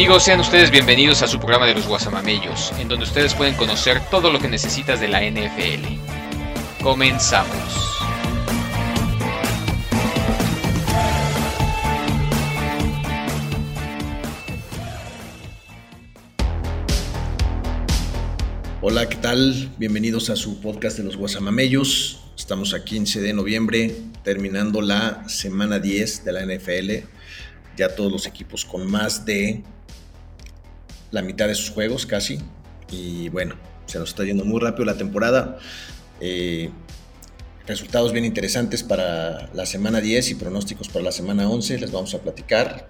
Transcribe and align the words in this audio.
Amigos, 0.00 0.22
sean 0.22 0.40
ustedes 0.40 0.70
bienvenidos 0.70 1.20
a 1.20 1.28
su 1.28 1.38
programa 1.38 1.66
de 1.66 1.74
los 1.74 1.86
Guasamamellos, 1.86 2.72
en 2.78 2.88
donde 2.88 3.04
ustedes 3.04 3.34
pueden 3.34 3.54
conocer 3.54 4.00
todo 4.10 4.32
lo 4.32 4.38
que 4.38 4.48
necesitas 4.48 4.98
de 4.98 5.08
la 5.08 5.20
NFL. 5.20 6.82
Comenzamos. 6.82 8.00
Hola, 18.80 19.06
¿qué 19.06 19.16
tal? 19.16 19.70
Bienvenidos 19.76 20.30
a 20.30 20.36
su 20.36 20.62
podcast 20.62 20.96
de 20.96 21.04
los 21.04 21.18
Guasamamellos. 21.18 22.22
Estamos 22.38 22.72
a 22.72 22.86
15 22.86 23.20
de 23.20 23.34
noviembre, 23.34 23.94
terminando 24.24 24.80
la 24.80 25.28
semana 25.28 25.78
10 25.78 26.24
de 26.24 26.32
la 26.32 26.46
NFL. 26.46 27.06
Ya 27.76 27.94
todos 27.94 28.10
los 28.10 28.26
equipos 28.26 28.64
con 28.64 28.90
más 28.90 29.26
de 29.26 29.62
la 31.10 31.22
mitad 31.22 31.48
de 31.48 31.54
sus 31.54 31.70
juegos 31.70 32.06
casi. 32.06 32.38
Y 32.90 33.28
bueno, 33.28 33.54
se 33.86 33.98
nos 33.98 34.10
está 34.10 34.24
yendo 34.24 34.44
muy 34.44 34.60
rápido 34.60 34.84
la 34.84 34.96
temporada. 34.96 35.58
Eh, 36.20 36.70
resultados 37.66 38.12
bien 38.12 38.24
interesantes 38.24 38.82
para 38.82 39.48
la 39.54 39.66
semana 39.66 40.00
10 40.00 40.30
y 40.30 40.34
pronósticos 40.34 40.88
para 40.88 41.04
la 41.04 41.12
semana 41.12 41.48
11. 41.48 41.78
Les 41.78 41.92
vamos 41.92 42.14
a 42.14 42.18
platicar. 42.18 42.86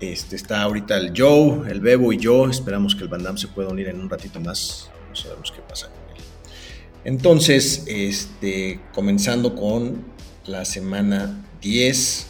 Este, 0.00 0.36
está 0.36 0.62
ahorita 0.62 0.96
el 0.96 1.12
Joe, 1.16 1.70
el 1.70 1.80
Bebo 1.80 2.12
y 2.12 2.18
yo. 2.18 2.48
Esperamos 2.48 2.94
que 2.94 3.02
el 3.04 3.08
Van 3.08 3.36
se 3.36 3.48
pueda 3.48 3.68
unir 3.68 3.88
en 3.88 4.00
un 4.00 4.08
ratito 4.08 4.40
más. 4.40 4.90
No 5.08 5.16
sabemos 5.16 5.52
qué 5.52 5.60
pasa 5.62 5.88
con 5.88 6.16
él. 6.16 6.22
Entonces, 7.04 7.84
este, 7.86 8.80
comenzando 8.92 9.54
con 9.54 10.04
la 10.46 10.64
semana 10.64 11.44
10. 11.60 12.26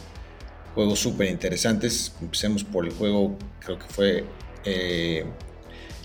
Juegos 0.75 0.99
súper 0.99 1.29
interesantes. 1.29 2.13
Empecemos 2.21 2.63
por 2.63 2.85
el 2.85 2.93
juego, 2.93 3.37
creo 3.59 3.77
que 3.77 3.87
fue 3.87 4.25
eh, 4.65 5.25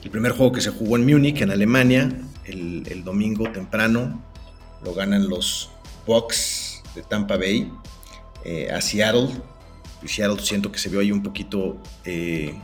el 0.02 0.10
primer 0.10 0.32
juego 0.32 0.52
que 0.52 0.60
se 0.60 0.70
jugó 0.70 0.96
en 0.96 1.06
Múnich, 1.06 1.40
en 1.40 1.50
Alemania, 1.50 2.08
el, 2.44 3.02
domingo 3.04 3.50
temprano, 3.50 4.22
lo 4.84 4.94
ganan 4.94 5.28
los 5.28 5.70
Bucks 6.06 6.82
de 6.94 7.02
Tampa 7.02 7.36
Bay 7.36 7.70
eh, 8.44 8.70
a 8.70 8.80
Seattle. 8.80 9.28
Seattle 10.04 10.40
siento 10.40 10.70
que 10.70 10.78
se 10.78 10.88
vio 10.88 11.00
ahí 11.00 11.10
un 11.10 11.22
poquito 11.22 11.78
eh, 12.04 12.54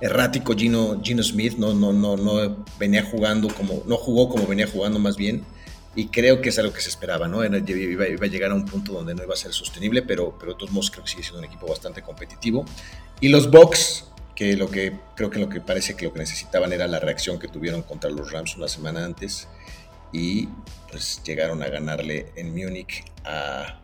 errático 0.00 0.54
Gino, 0.56 1.00
Gino 1.02 1.22
Smith, 1.22 1.58
no, 1.58 1.74
no, 1.74 1.92
no, 1.92 2.16
no 2.16 2.64
venía 2.78 3.04
jugando 3.04 3.48
como, 3.48 3.82
no 3.86 3.96
jugó 3.96 4.28
como 4.30 4.46
venía 4.46 4.66
jugando 4.66 4.98
más 4.98 5.16
bien. 5.16 5.44
Y 5.94 6.06
creo 6.06 6.40
que 6.40 6.50
es 6.50 6.58
algo 6.58 6.72
que 6.72 6.80
se 6.80 6.90
esperaba, 6.90 7.26
¿no? 7.26 7.44
Iba, 7.44 7.58
iba, 7.58 8.24
a 8.24 8.28
llegar 8.28 8.52
a 8.52 8.54
un 8.54 8.64
punto 8.64 8.92
donde 8.92 9.14
no 9.14 9.24
iba 9.24 9.34
a 9.34 9.36
ser 9.36 9.52
sostenible, 9.52 10.02
pero, 10.02 10.36
pero 10.38 10.52
de 10.52 10.58
todos 10.58 10.70
modos 10.70 10.90
creo 10.90 11.04
que 11.04 11.10
sigue 11.10 11.22
siendo 11.22 11.40
un 11.40 11.44
equipo 11.44 11.66
bastante 11.66 12.02
competitivo. 12.02 12.64
Y 13.20 13.28
los 13.28 13.50
Bucks 13.50 14.04
que 14.38 14.56
lo 14.56 14.70
que 14.70 14.92
creo 15.16 15.30
que 15.30 15.40
lo 15.40 15.48
que 15.48 15.60
parece 15.60 15.96
que 15.96 16.04
lo 16.04 16.12
que 16.12 16.20
necesitaban 16.20 16.72
era 16.72 16.86
la 16.86 17.00
reacción 17.00 17.40
que 17.40 17.48
tuvieron 17.48 17.82
contra 17.82 18.08
los 18.08 18.30
Rams 18.30 18.56
una 18.56 18.68
semana 18.68 19.04
antes 19.04 19.48
y 20.12 20.48
pues 20.88 21.20
llegaron 21.26 21.60
a 21.60 21.66
ganarle 21.66 22.26
en 22.36 22.54
Múnich 22.54 23.02
a, 23.24 23.80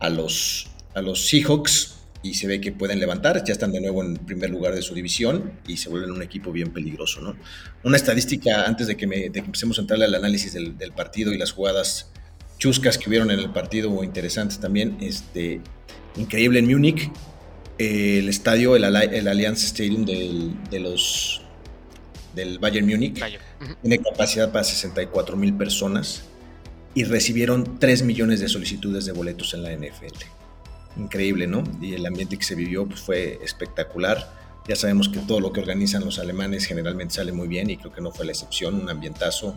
a, 0.00 0.08
los, 0.08 0.66
a 0.92 1.00
los 1.02 1.28
Seahawks 1.28 1.98
y 2.20 2.34
se 2.34 2.48
ve 2.48 2.60
que 2.60 2.72
pueden 2.72 2.98
levantar, 2.98 3.44
ya 3.44 3.52
están 3.52 3.70
de 3.70 3.80
nuevo 3.80 4.02
en 4.02 4.16
primer 4.16 4.50
lugar 4.50 4.74
de 4.74 4.82
su 4.82 4.92
división 4.92 5.52
y 5.68 5.76
se 5.76 5.88
vuelven 5.88 6.10
un 6.10 6.20
equipo 6.20 6.50
bien 6.50 6.72
peligroso. 6.72 7.20
¿no? 7.20 7.36
Una 7.84 7.96
estadística 7.96 8.64
antes 8.64 8.88
de 8.88 8.96
que, 8.96 9.06
me, 9.06 9.26
empecemos 9.26 9.78
a 9.78 9.82
entrarle 9.82 10.06
al 10.06 10.16
análisis 10.16 10.52
del, 10.52 10.76
del, 10.76 10.90
partido 10.94 11.32
y 11.32 11.38
las 11.38 11.52
jugadas 11.52 12.10
chuscas 12.58 12.98
que 12.98 13.08
hubieron 13.08 13.30
en 13.30 13.38
el 13.38 13.50
partido 13.50 13.92
o 13.92 14.02
interesantes 14.02 14.58
también, 14.58 14.96
este, 15.00 15.60
increíble 16.16 16.58
en 16.58 16.66
Múnich, 16.66 17.08
el 17.78 18.28
estadio, 18.28 18.76
el, 18.76 18.84
el 18.84 19.28
Allianz 19.28 19.64
Stadium 19.64 20.04
del, 20.04 20.54
de 20.70 20.80
los, 20.80 21.42
del 22.34 22.58
Bayern 22.58 22.86
Múnich, 22.86 23.22
tiene 23.82 23.98
capacidad 23.98 24.50
para 24.50 24.64
64 24.64 25.36
mil 25.36 25.54
personas 25.54 26.24
y 26.94 27.04
recibieron 27.04 27.78
3 27.78 28.02
millones 28.02 28.40
de 28.40 28.48
solicitudes 28.48 29.04
de 29.04 29.12
boletos 29.12 29.54
en 29.54 29.62
la 29.62 29.72
NFL. 29.72 30.16
Increíble, 30.98 31.46
¿no? 31.46 31.62
Y 31.80 31.94
el 31.94 32.06
ambiente 32.06 32.38
que 32.38 32.44
se 32.44 32.54
vivió 32.54 32.86
pues, 32.86 33.00
fue 33.00 33.38
espectacular. 33.44 34.32
Ya 34.66 34.76
sabemos 34.76 35.08
que 35.08 35.18
todo 35.20 35.40
lo 35.40 35.52
que 35.52 35.60
organizan 35.60 36.04
los 36.04 36.18
alemanes 36.18 36.64
generalmente 36.64 37.14
sale 37.14 37.32
muy 37.32 37.48
bien 37.48 37.68
y 37.70 37.76
creo 37.76 37.92
que 37.92 38.00
no 38.00 38.10
fue 38.10 38.24
la 38.24 38.32
excepción, 38.32 38.80
un 38.80 38.88
ambientazo 38.88 39.54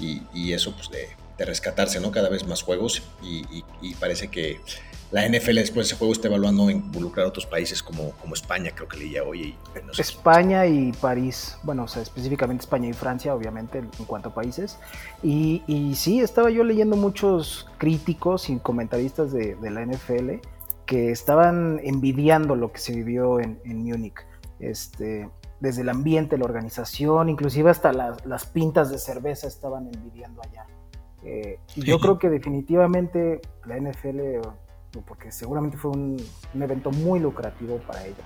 y, 0.00 0.22
y 0.34 0.52
eso 0.52 0.74
pues 0.74 0.90
le, 0.90 1.16
rescatarse, 1.44 1.98
¿no? 2.00 2.12
Cada 2.12 2.28
vez 2.28 2.46
más 2.46 2.62
juegos 2.62 3.02
y, 3.22 3.94
parece 3.94 4.28
que 4.28 4.60
la 5.10 5.28
NFL 5.28 5.54
después 5.54 5.86
de 5.86 5.92
ese 5.92 5.96
juego 5.96 6.12
está 6.12 6.28
evaluando 6.28 6.70
involucrar 6.70 7.26
a 7.26 7.28
otros 7.28 7.46
países 7.46 7.82
como, 7.82 8.10
como 8.12 8.34
España, 8.34 8.72
creo 8.74 8.88
que 8.88 8.96
leía 8.96 9.22
hoy. 9.22 9.56
España 9.96 10.66
y 10.66 10.92
París, 10.92 11.56
bueno, 11.62 11.84
o 11.84 11.88
sea, 11.88 12.02
específicamente 12.02 12.62
España 12.62 12.88
y 12.88 12.92
Francia, 12.92 13.34
obviamente, 13.34 13.78
en 13.78 14.04
cuanto 14.06 14.30
a 14.30 14.34
países. 14.34 14.78
Y, 15.22 15.62
y 15.66 15.94
sí, 15.94 16.20
estaba 16.20 16.50
yo 16.50 16.64
leyendo 16.64 16.96
muchos 16.96 17.68
críticos 17.78 18.50
y 18.50 18.58
comentaristas 18.58 19.32
de, 19.32 19.54
de 19.56 19.70
la 19.70 19.86
NFL 19.86 20.40
que 20.86 21.10
estaban 21.10 21.80
envidiando 21.82 22.56
lo 22.56 22.72
que 22.72 22.78
se 22.78 22.94
vivió 22.94 23.40
en, 23.40 23.58
en 23.64 23.84
Múnich. 23.84 24.26
Este, 24.60 25.28
desde 25.60 25.82
el 25.82 25.88
ambiente, 25.88 26.36
la 26.38 26.44
organización, 26.44 27.28
inclusive 27.28 27.70
hasta 27.70 27.92
las, 27.92 28.46
pintas 28.46 28.90
de 28.90 28.98
cerveza 28.98 29.46
estaban 29.46 29.88
envidiando 29.92 30.42
allá. 30.42 30.66
Eh, 31.22 31.58
y 31.74 31.82
yo 31.82 31.98
creo 32.00 32.18
que 32.18 32.28
definitivamente 32.28 33.40
la 33.64 33.78
NFL, 33.78 34.46
porque 35.02 35.32
seguramente 35.32 35.76
fue 35.76 35.90
un, 35.92 36.16
evento 36.54 36.90
muy 36.90 37.20
lucrativo 37.20 37.78
para 37.78 38.04
ellos, 38.04 38.18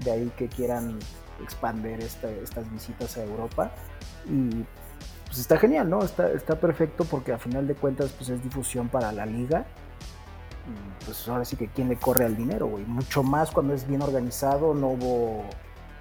de 0.00 0.10
ahí 0.10 0.32
que 0.36 0.48
quieran 0.48 0.98
expandir 1.42 2.00
estas 2.00 2.70
visitas 2.70 3.16
a 3.16 3.24
Europa. 3.24 3.70
Y 4.26 4.64
pues 5.26 5.38
está 5.38 5.56
genial, 5.58 5.88
¿no? 5.88 6.02
Está, 6.02 6.30
está 6.32 6.60
perfecto 6.60 7.04
porque 7.04 7.32
a 7.32 7.38
final 7.38 7.66
de 7.66 7.74
cuentas 7.74 8.10
pues 8.12 8.28
es 8.30 8.42
difusión 8.42 8.88
para 8.88 9.12
la 9.12 9.26
liga. 9.26 9.66
Y 10.66 11.04
pues 11.04 11.26
ahora 11.28 11.44
sí 11.44 11.56
que 11.56 11.68
quién 11.68 11.88
le 11.88 11.96
corre 11.96 12.24
al 12.24 12.36
dinero, 12.36 12.66
güey. 12.66 12.84
Mucho 12.84 13.22
más 13.22 13.50
cuando 13.50 13.74
es 13.74 13.86
bien 13.88 14.02
organizado, 14.02 14.74
no 14.74 14.88
hubo 14.88 15.44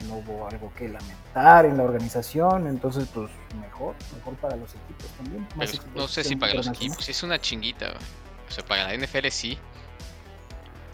no 0.07 0.18
hubo 0.18 0.47
algo 0.47 0.71
que 0.75 0.88
lamentar 0.88 1.65
en 1.65 1.77
la 1.77 1.83
organización, 1.83 2.68
entonces 2.68 3.07
pues 3.13 3.30
mejor, 3.59 3.95
mejor 4.15 4.36
para 4.36 4.56
los 4.56 4.74
equipos 4.74 5.06
también. 5.18 5.47
no 5.95 6.07
sé 6.07 6.24
si 6.24 6.36
para 6.36 6.54
los 6.54 6.68
equipos, 6.68 7.07
es 7.07 7.24
una 7.24 7.39
chinguita, 7.39 7.94
o 8.47 8.51
sea, 8.51 8.65
para 8.65 8.88
la 8.88 8.97
NFL 8.97 9.27
sí. 9.30 9.57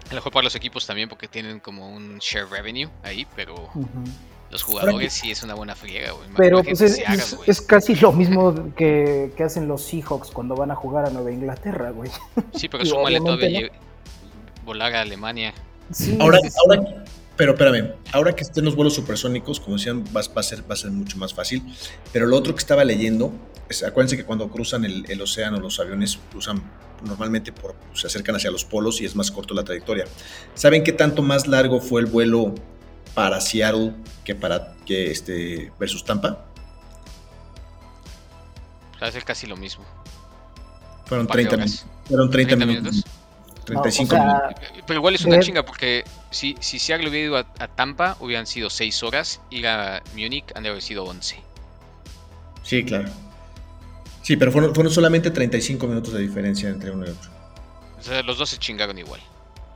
A 0.07 0.09
lo 0.11 0.15
mejor 0.15 0.31
para 0.31 0.43
los 0.43 0.55
equipos 0.55 0.85
también 0.85 1.09
porque 1.09 1.27
tienen 1.27 1.59
como 1.59 1.89
un 1.89 2.17
share 2.19 2.47
revenue 2.49 2.89
ahí, 3.03 3.27
pero 3.35 3.69
los 4.49 4.63
jugadores 4.63 5.13
sí 5.13 5.31
es 5.31 5.43
una 5.43 5.53
buena 5.53 5.75
friega, 5.75 6.13
güey. 6.13 6.29
Pero 6.37 6.63
pues 6.63 6.81
es, 6.81 7.61
casi 7.61 7.95
lo 7.95 8.13
mismo 8.13 8.73
que, 8.75 9.33
hacen 9.43 9.67
los 9.67 9.83
Seahawks 9.83 10.31
cuando 10.31 10.55
van 10.55 10.71
a 10.71 10.75
jugar 10.75 11.05
a 11.05 11.09
Nueva 11.09 11.31
Inglaterra, 11.31 11.91
güey. 11.91 12.09
Sí, 12.53 12.69
pero 12.69 12.85
súmale 12.85 13.19
todavía 13.19 13.69
volar 14.65 14.95
a 14.95 15.01
Alemania. 15.01 15.53
ahora, 16.19 16.39
ahora, 16.65 17.03
pero 17.37 17.51
espérame, 17.51 17.93
ahora 18.11 18.35
que 18.35 18.43
estén 18.43 18.65
los 18.65 18.75
vuelos 18.75 18.95
supersónicos, 18.95 19.59
como 19.59 19.77
decían, 19.77 20.03
va, 20.05 20.21
a 20.21 20.43
ser, 20.43 20.69
va 20.69 20.73
a 20.73 20.75
ser 20.75 20.89
mucho 20.89 21.17
más 21.17 21.35
fácil. 21.35 21.63
Pero 22.11 22.25
lo 22.25 22.35
otro 22.35 22.53
que 22.55 22.59
estaba 22.59 22.83
leyendo, 22.83 23.31
es, 23.69 23.83
acuérdense 23.83 24.17
que 24.17 24.25
cuando 24.25 24.49
cruzan 24.49 24.83
el, 24.83 25.21
océano, 25.21 25.59
los 25.59 25.79
aviones 25.79 26.17
cruzan 26.31 26.63
normalmente 27.05 27.51
por, 27.51 27.75
se 27.93 28.07
acercan 28.07 28.35
hacia 28.35 28.49
los 28.49 28.65
polos 28.65 29.01
y 29.01 29.05
es 29.05 29.15
más 29.15 29.29
corto 29.29 29.53
la 29.53 29.63
trayectoria. 29.63 30.05
¿Saben 30.55 30.83
qué 30.83 30.91
tanto 30.91 31.21
más 31.21 31.45
largo 31.45 31.79
fue 31.79 32.01
el 32.01 32.07
vuelo 32.07 32.55
para 33.13 33.39
Seattle 33.39 33.93
que 34.25 34.33
para 34.33 34.73
que 34.85 35.11
este 35.11 35.71
versus 35.79 36.03
Tampa? 36.03 36.43
Va 39.01 39.07
a 39.07 39.11
ser 39.11 39.23
casi 39.23 39.45
lo 39.45 39.55
mismo. 39.55 39.85
Fueron 41.05 41.27
30, 41.27 41.65
fueron 42.05 42.31
30, 42.31 42.55
minutos. 42.65 43.05
35 43.65 44.15
Pero 44.87 44.99
igual 44.99 45.15
es 45.15 45.23
una 45.23 45.39
chinga 45.39 45.63
porque 45.63 46.03
si, 46.37 46.55
si 46.59 46.77
Seattle 46.79 47.09
hubiera 47.09 47.25
ido 47.25 47.37
a, 47.37 47.67
Tampa, 47.67 48.15
hubieran 48.19 48.45
sido 48.45 48.69
6 48.69 49.03
horas. 49.03 49.41
Ir 49.49 49.67
a 49.67 50.03
Múnich 50.15 50.45
han 50.55 50.63
de 50.63 50.69
haber 50.69 50.81
sido 50.81 51.03
11. 51.03 51.37
Sí, 52.63 52.83
claro. 52.83 53.09
Sí, 54.21 54.37
pero 54.37 54.51
fueron, 54.51 54.75
fueron 54.75 54.93
solamente 54.93 55.31
35 55.31 55.87
minutos 55.87 56.13
de 56.13 56.19
diferencia 56.19 56.69
entre 56.69 56.91
uno 56.91 57.05
y 57.05 57.09
otro. 57.09 57.31
O 57.99 58.03
sea, 58.03 58.21
los 58.21 58.37
dos 58.37 58.49
se 58.49 58.57
chingaron 58.57 58.97
igual. 58.97 59.19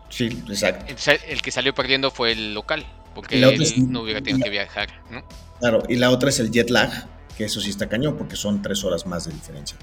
Sí, 0.10 0.26
exacto. 0.50 0.94
El, 1.28 1.42
que 1.42 1.52
salió 1.52 1.74
perdiendo 1.74 2.12
fue 2.12 2.34
el 2.34 2.54
local, 2.54 2.86
porque 3.16 3.42
él 3.42 3.88
no 3.88 4.02
hubiera 4.02 4.22
tenido 4.22 4.44
que 4.44 4.50
viajar, 4.50 4.90
¿no? 5.10 5.24
Claro, 5.60 5.84
y 5.88 5.96
la 5.96 6.12
otra 6.12 6.30
es 6.30 6.40
el 6.40 6.52
jet 6.52 6.70
lag, 6.70 7.08
que 7.38 7.46
eso 7.46 7.62
sí 7.62 7.70
está 7.70 7.88
cañón, 7.88 8.18
porque 8.18 8.36
son 8.36 8.62
3 8.62 8.84
horas 8.84 9.06
más 9.06 9.26
de 9.26 9.32
diferencia. 9.32 9.78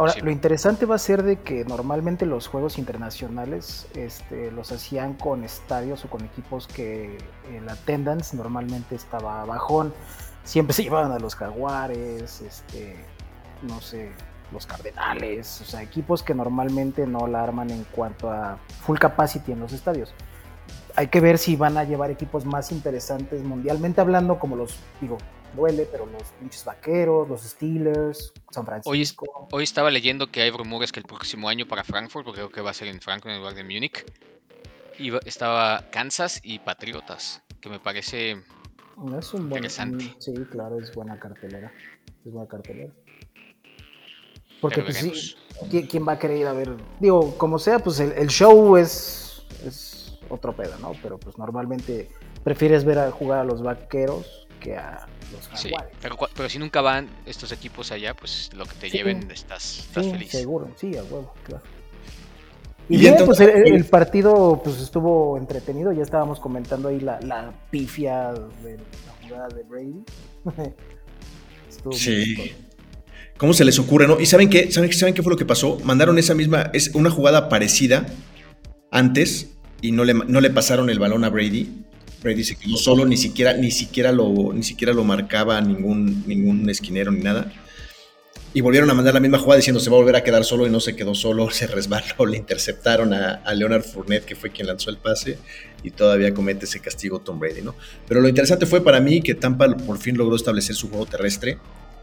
Ahora, 0.00 0.14
lo 0.22 0.30
interesante 0.30 0.86
va 0.86 0.94
a 0.94 0.98
ser 0.98 1.22
de 1.22 1.40
que 1.40 1.62
normalmente 1.66 2.24
los 2.24 2.46
juegos 2.46 2.78
internacionales 2.78 3.86
este, 3.94 4.50
los 4.50 4.72
hacían 4.72 5.12
con 5.12 5.44
estadios 5.44 6.06
o 6.06 6.08
con 6.08 6.24
equipos 6.24 6.66
que 6.66 7.18
el 7.54 7.68
attendance 7.68 8.34
normalmente 8.34 8.94
estaba 8.94 9.44
bajón. 9.44 9.92
Siempre 10.42 10.72
se 10.72 10.84
llevaban 10.84 11.12
a 11.12 11.18
los 11.18 11.34
jaguares, 11.34 12.40
este, 12.40 12.96
no 13.60 13.82
sé, 13.82 14.10
los 14.52 14.64
cardenales, 14.64 15.60
o 15.60 15.66
sea, 15.66 15.82
equipos 15.82 16.22
que 16.22 16.34
normalmente 16.34 17.06
no 17.06 17.26
la 17.26 17.42
arman 17.42 17.68
en 17.68 17.84
cuanto 17.84 18.30
a 18.30 18.56
full 18.80 18.96
capacity 18.96 19.52
en 19.52 19.60
los 19.60 19.74
estadios. 19.74 20.14
Hay 20.96 21.08
que 21.08 21.20
ver 21.20 21.36
si 21.36 21.56
van 21.56 21.76
a 21.76 21.84
llevar 21.84 22.10
equipos 22.10 22.46
más 22.46 22.72
interesantes 22.72 23.42
mundialmente 23.42 24.00
hablando, 24.00 24.38
como 24.38 24.56
los, 24.56 24.80
digo, 25.02 25.18
duele, 25.54 25.86
pero 25.90 26.06
los 26.06 26.22
pinches 26.38 26.64
vaqueros, 26.64 27.28
los 27.28 27.42
Steelers, 27.42 28.32
San 28.50 28.64
Francisco. 28.64 29.48
Hoy, 29.52 29.62
estaba 29.62 29.90
leyendo 29.90 30.30
que 30.30 30.42
hay 30.42 30.50
rumores 30.50 30.92
que 30.92 31.00
el 31.00 31.06
próximo 31.06 31.48
año 31.48 31.66
para 31.66 31.84
Frankfurt, 31.84 32.24
porque 32.24 32.40
creo 32.40 32.50
que 32.50 32.60
va 32.60 32.70
a 32.70 32.74
ser 32.74 32.88
en 32.88 33.00
Frankfurt 33.00 33.32
en 33.32 33.38
lugar 33.38 33.54
de 33.54 33.64
Múnich, 33.64 34.04
estaba 35.24 35.90
Kansas 35.90 36.40
y 36.42 36.58
Patriotas, 36.58 37.42
que 37.60 37.68
me 37.68 37.80
parece 37.80 38.42
es 39.18 39.32
un 39.32 39.48
buen, 39.48 39.64
interesante. 39.64 40.14
sí, 40.18 40.34
claro, 40.50 40.78
es 40.78 40.94
buena 40.94 41.18
cartelera. 41.18 41.72
Es 42.24 42.32
buena 42.32 42.48
cartelera. 42.48 42.92
Porque 44.60 44.82
pues 44.82 44.98
sí, 44.98 45.36
¿quién, 45.88 46.06
va 46.06 46.12
a 46.12 46.18
querer 46.18 46.36
ir 46.36 46.46
a 46.46 46.52
ver? 46.52 46.76
Digo, 47.00 47.36
como 47.38 47.58
sea, 47.58 47.78
pues 47.78 47.98
el, 47.98 48.28
show 48.28 48.76
es, 48.76 49.46
es 49.64 50.18
otro 50.28 50.54
pedo, 50.54 50.76
¿no? 50.80 50.92
Pero 51.02 51.18
pues 51.18 51.38
normalmente 51.38 52.10
prefieres 52.44 52.84
ver 52.84 52.98
a 52.98 53.10
jugar 53.10 53.40
a 53.40 53.44
los 53.44 53.62
vaqueros 53.62 54.48
que 54.60 54.76
a 54.76 55.08
Sí, 55.54 55.70
pero, 56.00 56.48
si 56.48 56.58
nunca 56.58 56.80
van 56.80 57.08
estos 57.26 57.52
equipos 57.52 57.92
allá, 57.92 58.14
pues 58.14 58.50
lo 58.54 58.64
que 58.66 58.74
te 58.74 58.90
lleven 58.90 59.30
estás, 59.30 59.78
estás 59.80 60.04
sí, 60.04 60.26
Seguro, 60.26 60.68
sí, 60.76 60.96
a 60.96 61.02
huevo, 61.02 61.32
claro. 61.44 61.62
Y, 62.88 62.96
bien, 62.96 63.14
pues 63.24 63.38
el, 63.38 63.84
partido 63.84 64.60
pues 64.64 64.80
estuvo 64.80 65.38
entretenido, 65.38 65.92
ya 65.92 66.02
estábamos 66.02 66.40
comentando 66.40 66.88
ahí 66.88 66.98
la, 66.98 67.20
la 67.20 67.52
pifia 67.70 68.32
de 68.62 68.78
la 68.78 69.28
jugada 69.28 69.48
de 69.48 69.62
Brady. 69.62 70.04
sí. 71.92 72.52
¿Cómo 73.36 73.54
se 73.54 73.64
les 73.64 73.78
ocurre, 73.78 74.08
no? 74.08 74.20
¿Y 74.20 74.26
saben 74.26 74.50
qué? 74.50 74.72
¿Saben, 74.72 74.92
¿Saben 74.92 75.14
qué 75.14 75.22
fue 75.22 75.30
lo 75.30 75.38
que 75.38 75.46
pasó? 75.46 75.78
Mandaron 75.84 76.18
esa 76.18 76.34
misma, 76.34 76.70
es 76.72 76.94
una 76.94 77.10
jugada 77.10 77.48
parecida 77.48 78.06
antes 78.90 79.56
y 79.80 79.92
no 79.92 80.04
le, 80.04 80.14
no 80.14 80.40
le 80.40 80.50
pasaron 80.50 80.90
el 80.90 80.98
balón 80.98 81.22
a 81.22 81.30
Brady 81.30 81.86
Brady 82.22 82.44
se 82.44 82.56
quedó 82.56 82.76
solo, 82.76 83.04
ni 83.04 83.16
siquiera, 83.16 83.54
ni 83.54 83.70
siquiera 83.70 84.12
lo, 84.12 84.52
ni 84.52 84.62
siquiera 84.62 84.92
lo 84.92 85.04
marcaba 85.04 85.60
ningún, 85.60 86.24
ningún 86.26 86.68
esquinero 86.68 87.10
ni 87.10 87.20
nada. 87.20 87.52
Y 88.52 88.62
volvieron 88.62 88.90
a 88.90 88.94
mandar 88.94 89.14
la 89.14 89.20
misma 89.20 89.38
jugada 89.38 89.58
diciendo 89.58 89.78
se 89.78 89.90
va 89.90 89.96
a 89.96 90.00
volver 90.00 90.16
a 90.16 90.24
quedar 90.24 90.44
solo 90.44 90.66
y 90.66 90.70
no 90.70 90.80
se 90.80 90.96
quedó 90.96 91.14
solo, 91.14 91.50
se 91.52 91.66
resbaló, 91.66 92.26
le 92.26 92.36
interceptaron 92.36 93.14
a, 93.14 93.42
Leonard 93.54 93.84
Fournette, 93.84 94.24
que 94.24 94.34
fue 94.34 94.50
quien 94.50 94.66
lanzó 94.66 94.90
el 94.90 94.96
pase, 94.96 95.38
y 95.82 95.90
todavía 95.90 96.34
comete 96.34 96.64
ese 96.64 96.80
castigo 96.80 97.20
Tom 97.20 97.38
Brady, 97.38 97.62
¿no? 97.62 97.74
Pero 98.08 98.20
lo 98.20 98.28
interesante 98.28 98.66
fue 98.66 98.82
para 98.82 99.00
mí 99.00 99.22
que 99.22 99.34
Tampa 99.34 99.68
por 99.76 99.98
fin 99.98 100.16
logró 100.16 100.34
establecer 100.36 100.74
su 100.74 100.88
juego 100.88 101.06
terrestre, 101.06 101.58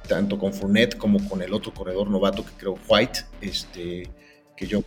tanto 0.07 0.39
con 0.39 0.53
Fournette 0.53 0.95
como 0.95 1.27
con 1.27 1.41
el 1.41 1.53
otro 1.53 1.74
corredor 1.74 2.09
novato 2.09 2.45
que 2.45 2.51
creo 2.57 2.79
White, 2.88 3.19
este, 3.41 4.09
que 4.55 4.67
yo 4.67 4.81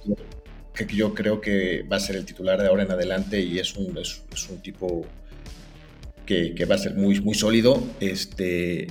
que 0.75 0.87
yo 0.95 1.15
creo 1.15 1.41
que 1.41 1.83
va 1.83 1.97
a 1.97 2.01
ser 2.01 2.17
el 2.17 2.25
titular 2.25 2.61
de 2.61 2.69
ahora 2.69 2.83
en 2.85 2.93
adelante 2.93 3.41
y 3.41 3.59
es 3.59 3.77
un, 3.77 3.97
es, 3.99 4.23
un 4.49 4.63
tipo 4.63 5.05
que, 6.31 6.55
que, 6.55 6.65
va 6.65 6.77
a 6.77 6.79
ser 6.79 6.95
muy, 6.95 7.21
muy 7.21 7.35
sólido. 7.35 7.83
Este, 7.99 8.87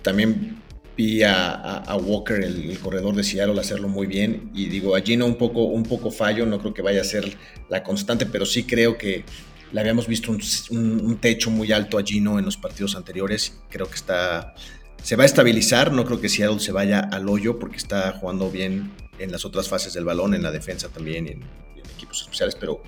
también 0.00 0.56
vi 0.96 1.22
a, 1.22 1.50
a, 1.52 1.96
Walker, 1.98 2.42
el, 2.42 2.78
corredor 2.78 3.14
de 3.14 3.22
Seattle, 3.22 3.60
hacerlo 3.60 3.88
muy 3.88 4.06
bien. 4.06 4.50
Y 4.54 4.70
digo, 4.70 4.96
a 4.96 5.02
Gino 5.02 5.26
un 5.26 5.36
poco, 5.36 5.64
un 5.64 5.82
poco 5.82 6.10
fallo, 6.10 6.46
no 6.46 6.58
creo 6.58 6.72
que 6.72 6.80
vaya 6.80 7.02
a 7.02 7.04
ser 7.04 7.36
la 7.68 7.82
constante, 7.82 8.24
pero 8.24 8.46
sí 8.46 8.64
creo 8.64 8.96
que 8.96 9.24
le 9.70 9.80
habíamos 9.80 10.06
visto 10.06 10.32
un, 10.32 10.40
un, 10.70 11.18
techo 11.18 11.50
muy 11.50 11.72
alto 11.72 11.98
a 11.98 12.02
Gino 12.02 12.38
en 12.38 12.46
los 12.46 12.56
partidos 12.56 12.96
anteriores. 12.96 13.60
Creo 13.68 13.86
que 13.86 13.96
está, 13.96 14.54
se 15.02 15.16
va 15.16 15.24
a 15.24 15.26
estabilizar, 15.26 15.92
no 15.92 16.06
creo 16.06 16.22
que 16.22 16.30
Seattle 16.30 16.60
se 16.60 16.72
vaya 16.72 17.00
al 17.00 17.28
hoyo 17.28 17.58
porque 17.58 17.76
está 17.76 18.12
jugando 18.12 18.50
bien 18.50 18.92
en 19.18 19.30
las 19.30 19.44
otras 19.44 19.68
fases 19.68 19.92
del 19.92 20.06
balón, 20.06 20.32
en 20.32 20.42
la 20.42 20.50
defensa 20.50 20.88
también, 20.88 21.26
en, 21.26 21.42
en 21.42 21.90
equipos 21.94 22.22
especiales, 22.22 22.56
pero, 22.58 22.82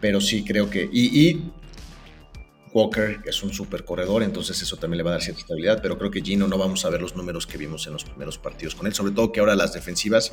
pero 0.00 0.20
sí 0.20 0.42
creo 0.42 0.68
que... 0.68 0.90
Y, 0.92 1.52
Walker 2.72 3.20
es 3.24 3.42
un 3.42 3.52
super 3.52 3.84
corredor, 3.84 4.22
entonces 4.22 4.60
eso 4.62 4.76
también 4.76 4.98
le 4.98 5.02
va 5.04 5.10
a 5.10 5.12
dar 5.14 5.22
cierta 5.22 5.40
estabilidad, 5.40 5.80
pero 5.82 5.98
creo 5.98 6.10
que 6.10 6.22
Gino 6.22 6.46
no 6.46 6.58
vamos 6.58 6.84
a 6.84 6.90
ver 6.90 7.00
los 7.02 7.16
números 7.16 7.46
que 7.46 7.58
vimos 7.58 7.86
en 7.86 7.92
los 7.92 8.04
primeros 8.04 8.38
partidos 8.38 8.74
con 8.74 8.86
él, 8.86 8.94
sobre 8.94 9.12
todo 9.12 9.32
que 9.32 9.40
ahora 9.40 9.56
las 9.56 9.72
defensivas 9.72 10.32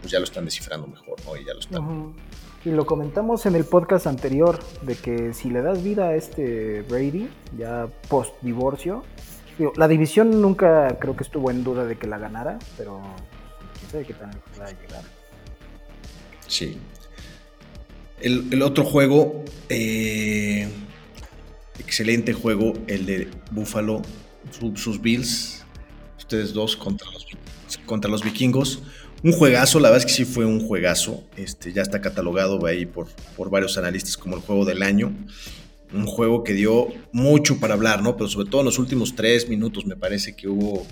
pues 0.00 0.12
ya 0.12 0.18
lo 0.18 0.24
están 0.24 0.44
descifrando 0.44 0.86
mejor, 0.86 1.16
¿no? 1.24 1.36
Y 1.36 1.44
ya 1.44 1.54
lo 1.54 1.60
están. 1.60 2.14
Y 2.64 2.70
lo 2.70 2.86
comentamos 2.86 3.44
en 3.46 3.56
el 3.56 3.64
podcast 3.64 4.06
anterior, 4.06 4.60
de 4.82 4.94
que 4.94 5.34
si 5.34 5.50
le 5.50 5.62
das 5.62 5.82
vida 5.82 6.08
a 6.08 6.14
este 6.14 6.82
Brady, 6.82 7.28
ya 7.58 7.88
post 8.08 8.34
divorcio, 8.40 9.04
la 9.76 9.88
división 9.88 10.40
nunca 10.40 10.96
creo 10.98 11.16
que 11.16 11.24
estuvo 11.24 11.50
en 11.50 11.64
duda 11.64 11.84
de 11.84 11.98
que 11.98 12.06
la 12.06 12.18
ganara, 12.18 12.58
pero 12.76 13.02
sé 13.90 14.04
qué 14.04 14.14
tan 14.14 14.30
va 14.58 14.66
a 14.66 14.70
llegar. 14.70 15.02
Sí. 16.46 16.78
El, 18.20 18.62
otro 18.62 18.84
juego, 18.84 19.44
eh, 19.68 20.68
excelente 21.78 22.32
juego, 22.32 22.74
el 22.86 23.06
de 23.06 23.28
Buffalo, 23.50 24.02
sus 24.74 25.00
Bills, 25.00 25.64
ustedes 26.18 26.52
dos 26.52 26.76
contra 26.76 27.10
los, 27.10 27.26
contra 27.86 28.10
los 28.10 28.22
vikingos. 28.22 28.82
Un 29.22 29.32
juegazo, 29.32 29.78
la 29.78 29.88
verdad 29.90 30.04
es 30.04 30.12
que 30.12 30.24
sí 30.24 30.24
fue 30.24 30.44
un 30.44 30.66
juegazo. 30.66 31.22
Este, 31.36 31.72
ya 31.72 31.82
está 31.82 32.00
catalogado 32.00 32.64
ahí 32.66 32.86
por, 32.86 33.06
por 33.36 33.50
varios 33.50 33.78
analistas 33.78 34.16
como 34.16 34.36
el 34.36 34.42
juego 34.42 34.64
del 34.64 34.82
año. 34.82 35.12
Un 35.92 36.06
juego 36.06 36.42
que 36.42 36.54
dio 36.54 36.88
mucho 37.12 37.60
para 37.60 37.74
hablar, 37.74 38.02
¿no? 38.02 38.16
Pero 38.16 38.28
sobre 38.28 38.50
todo 38.50 38.62
en 38.62 38.64
los 38.64 38.78
últimos 38.78 39.14
tres 39.14 39.48
minutos 39.48 39.86
me 39.86 39.94
parece 39.94 40.34
que 40.34 40.48
hubo 40.48 40.86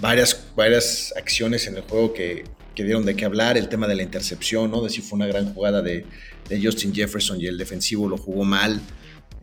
varias, 0.00 0.48
varias 0.54 1.14
acciones 1.16 1.66
en 1.66 1.76
el 1.76 1.82
juego 1.82 2.12
que, 2.12 2.44
que 2.74 2.84
dieron 2.84 3.06
de 3.06 3.16
qué 3.16 3.24
hablar. 3.24 3.56
El 3.56 3.70
tema 3.70 3.86
de 3.86 3.94
la 3.94 4.02
intercepción, 4.02 4.70
¿no? 4.70 4.82
De 4.82 4.90
si 4.90 5.00
fue 5.00 5.16
una 5.16 5.26
gran 5.26 5.54
jugada 5.54 5.80
de, 5.80 6.04
de 6.48 6.62
Justin 6.62 6.94
Jefferson 6.94 7.40
y 7.40 7.46
el 7.46 7.56
defensivo 7.56 8.08
lo 8.08 8.18
jugó 8.18 8.44
mal. 8.44 8.80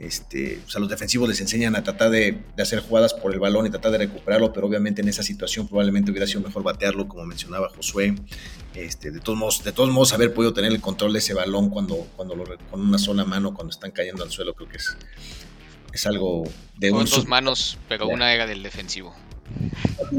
Este, 0.02 0.60
o 0.66 0.70
sea, 0.70 0.82
los 0.82 0.90
defensivos 0.90 1.30
les 1.30 1.40
enseñan 1.42 1.76
a 1.76 1.84
tratar 1.84 2.10
de, 2.10 2.40
hacer 2.58 2.80
jugadas 2.80 3.14
por 3.14 3.32
el 3.34 3.40
balón 3.40 3.68
y 3.68 3.70
tratar 3.70 3.92
de 3.92 4.00
recuperarlo, 4.00 4.52
pero 4.52 4.66
obviamente 4.66 5.04
en 5.04 5.08
esa 5.08 5.22
situación 5.22 5.68
probablemente 5.68 6.10
hubiera 6.10 6.26
sido 6.26 6.42
mejor 6.42 6.64
batearlo, 6.64 7.08
como 7.08 7.24
mencionaba 7.24 7.70
Josué. 7.70 8.16
Este, 8.74 9.12
de, 9.12 9.20
todos 9.20 9.38
modos, 9.38 9.64
de 9.64 9.72
todos 9.72 9.92
modos, 9.92 10.12
haber 10.14 10.34
podido 10.34 10.56
tener 10.56 10.72
el 10.72 10.82
control 10.82 11.14
de 11.14 11.20
ese 11.20 11.36
balón 11.36 11.70
cuando, 11.70 12.08
cuando 12.16 12.36
lo, 12.36 12.46
con 12.72 12.82
una 12.82 12.98
sola 12.98 13.26
mano, 13.26 13.54
cuando 13.54 13.70
están 13.70 13.92
cayendo 13.92 14.24
al 14.24 14.32
suelo, 14.32 14.56
creo 14.56 14.68
que 14.68 14.78
es, 14.78 14.98
es 15.94 16.06
algo 16.08 16.46
de 16.78 16.90
con 16.90 17.06
dos 17.06 17.28
manos, 17.28 17.78
pero 17.88 18.08
una 18.08 18.34
era 18.34 18.48
del 18.48 18.64
defensivo. 18.64 19.16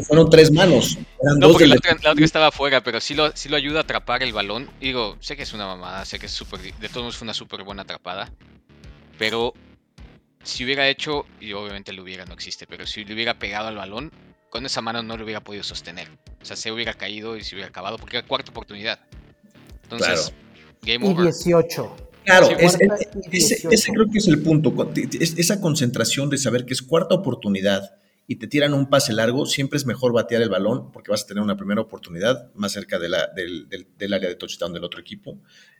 Fueron 0.06 0.30
tres 0.30 0.52
manos. 0.52 0.96
no, 1.38 1.48
porque 1.48 1.66
la 1.66 1.74
otra, 1.74 2.14
estaba 2.24 2.46
afuera, 2.48 2.84
pero 2.84 3.00
sí 3.00 3.14
lo, 3.14 3.36
sí 3.36 3.48
lo 3.48 3.56
ayuda 3.56 3.80
a 3.80 3.82
atrapar 3.82 4.22
el 4.22 4.32
balón. 4.32 4.70
Digo, 4.80 5.16
sé 5.18 5.36
que 5.36 5.42
es 5.42 5.52
una 5.52 5.66
mamada, 5.66 6.04
sé 6.04 6.20
que 6.20 6.26
es 6.26 6.32
súper. 6.32 6.60
De 6.60 6.88
todos 6.88 7.02
modos 7.02 7.16
fue 7.16 7.26
una 7.26 7.34
súper 7.34 7.64
buena 7.64 7.82
atrapada. 7.82 8.30
Pero 9.18 9.54
si 10.42 10.64
hubiera 10.64 10.88
hecho, 10.88 11.26
y 11.40 11.52
obviamente 11.52 11.92
lo 11.92 12.02
hubiera, 12.02 12.24
no 12.24 12.34
existe, 12.34 12.66
pero 12.66 12.86
si 12.86 13.04
le 13.04 13.14
hubiera 13.14 13.38
pegado 13.38 13.68
al 13.68 13.76
balón, 13.76 14.10
con 14.50 14.66
esa 14.66 14.80
mano 14.80 15.02
no 15.02 15.16
lo 15.16 15.24
hubiera 15.24 15.40
podido 15.40 15.64
sostener. 15.64 16.08
O 16.40 16.44
sea, 16.44 16.56
se 16.56 16.70
hubiera 16.70 16.94
caído 16.94 17.36
y 17.36 17.44
se 17.44 17.54
hubiera 17.54 17.68
acabado 17.68 17.96
porque 17.98 18.18
era 18.18 18.26
cuarta 18.26 18.50
oportunidad. 18.50 19.00
Entonces, 19.84 20.32
game 20.82 21.06
over. 21.06 21.26
Y 21.26 21.32
18. 21.32 21.96
Claro, 22.24 22.50
ese, 22.58 22.78
creo 23.92 24.10
que 24.10 24.18
es 24.18 24.28
el 24.28 24.42
punto. 24.42 24.72
Esa 25.20 25.60
concentración 25.60 26.30
de 26.30 26.38
saber 26.38 26.66
que 26.66 26.74
es 26.74 26.82
cuarta 26.82 27.14
oportunidad 27.14 27.96
y 28.26 28.36
te 28.36 28.46
tiran 28.46 28.74
un 28.74 28.88
pase 28.88 29.12
largo, 29.12 29.46
siempre 29.46 29.76
es 29.76 29.86
mejor 29.86 30.12
batear 30.12 30.42
el 30.42 30.48
balón 30.48 30.92
porque 30.92 31.10
vas 31.10 31.24
a 31.24 31.26
tener 31.26 31.42
una 31.42 31.56
primera 31.56 31.80
oportunidad 31.80 32.52
más 32.54 32.72
cerca 32.72 32.98
de 32.98 33.08
la, 33.08 33.26
del, 33.28 33.68
del, 33.68 34.12
área 34.14 34.28
de 34.28 34.36
touchdown 34.36 34.72
del 34.72 34.84
otro 34.84 35.00
equipo. 35.00 35.38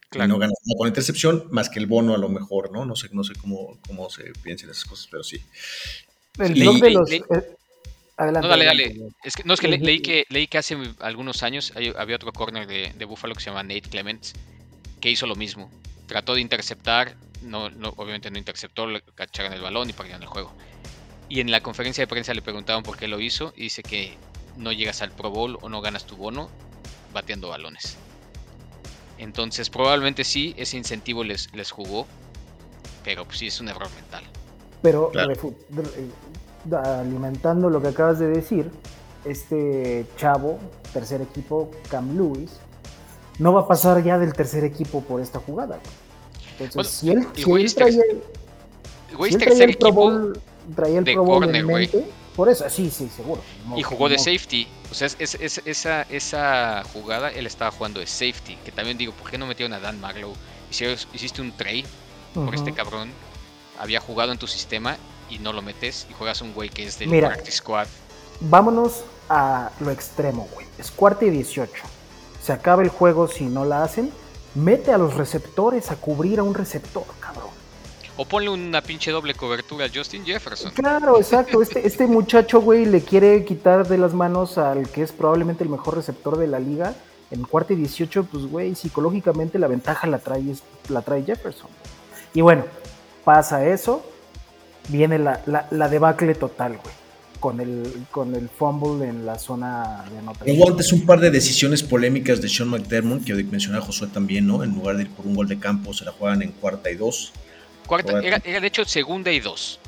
Claro. 0.09 0.29
no 0.29 0.39
ganas 0.39 0.59
nada 0.67 0.77
con 0.77 0.89
intercepción, 0.89 1.47
más 1.51 1.71
que 1.71 1.79
el 1.79 1.87
bono 1.87 2.15
a 2.15 2.19
lo 2.19 2.29
mejor, 2.29 2.71
¿no? 2.71 2.85
No 2.85 2.95
sé, 2.95 3.09
no 3.13 3.25
sé 3.25 3.33
cómo, 3.41 3.79
cómo 3.87 4.11
se 4.11 4.25
piensan 4.43 4.69
esas 4.69 4.85
cosas, 4.85 5.09
pero 5.11 5.25
sí. 5.25 5.41
El 6.39 6.53
blog 6.53 6.81
de 6.81 6.91
los... 6.91 7.11
Eh, 7.11 7.23
adelante. 8.19 8.47
No, 8.47 8.49
dale, 8.49 8.65
dale. 8.67 8.97
Es 9.25 9.35
que, 9.35 9.45
no, 9.45 9.55
es 9.55 9.61
que 9.61 9.69
leí, 9.69 10.01
que 10.01 10.27
leí 10.29 10.49
que 10.49 10.59
hace 10.59 10.77
algunos 11.01 11.43
años 11.43 11.73
había 11.97 12.17
otro 12.17 12.31
corner 12.33 12.67
de, 12.67 12.93
de 12.93 13.05
Buffalo 13.07 13.35
que 13.35 13.41
se 13.41 13.49
llama 13.49 13.63
Nate 13.63 13.89
Clements, 13.89 14.35
que 15.01 15.11
hizo 15.11 15.27
lo 15.27 15.35
mismo. 15.35 15.71
Trató 16.07 16.35
de 16.35 16.43
interceptar, 16.43 17.17
no, 17.41 17.71
no, 17.71 17.95
obviamente 17.97 18.31
no 18.31 18.37
interceptó, 18.37 18.87
le 18.87 19.01
cacharon 19.15 19.55
el 19.55 19.63
balón 19.63 19.89
y 19.89 19.95
perdieron 19.95 20.23
el 20.23 20.29
juego. 20.29 20.53
Y 21.33 21.41
en 21.41 21.51
la 21.51 21.63
conferencia 21.63 22.03
de 22.03 22.09
prensa 22.09 22.35
le 22.35 22.43
preguntaban 22.43 22.83
por 22.83 22.99
qué 22.99 23.09
lo 23.09 23.19
hizo 23.19 23.55
y 23.57 23.63
dice 23.63 23.83
que 23.83 24.19
no 24.59 24.71
llegas 24.71 25.01
al 25.01 25.13
Pro 25.13 25.31
Bowl 25.31 25.57
o 25.63 25.71
no 25.71 25.81
ganas 25.81 26.05
tu 26.05 26.15
bono 26.15 26.51
bateando 27.15 27.49
balones. 27.49 27.97
Entonces 29.17 29.71
probablemente 29.71 30.25
sí, 30.25 30.55
ese 30.59 30.77
incentivo 30.77 31.25
les, 31.25 31.51
les 31.55 31.71
jugó, 31.71 32.07
pero 33.03 33.25
pues 33.25 33.39
sí 33.39 33.47
es 33.47 33.59
un 33.63 33.71
error 33.71 33.89
mental. 33.95 34.25
Pero 34.83 35.11
alimentando 36.85 37.71
lo 37.71 37.81
que 37.81 37.89
acabas 37.89 38.19
de 38.19 38.27
decir, 38.27 38.71
este 39.25 40.05
chavo, 40.19 40.59
tercer 40.93 41.23
equipo, 41.23 41.71
Cam 41.89 42.15
Lewis, 42.15 42.51
no 43.39 43.55
va 43.55 43.63
a 43.63 43.67
pasar 43.67 44.05
ya 44.05 44.19
del 44.19 44.35
tercer 44.35 44.65
equipo 44.65 45.01
por 45.01 45.23
esta 45.23 45.39
jugada. 45.39 45.81
Entonces, 46.61 46.93
si 46.93 47.11
él, 47.11 47.27
si 47.35 47.51
él 47.51 47.75
traía, 47.75 48.03
si 49.31 49.35
él 49.35 49.63
el 49.63 49.79
Pro 49.79 49.93
Bowl, 49.93 50.39
traía 50.75 50.99
el 50.99 51.05
Pro 51.05 51.25
Bowl 51.25 51.45
en 51.45 51.67
mente, 51.67 52.05
por 52.37 52.49
eso, 52.49 52.69
sí, 52.71 52.91
sí, 52.91 53.11
seguro. 53.15 53.43
y 53.77 53.83
jugó 53.83 54.09
de 54.09 54.19
safety. 54.19 54.67
O 54.91 54.95
sea, 54.95 55.07
es, 55.19 55.35
esa, 55.65 56.03
esa 56.03 56.83
jugada 56.93 57.31
él 57.31 57.47
estaba 57.47 57.71
jugando 57.71 58.01
de 58.01 58.07
safety. 58.07 58.57
Que 58.65 58.73
también 58.73 58.97
digo, 58.97 59.13
¿por 59.13 59.31
qué 59.31 59.37
no 59.37 59.47
metieron 59.47 59.73
a 59.75 59.81
Dan 59.81 60.01
Maglow? 60.01 60.33
Hiciste 60.71 61.43
un 61.43 61.53
trade 61.53 61.85
por 62.35 62.55
este 62.55 62.73
cabrón. 62.73 63.11
Había 63.79 64.01
jugado 64.01 64.33
en 64.33 64.39
tu 64.39 64.47
sistema 64.47 64.97
y 65.29 65.39
no 65.39 65.53
lo 65.53 65.61
metes 65.61 66.07
y 66.11 66.15
juegas 66.15 66.41
un 66.41 66.55
güey 66.55 66.71
que 66.71 66.87
es 66.87 66.99
del 66.99 67.11
practice 67.21 67.59
squad. 67.59 67.87
Vámonos 68.41 69.05
a 69.29 69.71
lo 69.81 69.91
extremo, 69.91 70.49
güey. 70.55 70.67
Es 70.79 70.91
cuarta 70.91 71.25
y 71.27 71.31
18. 71.31 71.73
Se 72.43 72.53
acaba 72.53 72.83
el 72.83 72.89
juego 72.89 73.29
si 73.29 73.45
no 73.45 73.65
la 73.65 73.85
hacen. 73.85 74.11
Mete 74.55 74.93
a 74.93 74.99
los 74.99 75.15
receptores 75.15 75.91
a 75.91 75.97
cubrir 75.97 76.39
a 76.39 76.43
un 76.43 76.55
receptor, 76.55 77.05
cabrón. 77.21 77.52
O 78.17 78.27
ponle 78.27 78.51
una 78.51 78.83
pinche 78.83 79.11
doble 79.11 79.35
cobertura 79.35 79.87
a 79.87 79.89
Justin 79.93 80.25
Jefferson. 80.25 80.73
Claro, 80.73 81.17
exacto. 81.19 81.63
Este, 81.63 81.87
este 81.87 82.07
muchacho, 82.07 82.61
güey, 82.61 82.85
le 82.85 83.01
quiere 83.01 83.45
quitar 83.45 83.89
de 83.89 83.97
las 83.97 84.13
manos 84.13 84.59
al 84.59 84.89
que 84.91 85.03
es 85.03 85.13
probablemente 85.13 85.65
el 85.65 85.71
mejor 85.71 85.97
receptor 85.97 86.37
de 86.37 86.47
la 86.47 86.59
liga. 86.59 86.95
En 87.31 87.43
cuarto 87.45 87.73
y 87.73 87.77
18, 87.77 88.25
pues, 88.25 88.45
güey, 88.45 88.75
psicológicamente 88.75 89.59
la 89.59 89.67
ventaja 89.67 90.07
la 90.07 90.19
trae, 90.19 90.43
la 90.91 91.01
trae 91.01 91.23
Jefferson. 91.23 91.71
Y 92.35 92.43
bueno, 92.43 92.65
pasa 93.25 93.67
eso. 93.67 94.05
Viene 94.89 95.19
la, 95.19 95.41
la, 95.47 95.89
debacle 95.89 96.35
total, 96.35 96.73
güey. 96.73 96.95
Con 97.41 97.61
el, 97.61 98.05
con 98.11 98.35
el 98.35 98.49
fumble 98.51 99.09
en 99.09 99.25
la 99.25 99.39
zona 99.39 100.05
de 100.11 100.19
anotación. 100.19 100.57
Hubo 100.57 100.69
antes 100.69 100.93
un 100.93 101.07
par 101.07 101.19
de 101.19 101.31
decisiones 101.31 101.83
polémicas 101.83 102.43
de 102.43 102.49
Sean 102.49 102.69
McDermott, 102.69 103.25
que 103.25 103.35
mencionaba 103.35 103.85
Josué 103.85 104.09
también, 104.09 104.47
¿no? 104.47 104.63
En 104.63 104.75
lugar 104.75 104.97
de 104.97 105.05
ir 105.05 105.11
por 105.11 105.27
un 105.27 105.35
gol 105.35 105.49
de 105.49 105.59
campo, 105.59 105.95
se 105.95 106.05
la 106.05 106.13
juegan 106.13 106.43
en 106.43 106.53
cuarta 106.53 106.91
y 106.91 106.97
dos 106.97 107.33
era, 108.23 108.39
de 108.39 108.67
hecho 108.67 108.85
segunda 108.85 109.31
y 109.31 109.41
dos. 109.41 109.79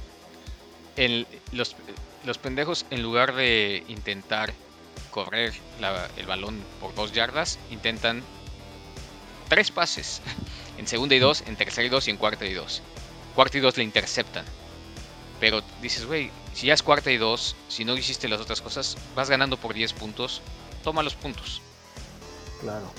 los, 1.53 1.77
los, 2.25 2.39
pendejos, 2.39 2.87
en 2.91 3.03
lugar 3.03 3.35
de 3.35 3.85
intentar 3.89 4.53
correr 5.11 5.55
el 6.17 6.27
balón 6.27 6.63
por 6.81 6.95
dos 6.95 7.13
yardas, 7.13 7.59
intentan 7.71 8.23
tres 9.49 9.71
pases. 9.71 10.21
En 10.77 10.89
segunda 10.89 11.15
y 11.15 11.21
dos, 11.21 11.45
en 11.47 11.55
tercera 11.55 11.87
y 11.87 11.89
dos 11.89 12.09
y 12.09 12.11
en 12.11 12.17
cuarta 12.17 12.45
y 12.47 12.53
dos. 12.53 12.83
Cuarta 13.37 13.59
y 13.59 13.61
dos 13.61 13.77
le 13.77 13.85
interceptan. 13.85 14.45
Pero 15.39 15.63
dices, 15.81 16.05
güey, 16.05 16.33
si 16.53 16.67
ya 16.67 16.75
es 16.75 16.83
cuarta 16.83 17.11
y 17.11 17.17
dos, 17.17 17.55
si 17.69 17.85
no 17.85 17.97
hiciste 17.97 18.29
las 18.29 18.41
otras 18.41 18.61
cosas, 18.61 18.97
vas 19.15 19.31
ganando 19.31 19.57
por 19.57 19.75
10 19.75 19.93
puntos, 19.93 20.41
toma 20.83 21.03
los 21.03 21.15
puntos. 21.15 21.63
Claro. 22.61 22.91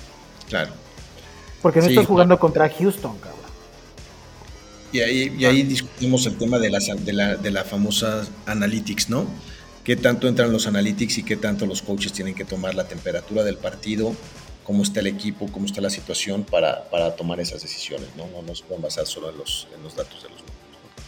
Claro. 0.48 0.72
Porque 1.62 1.80
no 1.80 1.88
estás 1.88 2.06
jugando 2.06 2.38
contra 2.38 2.70
Houston, 2.70 3.18
cabrón. 3.18 3.45
Y 4.92 5.00
ahí, 5.02 5.64
discutimos 5.64 6.26
el 6.26 6.38
tema 6.38 6.58
de, 6.58 6.70
de, 6.70 7.14
la, 7.14 7.36
de 7.36 7.52
la 7.52 7.64
famosa 7.64 8.26
analytics, 8.46 9.10
¿no? 9.10 9.28
¿Qué 9.84 9.96
tanto 9.96 10.28
entran 10.28 10.52
los 10.52 10.68
analytics 10.68 11.20
y 11.20 11.24
qué 11.24 11.36
tanto 11.36 11.66
los 11.66 11.82
coaches 11.82 12.12
tienen 12.12 12.34
que 12.34 12.46
tomar 12.46 12.74
la 12.74 12.88
temperatura 12.88 13.44
del 13.44 13.58
partido, 13.58 14.16
cómo 14.64 14.82
está 14.82 15.00
el 15.00 15.08
equipo, 15.08 15.48
cómo 15.52 15.66
está 15.68 15.80
la 15.80 15.92
situación 15.92 16.44
para, 16.44 16.90
para 16.90 17.16
tomar 17.16 17.40
esas 17.40 17.62
decisiones, 17.62 18.10
¿no? 18.16 18.28
No 18.28 18.42
nos 18.42 18.62
pueden 18.62 18.82
basar 18.82 19.06
solo 19.06 19.30
en 19.30 19.38
los, 19.38 19.68
en 19.76 19.84
los 19.84 19.96
datos 19.96 20.24
de 20.24 20.30
los 20.30 20.40
números. 20.40 20.56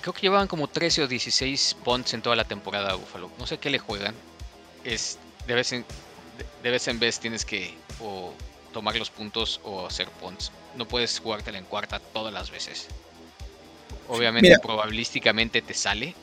Creo 0.01 0.13
que 0.13 0.21
llevaban 0.21 0.47
como 0.47 0.67
13 0.67 1.03
o 1.03 1.07
16 1.07 1.77
punts 1.83 2.13
en 2.13 2.21
toda 2.21 2.35
la 2.35 2.43
temporada 2.45 2.93
Buffalo. 2.93 3.31
No 3.39 3.47
sé 3.47 3.57
qué 3.57 3.69
le 3.69 3.79
juegan. 3.79 4.13
Es, 4.83 5.17
de, 5.47 5.55
vez 5.55 5.73
en, 5.73 5.83
de 6.61 6.69
vez 6.69 6.87
en 6.87 6.99
vez 6.99 7.19
tienes 7.19 7.45
que 7.45 7.73
o 7.99 8.31
tomar 8.73 8.95
los 8.95 9.09
puntos 9.09 9.59
o 9.63 9.87
hacer 9.87 10.07
punts. 10.21 10.51
No 10.75 10.87
puedes 10.87 11.19
jugártela 11.19 11.57
en 11.57 11.65
cuarta 11.65 11.99
todas 11.99 12.31
las 12.31 12.51
veces. 12.51 12.87
Obviamente, 14.09 14.55
probabilísticamente 14.61 15.61
te 15.61 15.73
sale, 15.73 16.15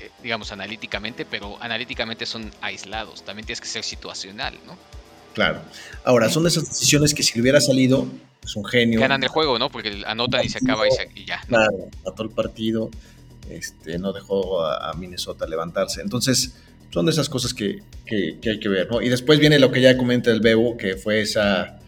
eh, 0.00 0.10
digamos 0.22 0.52
analíticamente, 0.52 1.24
pero 1.24 1.60
analíticamente 1.60 2.26
son 2.26 2.50
aislados. 2.60 3.24
También 3.24 3.46
tienes 3.46 3.60
que 3.60 3.68
ser 3.68 3.82
situacional, 3.82 4.54
¿no? 4.66 4.76
Claro. 5.34 5.60
Ahora, 6.04 6.28
son 6.28 6.42
de 6.44 6.48
esas 6.50 6.68
decisiones 6.68 7.14
que 7.14 7.22
si 7.22 7.40
hubiera 7.40 7.60
salido, 7.60 8.06
es 8.42 8.56
un 8.56 8.64
genio. 8.64 9.00
Ganan 9.00 9.22
el 9.22 9.28
juego, 9.28 9.58
¿no? 9.58 9.70
Porque 9.70 10.02
anotan 10.06 10.44
y 10.44 10.48
se 10.48 10.58
acaba 10.58 10.84
y, 10.86 11.24
ya. 11.24 11.40
Claro, 11.46 11.88
mató 12.04 12.22
el 12.22 12.30
partido, 12.30 12.90
este, 13.48 13.98
no 13.98 14.12
dejó 14.12 14.64
a, 14.64 14.92
Minnesota 14.94 15.46
levantarse. 15.46 16.00
Entonces, 16.00 16.54
son 16.90 17.06
de 17.06 17.12
esas 17.12 17.28
cosas 17.28 17.54
que, 17.54 17.82
que, 18.06 18.38
hay 18.44 18.58
que 18.58 18.68
ver, 18.68 18.90
¿no? 18.90 19.00
Y 19.02 19.08
después 19.08 19.38
viene 19.38 19.58
lo 19.58 19.70
que 19.70 19.80
ya 19.80 19.96
comenta 19.96 20.30
el 20.30 20.40
Bebo, 20.40 20.76
que 20.76 20.96
fue 20.96 21.20
esa 21.20 21.78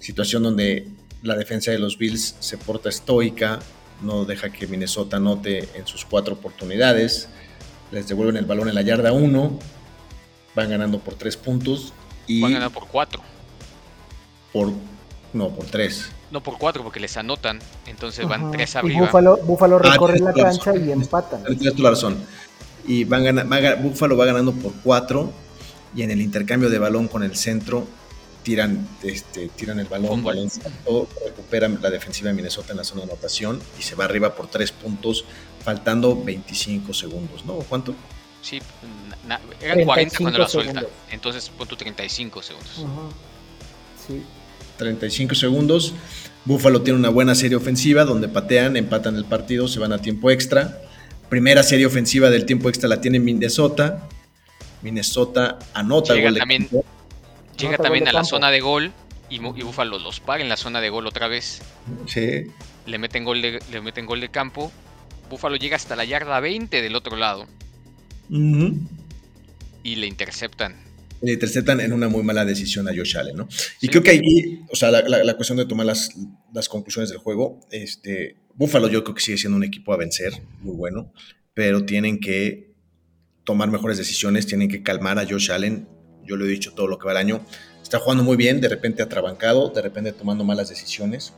situación 0.00 0.42
donde 0.42 0.88
la 1.22 1.36
defensa 1.36 1.70
de 1.70 1.78
los 1.78 1.98
Bills 1.98 2.36
se 2.40 2.58
porta 2.58 2.88
estoica, 2.88 3.60
no 4.02 4.24
deja 4.24 4.50
que 4.50 4.66
Minnesota 4.66 5.16
anote 5.16 5.68
en 5.74 5.86
sus 5.86 6.04
cuatro 6.04 6.34
oportunidades, 6.34 7.28
les 7.90 8.08
devuelven 8.08 8.36
el 8.36 8.44
balón 8.44 8.68
en 8.68 8.74
la 8.74 8.82
yarda 8.82 9.12
1, 9.12 9.58
van 10.54 10.70
ganando 10.70 10.98
por 10.98 11.14
tres 11.14 11.36
puntos 11.36 11.92
y... 12.26 12.40
Van 12.42 12.52
ganando 12.52 12.72
por 12.78 12.88
cuatro. 12.88 13.22
por, 14.52 14.72
no, 15.32 15.48
por 15.50 15.66
tres. 15.66 16.10
No, 16.30 16.42
por 16.42 16.58
cuatro, 16.58 16.82
porque 16.82 17.00
les 17.00 17.16
anotan. 17.16 17.58
Entonces 17.86 18.26
van 18.28 18.42
Ajá. 18.42 18.50
tres 18.52 18.74
Y 18.74 18.78
arriba. 18.78 19.06
Búfalo, 19.06 19.36
Búfalo 19.38 19.80
Ah, 19.82 19.92
recorre 19.92 20.18
la 20.20 20.32
cancha 20.32 20.72
razón. 20.72 20.88
y 20.88 20.92
empatan. 20.92 21.44
Tienes 21.44 21.78
la 21.78 21.90
razón. 21.90 22.16
Y 22.86 23.04
van 23.04 23.24
Buffalo 23.82 24.16
va 24.16 24.24
ganando 24.26 24.52
por 24.52 24.72
cuatro 24.82 25.30
y 25.94 26.02
en 26.02 26.10
el 26.10 26.20
intercambio 26.20 26.70
de 26.70 26.78
balón 26.78 27.08
con 27.08 27.22
el 27.22 27.34
centro 27.36 27.86
tiran, 28.48 28.88
este, 29.02 29.48
tiran 29.48 29.78
el 29.78 29.84
balón, 29.88 30.22
salto, 30.48 31.06
recuperan 31.22 31.78
la 31.82 31.90
defensiva 31.90 32.28
de 32.30 32.34
Minnesota 32.34 32.70
en 32.72 32.78
la 32.78 32.84
zona 32.84 33.02
de 33.02 33.08
anotación 33.12 33.60
y 33.78 33.82
se 33.82 33.94
va 33.94 34.06
arriba 34.06 34.34
por 34.34 34.46
tres 34.48 34.72
puntos, 34.72 35.26
faltando 35.62 36.16
25 36.24 36.94
segundos, 36.94 37.44
¿no? 37.44 37.56
¿Cuánto? 37.56 37.94
Sí, 38.40 38.58
na- 39.26 39.38
eran 39.60 39.84
40 39.84 40.16
cuando 40.16 40.38
35 40.38 40.38
la 40.38 40.48
suelta. 40.48 40.72
segundos. 40.80 40.90
Entonces 41.10 41.50
pon 41.50 41.68
tu 41.68 41.76
35 41.76 42.40
segundos. 42.42 42.72
Ajá. 42.78 43.08
Sí. 44.06 44.22
35 44.78 45.34
segundos. 45.34 45.92
Buffalo 46.46 46.80
tiene 46.80 46.98
una 46.98 47.10
buena 47.10 47.34
serie 47.34 47.58
ofensiva 47.58 48.06
donde 48.06 48.28
patean, 48.28 48.78
empatan 48.78 49.16
el 49.16 49.26
partido, 49.26 49.68
se 49.68 49.78
van 49.78 49.92
a 49.92 49.98
tiempo 50.00 50.30
extra. 50.30 50.80
Primera 51.28 51.62
serie 51.62 51.84
ofensiva 51.84 52.30
del 52.30 52.46
tiempo 52.46 52.70
extra 52.70 52.88
la 52.88 53.02
tiene 53.02 53.20
Minnesota. 53.20 54.08
Minnesota 54.80 55.58
anota 55.74 56.14
Llega 56.14 56.28
gol 56.28 56.34
de 56.34 56.40
también- 56.40 56.62
campo. 56.62 56.84
Llega 57.58 57.76
también 57.78 58.04
a 58.08 58.12
la 58.12 58.20
campo. 58.20 58.28
zona 58.30 58.50
de 58.50 58.60
gol 58.60 58.92
y, 59.30 59.38
Buffalo 59.40 59.98
los 59.98 60.20
para 60.20 60.42
en 60.42 60.48
la 60.48 60.56
zona 60.56 60.80
de 60.80 60.88
gol 60.90 61.06
otra 61.06 61.28
vez. 61.28 61.60
Sí. 62.06 62.44
Le 62.86 62.98
meten 62.98 63.24
gol 63.24 63.42
de, 63.42 63.60
le 63.70 63.80
meten 63.80 64.06
gol 64.06 64.20
de 64.20 64.30
campo. 64.30 64.72
Buffalo 65.30 65.56
llega 65.56 65.76
hasta 65.76 65.94
la 65.96 66.04
yarda 66.04 66.40
20 66.40 66.80
del 66.80 66.94
otro 66.96 67.16
lado 67.16 67.46
y 68.30 69.96
le 69.96 70.06
interceptan. 70.06 70.76
Le 71.20 71.32
interceptan 71.32 71.80
en 71.80 71.92
una 71.92 72.08
muy 72.08 72.22
mala 72.22 72.44
decisión 72.44 72.88
a 72.88 72.92
Josh 72.94 73.16
Allen, 73.16 73.36
¿no? 73.36 73.48
Y 73.80 73.86
Sí. 73.86 73.88
creo 73.88 74.02
que 74.02 74.10
ahí, 74.10 74.20
o 74.70 74.76
sea, 74.76 74.90
la, 74.90 75.02
la- 75.02 75.24
la 75.24 75.34
cuestión 75.34 75.58
de 75.58 75.64
tomar 75.66 75.84
las, 75.86 76.10
las 76.54 76.68
conclusiones 76.68 77.10
del 77.10 77.18
juego, 77.18 77.60
este, 77.72 78.36
Buffalo 78.54 78.88
yo 78.88 79.02
creo 79.02 79.14
que 79.16 79.22
sigue 79.22 79.36
siendo 79.38 79.56
un 79.56 79.64
equipo 79.64 79.92
a 79.92 79.96
vencer, 79.96 80.32
muy 80.60 80.76
bueno, 80.76 81.12
pero 81.54 81.84
tienen 81.84 82.20
que 82.20 82.72
tomar 83.44 83.68
mejores 83.70 83.98
decisiones, 83.98 84.46
tienen 84.46 84.68
que 84.68 84.82
calmar 84.82 85.18
a 85.18 85.26
Josh 85.26 85.50
Allen, 85.50 85.88
yo 86.28 86.36
lo 86.36 86.44
he 86.44 86.48
dicho 86.48 86.72
todo 86.74 86.86
lo 86.86 86.98
que 86.98 87.06
va 87.06 87.12
el 87.12 87.18
año, 87.18 87.40
está 87.82 87.98
jugando 87.98 88.22
muy 88.22 88.36
bien, 88.36 88.60
de 88.60 88.68
repente 88.68 89.02
atrabancado, 89.02 89.70
de 89.70 89.82
repente 89.82 90.12
tomando 90.12 90.44
malas 90.44 90.68
decisiones, 90.68 91.32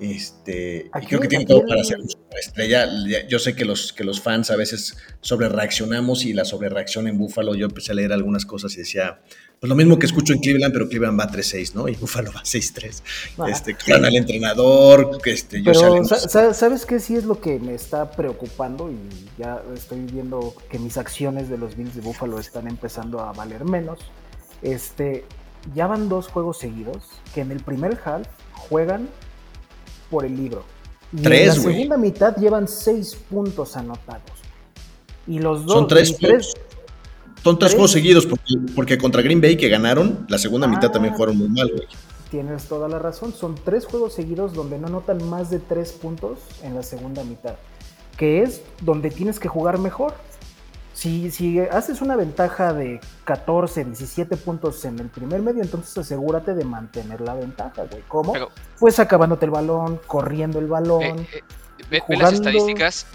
este, 0.00 0.90
y 1.00 1.06
creo 1.06 1.20
que 1.20 1.28
tiene 1.28 1.44
todo 1.44 1.64
para 1.66 1.84
ser 1.84 1.98
una 2.00 2.40
estrella. 2.40 2.88
Yo 3.28 3.38
sé 3.38 3.54
que 3.54 3.64
los, 3.64 3.92
que 3.92 4.02
los 4.02 4.20
fans 4.20 4.50
a 4.50 4.56
veces 4.56 4.96
sobre 5.20 5.48
reaccionamos 5.48 6.24
y 6.24 6.32
la 6.32 6.44
sobrereacción 6.44 7.06
en 7.06 7.18
Buffalo, 7.18 7.54
yo 7.54 7.66
empecé 7.66 7.92
a 7.92 7.94
leer 7.94 8.12
algunas 8.12 8.44
cosas 8.44 8.74
y 8.74 8.78
decía, 8.78 9.20
pues 9.62 9.68
lo 9.68 9.76
mismo 9.76 9.96
que 9.96 10.06
escucho 10.06 10.32
en 10.32 10.40
Cleveland, 10.40 10.72
pero 10.72 10.88
Cleveland 10.88 11.20
va 11.20 11.30
3-6, 11.30 11.74
¿no? 11.74 11.86
Y 11.86 11.94
Buffalo 11.94 12.32
va 12.32 12.42
6-3. 12.42 13.00
Ah. 13.38 13.48
Este, 13.48 13.76
al 13.92 14.16
entrenador, 14.16 15.22
que 15.22 15.30
este, 15.30 15.62
Josh 15.62 15.78
Pero, 16.32 16.52
¿sabes 16.52 16.84
qué? 16.84 16.98
Sí 16.98 17.14
es 17.14 17.26
lo 17.26 17.40
que 17.40 17.60
me 17.60 17.72
está 17.72 18.10
preocupando 18.10 18.90
y 18.90 18.98
ya 19.38 19.62
estoy 19.72 20.00
viendo 20.00 20.52
que 20.68 20.80
mis 20.80 20.98
acciones 20.98 21.48
de 21.48 21.58
los 21.58 21.76
Bills 21.76 21.94
de 21.94 22.00
Buffalo 22.00 22.40
están 22.40 22.66
empezando 22.66 23.20
a 23.20 23.32
valer 23.34 23.64
menos. 23.64 24.00
Este, 24.62 25.24
ya 25.76 25.86
van 25.86 26.08
dos 26.08 26.26
juegos 26.26 26.58
seguidos 26.58 27.04
que 27.32 27.42
en 27.42 27.52
el 27.52 27.62
primer 27.62 28.00
half 28.04 28.26
juegan 28.68 29.08
por 30.10 30.24
el 30.24 30.36
libro. 30.36 30.64
Y 31.12 31.18
en 31.18 31.22
Tres, 31.22 31.56
la 31.58 31.62
güey. 31.62 31.74
segunda 31.76 31.96
mitad 31.98 32.34
llevan 32.36 32.66
seis 32.66 33.16
puntos 33.30 33.76
anotados. 33.76 34.24
Y 35.28 35.38
los 35.38 35.64
dos... 35.66 35.74
Son 35.74 35.86
tres 35.86 36.16
juegos. 36.18 36.52
Son 37.42 37.58
tres 37.58 37.72
juegos 37.72 37.90
seguidos, 37.92 38.26
porque, 38.26 38.54
porque 38.74 38.98
contra 38.98 39.20
Green 39.22 39.40
Bay 39.40 39.56
que 39.56 39.68
ganaron, 39.68 40.24
la 40.28 40.38
segunda 40.38 40.66
mitad 40.66 40.86
Ah. 40.90 40.92
también 40.92 41.14
jugaron 41.14 41.36
muy 41.36 41.48
mal, 41.48 41.70
güey. 41.74 41.86
Tienes 42.30 42.64
toda 42.64 42.88
la 42.88 42.98
razón. 42.98 43.34
Son 43.34 43.54
tres 43.56 43.84
juegos 43.84 44.14
seguidos 44.14 44.54
donde 44.54 44.78
no 44.78 44.86
anotan 44.86 45.28
más 45.28 45.50
de 45.50 45.58
tres 45.58 45.92
puntos 45.92 46.38
en 46.62 46.74
la 46.74 46.82
segunda 46.82 47.24
mitad. 47.24 47.56
Que 48.16 48.42
es 48.42 48.62
donde 48.80 49.10
tienes 49.10 49.38
que 49.40 49.48
jugar 49.48 49.78
mejor. 49.78 50.14
Si, 50.94 51.30
si 51.30 51.58
haces 51.58 52.00
una 52.00 52.16
ventaja 52.16 52.72
de 52.72 53.00
14, 53.24 53.84
17 53.86 54.36
puntos 54.36 54.84
en 54.84 54.98
el 54.98 55.08
primer 55.08 55.40
medio, 55.42 55.62
entonces 55.62 55.96
asegúrate 55.98 56.54
de 56.54 56.64
mantener 56.64 57.20
la 57.22 57.34
ventaja, 57.34 57.84
güey. 57.90 58.02
¿Cómo? 58.08 58.32
Pero 58.34 58.50
Pues 58.78 58.98
acabándote 59.00 59.46
el 59.46 59.50
balón, 59.50 60.00
corriendo 60.06 60.58
el 60.58 60.66
balón. 60.68 61.02
eh, 61.02 61.26
eh, 61.34 61.42
ve, 61.90 62.02
ve 62.08 62.16
las 62.16 62.34
estadísticas. 62.34 63.06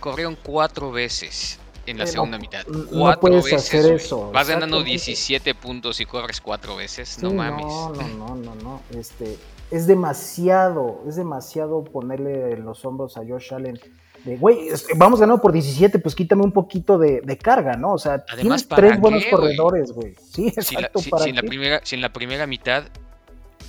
Corrieron 0.00 0.36
cuatro 0.42 0.92
veces 0.92 1.58
en 1.86 1.98
la 1.98 2.04
Eh, 2.04 2.06
no, 2.06 2.12
segunda 2.12 2.38
mitad. 2.38 2.66
no 2.66 2.86
Cuatro 2.86 3.20
puedes 3.20 3.44
veces. 3.44 3.62
hacer 3.74 3.92
eso, 3.94 4.30
Vas 4.32 4.48
ganando 4.48 4.78
exactamente. 4.78 4.90
17 4.90 5.54
puntos 5.54 6.00
y 6.00 6.06
corres 6.06 6.40
cuatro 6.40 6.76
veces. 6.76 7.22
no 7.22 7.32
mames. 7.32 7.64
No, 7.66 7.90
no, 7.92 8.08
no, 8.08 8.34
no, 8.36 8.54
no. 8.56 8.82
Este, 8.98 9.36
es 9.70 9.86
demasiado, 9.86 11.02
es 11.08 11.16
demasiado 11.16 11.84
ponerle 11.84 12.52
en 12.52 12.64
los 12.64 12.84
hombros 12.84 13.16
a 13.16 13.20
Josh 13.26 13.52
Allen. 13.54 13.78
De, 14.24 14.36
güey, 14.36 14.70
vamos 14.96 15.20
ganando 15.20 15.40
por 15.40 15.52
17, 15.52 16.00
pues 16.00 16.16
quítame 16.16 16.42
un 16.42 16.50
poquito 16.50 16.98
de, 16.98 17.20
de 17.20 17.38
carga, 17.38 17.76
¿no? 17.76 17.92
O 17.92 17.98
sea, 17.98 18.24
Además, 18.28 18.36
tienes 18.40 18.64
¿para 18.64 18.82
tres 18.82 18.92
qué, 18.94 18.98
buenos 19.00 19.24
corredores, 19.26 19.92
güey. 19.92 20.14
Sí, 20.16 20.50
Si, 20.60 20.74
la- 20.74 20.80
exacto, 20.80 20.98
si- 20.98 21.10
¿para 21.10 21.22
si 21.24 21.30
en 21.30 21.36
la 21.36 21.42
primera, 21.42 21.80
si 21.84 21.94
en 21.94 22.00
la 22.02 22.12
primera 22.12 22.46
mitad 22.48 22.84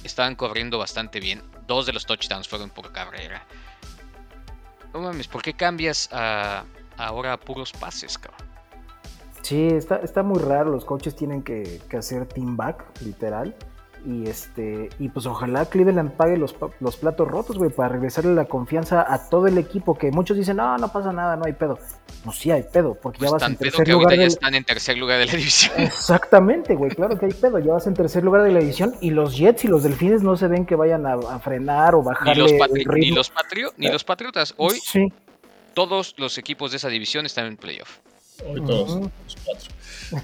estaban 0.03 0.35
corriendo 0.35 0.79
bastante 0.79 1.19
bien, 1.19 1.43
dos 1.67 1.85
de 1.85 1.93
los 1.93 2.05
touchdowns 2.07 2.47
fueron 2.47 2.71
por 2.71 2.91
carrera. 2.91 3.45
No 4.93 5.01
mames, 5.01 5.27
¿por 5.27 5.41
qué 5.43 5.53
cambias 5.53 6.09
a, 6.11 6.63
ahora 6.97 7.33
a 7.33 7.37
puros 7.39 7.71
pases, 7.73 8.17
cabrón? 8.17 8.47
Sí, 9.41 9.67
está, 9.67 9.97
está 9.97 10.23
muy 10.23 10.39
raro. 10.39 10.71
Los 10.71 10.83
coaches 10.85 11.15
tienen 11.15 11.41
que, 11.43 11.79
que 11.89 11.97
hacer 11.97 12.25
team 12.25 12.57
back, 12.57 12.83
literal. 13.01 13.55
Y 14.05 14.27
este, 14.29 14.89
y 14.99 15.09
pues 15.09 15.25
ojalá 15.25 15.65
Cleveland 15.65 16.11
pague 16.11 16.37
los, 16.37 16.55
los 16.79 16.95
platos 16.97 17.27
rotos, 17.27 17.57
güey, 17.57 17.69
para 17.71 17.89
regresarle 17.89 18.33
la 18.35 18.45
confianza 18.45 19.05
a 19.11 19.27
todo 19.29 19.47
el 19.47 19.57
equipo. 19.57 19.97
Que 19.97 20.11
muchos 20.11 20.37
dicen, 20.37 20.57
no, 20.57 20.77
no 20.77 20.91
pasa 20.91 21.11
nada, 21.11 21.35
no 21.35 21.45
hay 21.45 21.53
pedo. 21.53 21.77
No, 22.25 22.31
sí 22.31 22.51
hay 22.51 22.63
pedo, 22.63 22.93
porque 23.01 23.19
Pues 23.19 23.29
ya 23.29 23.33
vas 23.33 23.41
tan 23.41 23.51
en 23.53 23.57
pedo 23.57 23.71
tercer 23.71 23.79
ahorita 23.93 23.93
lugar 23.99 24.13
ya 24.15 24.19
del, 24.21 24.27
están 24.27 24.55
en 24.55 24.63
tercer 24.63 24.97
lugar 24.97 25.19
de 25.19 25.25
la 25.25 25.31
división. 25.33 25.73
Exactamente, 25.77 26.75
güey, 26.75 26.91
claro 26.91 27.17
que 27.17 27.25
hay 27.25 27.33
pedo. 27.33 27.59
Ya 27.59 27.73
vas 27.73 27.87
en 27.87 27.93
tercer 27.95 28.23
lugar 28.23 28.43
de 28.43 28.51
la 28.51 28.59
división 28.59 28.93
y 29.01 29.09
los 29.11 29.37
Jets 29.37 29.65
y 29.65 29.67
los 29.67 29.83
Delfines 29.83 30.21
no 30.23 30.37
se 30.37 30.47
ven 30.47 30.65
que 30.65 30.75
vayan 30.75 31.05
a, 31.05 31.13
a 31.13 31.39
frenar 31.39 31.95
o 31.95 31.99
Ni 31.99 32.05
bajarle 32.05 32.35
los, 32.43 32.51
el 32.51 32.59
patri- 32.59 32.93
ni, 32.99 33.11
los 33.11 33.31
ni 33.77 33.87
los 33.89 34.03
Patriotas. 34.03 34.53
Hoy 34.57 34.79
Sí. 34.83 35.11
Todos 35.77 36.15
los 36.17 36.39
equipos 36.39 36.71
de 36.71 36.77
esa 36.77 36.89
división 36.89 37.27
están 37.27 37.45
en 37.45 37.55
playoff. 37.55 37.99
Hoy 38.43 38.65
todos, 38.65 38.99
los 38.99 39.37
cuatro. 39.45 39.69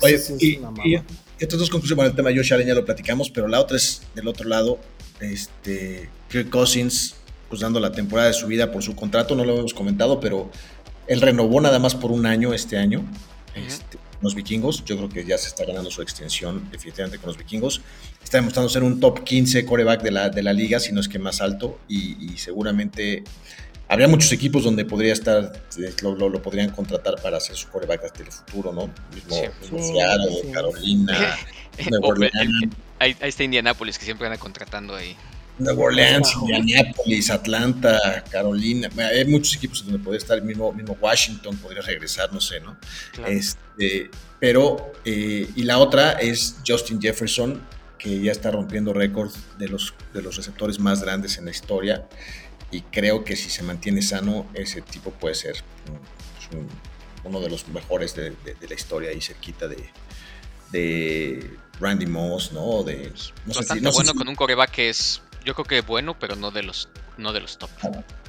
Oye, 0.01 0.17
sí 0.17 0.33
es 0.33 0.41
y, 0.41 0.59
y 0.83 0.95
estas 1.37 1.59
dos 1.59 1.69
conclusiones, 1.69 1.95
bueno, 1.95 2.09
el 2.09 2.15
tema 2.15 2.29
de 2.29 2.37
Josh 2.37 2.55
Allen 2.55 2.65
ya 2.65 2.73
lo 2.73 2.83
platicamos, 2.83 3.29
pero 3.29 3.47
la 3.47 3.59
otra 3.59 3.77
es 3.77 4.01
del 4.15 4.27
otro 4.27 4.49
lado, 4.49 4.79
este, 5.19 6.09
Kirk 6.31 6.49
Cousins, 6.49 7.17
pues 7.49 7.61
dando 7.61 7.79
la 7.79 7.91
temporada 7.91 8.29
de 8.29 8.33
su 8.33 8.47
vida 8.47 8.71
por 8.71 8.81
su 8.81 8.95
contrato, 8.95 9.35
no 9.35 9.45
lo 9.45 9.59
hemos 9.59 9.75
comentado, 9.75 10.19
pero 10.19 10.49
él 11.05 11.21
renovó 11.21 11.61
nada 11.61 11.77
más 11.77 11.93
por 11.93 12.11
un 12.11 12.25
año 12.25 12.51
este 12.55 12.79
año, 12.79 13.05
este, 13.53 13.97
con 13.97 14.23
los 14.23 14.33
vikingos, 14.33 14.83
yo 14.85 14.97
creo 14.97 15.09
que 15.09 15.23
ya 15.23 15.37
se 15.37 15.49
está 15.49 15.65
ganando 15.65 15.91
su 15.91 16.01
extensión 16.01 16.67
definitivamente 16.71 17.19
con 17.19 17.27
los 17.27 17.37
vikingos, 17.37 17.81
está 18.23 18.39
demostrando 18.39 18.69
ser 18.69 18.81
un 18.81 18.99
top 18.99 19.23
15 19.23 19.67
coreback 19.67 20.01
de 20.01 20.09
la, 20.09 20.29
de 20.29 20.41
la 20.41 20.51
liga, 20.51 20.79
si 20.79 20.93
no 20.93 20.99
es 20.99 21.07
que 21.07 21.19
más 21.19 21.41
alto, 21.41 21.77
y, 21.87 22.33
y 22.33 22.39
seguramente 22.39 23.23
habría 23.93 24.07
muchos 24.07 24.31
equipos 24.31 24.63
donde 24.63 24.85
podría 24.85 25.13
estar, 25.13 25.53
eh, 25.77 25.93
lo, 26.01 26.15
lo- 26.15 26.29
lo 26.29 26.41
podrían 26.41 26.69
contratar 26.71 27.15
para 27.21 27.37
hacer 27.37 27.55
su 27.55 27.67
coreback 27.69 28.03
hasta 28.05 28.23
el 28.23 28.31
futuro, 28.31 28.73
¿no? 28.73 28.89
Mismo, 29.13 29.35
Sí. 29.35 29.41
mismo 29.61 29.79
Sí, 29.79 29.93
Seattle, 29.93 30.41
sí. 30.43 30.51
Carolina, 30.51 31.37
Nueva 31.89 32.07
el- 32.07 32.11
Orleans, 32.11 32.73
ahí, 32.99 33.15
ahí 33.21 33.29
está 33.29 33.43
Indianapolis 33.43 33.97
que 33.97 34.05
siempre 34.05 34.27
anda 34.27 34.37
contratando 34.39 34.95
ahí. 34.95 35.15
Nueva 35.59 35.83
Orleans. 35.83 36.33
Indianapolis, 36.41 37.29
Atlanta, 37.29 38.23
Carolina. 38.31 38.89
Hay 38.97 39.25
muchos 39.25 39.55
equipos 39.55 39.83
donde 39.85 39.99
podría 39.99 40.17
estar, 40.17 40.41
mismo, 40.41 40.73
mismo 40.73 40.97
Washington 40.99 41.55
podría 41.57 41.81
regresar, 41.83 42.33
no 42.33 42.41
sé, 42.41 42.59
¿no? 42.59 42.75
Claro. 43.11 43.31
Este, 43.31 44.09
pero, 44.39 44.93
eh, 45.05 45.47
y 45.55 45.63
la 45.63 45.77
otra 45.77 46.13
es 46.13 46.55
Justin 46.67 46.99
Jefferson, 46.99 47.61
que 47.99 48.19
ya 48.19 48.31
está 48.31 48.49
rompiendo 48.51 48.93
récords 48.93 49.35
de 49.59 49.69
los, 49.69 49.93
de 50.13 50.21
los 50.23 50.35
receptores 50.35 50.79
más 50.79 51.03
grandes 51.03 51.37
en 51.37 51.45
la 51.45 51.51
historia. 51.51 52.03
Y 52.73 52.81
creo 52.81 53.23
que 53.23 53.35
si 53.35 53.49
se 53.49 53.61
mantiene 53.63 54.01
sano, 54.01 54.47
ese 54.53 54.81
tipo 54.81 55.11
puede 55.11 55.35
ser 55.35 55.63
pues, 55.85 56.59
un- 56.59 56.69
uno 57.23 57.39
de 57.39 57.49
los 57.49 57.67
mejores 57.69 58.15
de, 58.15 58.31
de- 58.31 58.55
de 58.55 58.67
la 58.67 58.73
historia 58.73 59.09
ahí 59.11 59.21
cerquita 59.21 59.67
de, 59.67 59.89
de 60.71 61.57
Randy 61.79 62.05
Moss, 62.05 62.51
¿no? 62.51 62.83
De, 62.83 63.09
no 63.09 63.15
sé 63.15 63.33
si- 63.53 63.59
Bastante 63.59 63.81
no 63.83 63.91
sé 63.91 63.95
bueno 63.97 64.11
si- 64.13 64.17
con 64.17 64.27
un 64.27 64.35
coreback 64.35 64.71
que 64.71 64.89
es, 64.89 65.21
yo 65.45 65.53
creo 65.53 65.65
que 65.65 65.81
bueno, 65.81 66.17
pero 66.19 66.35
no 66.35 66.51
de 66.51 66.63
los, 66.63 66.89
no 67.17 67.31
de 67.31 67.41
los 67.41 67.57
top. 67.57 67.69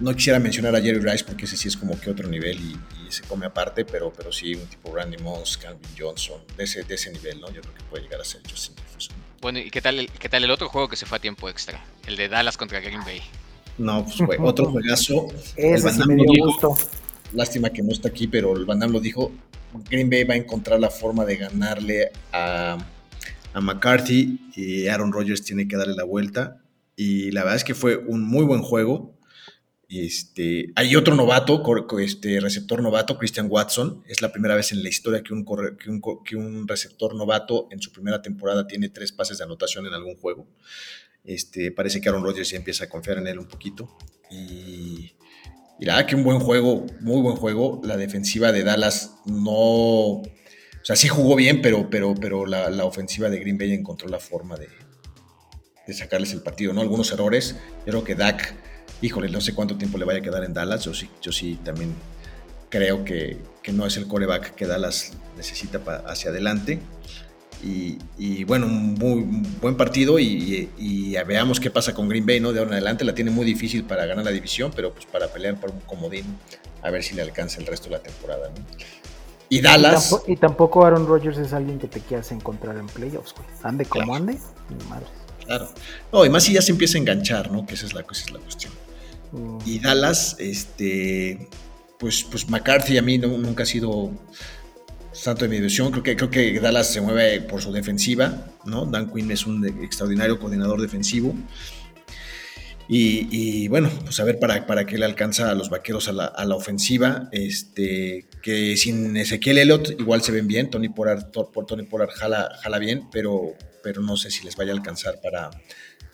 no 0.01 0.15
quisiera 0.15 0.39
mencionar 0.39 0.77
a 0.77 0.81
Jerry 0.81 1.01
Rice 1.01 1.25
porque 1.25 1.47
ese 1.47 1.57
sí 1.57 1.69
es 1.69 1.77
como 1.77 1.99
que 1.99 2.11
otro 2.11 2.29
nivel 2.29 2.61
y, 2.61 2.79
y 3.07 3.11
se 3.13 3.23
come 3.23 3.47
aparte, 3.47 3.85
pero, 3.85 4.13
pero 4.13 4.31
sí 4.31 4.55
un 4.55 4.67
tipo 4.67 4.95
Randy 4.95 5.17
Moss, 5.19 5.57
Calvin 5.57 5.89
Johnson, 5.99 6.41
de 6.57 6.65
ese, 6.65 6.83
de 6.85 6.95
ese 6.95 7.11
nivel, 7.13 7.41
¿no? 7.41 7.51
Yo 7.51 7.63
creo 7.63 7.75
que 7.75 7.83
puede 7.85 8.03
llegar 8.05 8.21
a 8.21 8.25
ser 8.25 8.43
Justin 8.49 8.77
Jefferson. 8.77 9.17
Bueno, 9.41 9.59
¿y 9.59 9.71
qué 9.71 9.81
tal, 9.83 9.99
el, 9.99 10.11
qué 10.11 10.29
tal 10.29 10.45
el 10.45 10.51
otro 10.51 10.69
juego 10.69 10.89
que 10.89 10.97
se 10.97 11.05
fue 11.07 11.19
a 11.19 11.21
tiempo 11.21 11.49
extra? 11.49 11.83
El 12.07 12.17
de 12.17 12.29
Dallas 12.29 12.57
contra 12.57 12.81
Green 12.81 13.05
Bay. 13.05 13.23
No, 13.79 14.05
pues 14.05 14.17
fue 14.17 14.37
otro 14.41 14.67
juegazo. 14.71 15.29
El 15.57 15.75
Ese 15.75 15.91
sí 15.91 16.03
me 16.07 16.15
dio 16.15 16.25
dijo. 16.33 16.47
gusto. 16.47 16.77
Lástima 17.33 17.71
que 17.71 17.83
no 17.83 17.93
está 17.93 18.09
aquí, 18.09 18.27
pero 18.27 18.57
el 18.57 18.65
Van 18.65 18.79
Damme 18.79 18.93
lo 18.93 19.01
dijo. 19.01 19.33
Green 19.91 20.09
Bay 20.09 20.25
va 20.25 20.35
a 20.35 20.37
encontrar 20.37 20.79
la 20.79 20.91
forma 20.91 21.25
de 21.25 21.37
ganarle 21.37 22.13
a, 22.33 22.79
a 23.53 23.61
McCarthy 23.61 24.41
y 24.55 24.87
Aaron 24.87 25.13
Rodgers 25.13 25.43
tiene 25.43 25.67
que 25.67 25.77
darle 25.77 25.95
la 25.95 26.05
vuelta. 26.05 26.63
Y 26.97 27.33
la 27.33 27.43
verdad 27.43 27.57
es 27.57 27.65
que 27.65 27.75
fue 27.75 27.97
un 27.97 28.23
muy 28.23 28.45
buen 28.45 28.63
juego. 28.63 29.15
Este, 29.89 30.73
hay 30.75 30.97
otro 30.97 31.15
novato, 31.15 31.63
este 32.01 32.41
receptor 32.41 32.83
novato, 32.83 33.19
Christian 33.19 33.47
Watson. 33.51 34.03
Es 34.09 34.23
la 34.23 34.33
primera 34.33 34.57
vez 34.57 34.73
en 34.73 34.83
la 34.83 34.89
historia 34.89 35.23
que 35.23 35.33
un, 35.33 35.45
que 36.25 36.37
un, 36.37 36.67
receptor 36.67 37.15
novato 37.15 37.69
en 37.71 37.81
su 37.81 37.93
primera 37.93 38.23
temporada 38.23 38.67
tiene 38.67 38.89
tres 38.89 39.13
pases 39.13 39.39
de 39.39 39.45
anotación 39.45 39.87
en 39.87 39.95
algún 39.95 40.17
juego. 40.17 40.47
Este, 41.25 41.71
parece 41.71 42.01
que 42.01 42.09
Aaron 42.09 42.23
Rodgers 42.23 42.51
ya 42.51 42.57
empieza 42.57 42.85
a 42.85 42.89
confiar 42.89 43.19
en 43.19 43.27
él 43.27 43.39
un 43.39 43.49
poquito. 43.49 43.97
Y, 44.31 45.13
y 45.81 45.85
la 45.85 45.97
verdad 45.97 46.09
que 46.09 46.17
un 46.17 46.25
buen 46.25 46.41
juego, 46.41 46.87
muy 47.01 47.21
buen 47.23 47.37
juego. 47.37 47.81
La 47.85 47.97
defensiva 47.97 48.53
de 48.53 48.63
Dallas 48.63 49.17
no 49.27 50.23
o 50.85 50.87
sea, 50.87 50.97
sí 50.97 51.09
jugó 51.09 51.35
bien, 51.35 51.63
pero, 51.63 51.89
pero, 51.89 52.15
pero 52.15 52.45
la, 52.45 52.85
ofensiva 52.85 53.31
de 53.31 53.39
Green 53.39 53.57
Bay 53.57 53.73
encontró 53.73 54.07
la 54.07 54.19
forma 54.21 54.55
de, 54.57 54.69
sacarles 55.95 56.35
el 56.35 56.43
partido, 56.43 56.75
¿no? 56.75 56.83
Algunos 56.83 57.11
errores. 57.11 57.57
Yo 57.87 57.93
creo 57.93 58.05
que 58.05 58.15
Dak, 58.15 58.55
híjole, 59.01 59.31
no 59.31 59.41
sé 59.41 59.55
cuánto 59.55 59.79
tiempo 59.79 59.97
le 59.97 60.05
vaya 60.05 60.19
a 60.19 60.23
quedar 60.23 60.45
en 60.45 60.53
Dallas. 60.53 60.85
Yo 60.85 60.93
sí, 60.93 61.09
yo 61.23 61.33
sí 61.33 61.59
también 61.65 61.95
creo 62.69 63.03
que, 63.03 63.39
no 63.73 63.87
es 63.87 63.97
el 63.97 64.07
coreback 64.07 64.55
que 64.57 64.67
Dallas 64.67 65.15
necesita 65.39 65.79
hacia 66.07 66.29
adelante. 66.29 66.81
Y, 67.67 68.45
bueno, 68.45 68.67
un 68.67 68.95
muy 68.95 69.25
buen 69.61 69.77
partido 69.77 70.19
y, 70.19 70.69
veamos 71.27 71.61
qué 71.61 71.71
pasa 71.71 71.95
con 71.95 72.09
Green 72.09 72.27
Bay, 72.27 72.41
¿no? 72.41 72.53
De 72.53 72.59
ahora 72.59 72.73
en 72.73 72.75
adelante 72.75 73.05
la 73.05 73.15
tiene 73.15 73.31
muy 73.31 73.47
difícil 73.47 73.85
para 73.85 74.05
ganar 74.05 74.25
la 74.25 74.31
división, 74.31 74.71
pero 74.75 74.93
pues 74.93 75.07
para 75.07 75.29
pelear 75.29 75.59
por 75.59 75.71
un 75.71 75.81
comodín, 75.81 76.25
a 76.83 76.91
ver 76.91 77.03
si 77.03 77.15
le 77.15 77.23
alcanza 77.23 77.61
el 77.61 77.67
resto 77.67 77.87
de 77.87 77.93
la 77.93 78.03
temporada, 78.03 78.51
¿no? 78.51 78.65
Y 79.49 79.61
Dallas. 79.61 80.15
Y 80.27 80.37
tampoco, 80.37 80.85
Aaron 80.85 81.07
Rodgers 81.07 81.39
es 81.39 81.53
alguien 81.53 81.79
que 81.79 81.87
te 81.87 82.01
quieras 82.01 82.33
encontrar 82.33 82.77
en 82.77 82.87
playoffs, 82.87 83.35
güey. 83.35 83.47
Ande 83.63 83.85
como 83.85 84.15
ande, 84.15 84.39
mi 84.69 84.85
madre. 84.89 85.07
Claro. 85.45 85.69
No, 86.13 86.25
y 86.25 86.31
más 86.31 86.45
si 86.45 86.55
ya 86.55 86.63
se 86.63 86.73
empieza 86.73 86.99
a 86.99 87.01
enganchar, 87.01 87.51
¿no? 87.51 87.67
Que 87.67 87.75
esa 87.75 87.87
es 87.87 87.95
la, 87.95 88.01
esa 88.01 88.25
es 88.25 88.31
la 88.33 88.41
cuestión. 88.41 88.73
Mm. 89.33 89.59
Y 89.65 89.79
Dallas, 89.79 90.37
este. 90.39 91.49
Pues, 91.99 92.25
pues 92.25 92.49
McCarthy 92.49 92.99
a 92.99 93.03
mí 93.03 93.19
nunca 93.19 93.63
ha 93.63 93.67
sido 93.67 94.11
santo 95.15 95.45
de 95.45 95.49
mi 95.49 95.57
división. 95.57 95.91
Creo 95.91 96.03
que, 96.03 96.17
creo 96.17 96.31
que 96.31 96.61
Dallas 96.61 96.93
se 96.93 97.01
mueve 97.01 97.41
por 97.41 97.63
su 97.63 97.73
defensiva, 97.73 98.47
¿no? 98.65 98.85
Dan 98.85 99.11
Quinn 99.13 99.31
es 99.31 99.47
un 99.47 99.65
extraordinario 99.83 100.39
coordinador 100.39 100.81
defensivo. 100.81 101.35
Y, 102.87 103.67
bueno, 103.69 103.91
pues 104.05 104.21
a 104.21 104.25
ver 104.25 104.39
para, 104.39 104.67
para 104.67 104.85
qué 104.85 104.99
le 104.99 105.07
alcanza 105.07 105.51
a 105.51 105.55
los 105.55 105.71
vaqueros 105.71 106.09
a 106.09 106.13
la, 106.13 106.27
a 106.27 106.45
la, 106.45 106.55
ofensiva. 106.55 107.29
Este, 107.33 108.27
que 108.43 108.77
sin 108.77 109.17
Ezequiel 109.17 109.59
Elliott 109.59 109.99
igual 109.99 110.21
se 110.23 110.33
ven 110.33 110.47
bien. 110.47 110.69
Tony 110.69 110.91
Pollard, 110.91 111.31
Tony 111.67 111.85
Pollard 111.85 112.11
jala, 112.11 112.51
jala 112.63 112.79
bien, 112.79 113.09
pero, 113.11 113.55
pero 113.83 114.03
no 114.03 114.19
sé 114.19 114.31
si 114.31 114.45
les 114.45 114.57
vaya 114.57 114.73
a 114.73 114.77
alcanzar 114.77 115.21
para, 115.23 115.51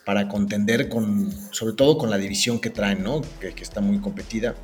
para 0.05 0.29
contender 0.29 0.87
con, 0.87 1.29
sobre 1.51 1.75
todo 1.75 1.97
con 1.97 2.09
la 2.09 2.17
división 2.17 2.61
que 2.61 2.69
traen, 2.69 3.03
¿no? 3.03 3.21
Que, 3.41 3.53
que 3.53 3.63
está 3.63 3.81
muy 3.81 3.99
competida. 3.99 4.55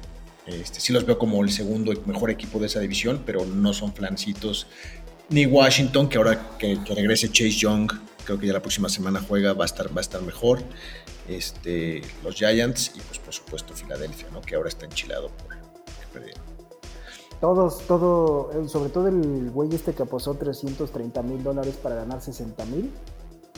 Este, 0.47 0.79
sí 0.79 0.93
los 0.93 1.05
veo 1.05 1.17
como 1.19 1.43
el 1.43 1.51
segundo 1.51 1.93
mejor 2.05 2.31
equipo 2.31 2.59
de 2.59 2.67
esa 2.67 2.79
división, 2.79 3.21
pero 3.25 3.45
no 3.45 3.73
son 3.73 3.93
flancitos. 3.93 4.67
Ni 5.29 5.45
Washington, 5.45 6.07
que 6.07 6.17
ahora 6.17 6.57
que, 6.57 6.81
que 6.83 6.95
regrese 6.95 7.29
Chase 7.29 7.51
Young, 7.51 7.91
creo 8.23 8.39
que 8.39 8.47
ya 8.47 8.53
la 8.53 8.61
próxima 8.61 8.89
semana 8.89 9.21
juega, 9.25 9.53
va 9.53 9.63
a 9.63 9.65
estar, 9.65 9.87
va 9.89 9.99
a 9.99 10.01
estar 10.01 10.21
mejor 10.21 10.61
este, 11.27 12.01
los 12.23 12.35
Giants 12.35 12.91
y 12.95 12.99
pues 12.99 13.19
por 13.19 13.33
supuesto 13.33 13.73
Filadelfia, 13.73 14.29
¿no? 14.31 14.41
que 14.41 14.55
ahora 14.55 14.69
está 14.69 14.85
enchilado 14.85 15.29
por 15.29 15.57
que 16.21 16.33
Todos, 17.39 17.85
todo, 17.87 18.67
sobre 18.67 18.89
todo 18.89 19.07
el 19.07 19.51
güey 19.51 19.73
este 19.73 19.93
que 19.93 20.03
apostó 20.03 20.33
330 20.35 21.21
mil 21.23 21.43
dólares 21.43 21.75
para 21.81 21.95
ganar 21.95 22.21
60 22.21 22.65
mil. 22.65 22.91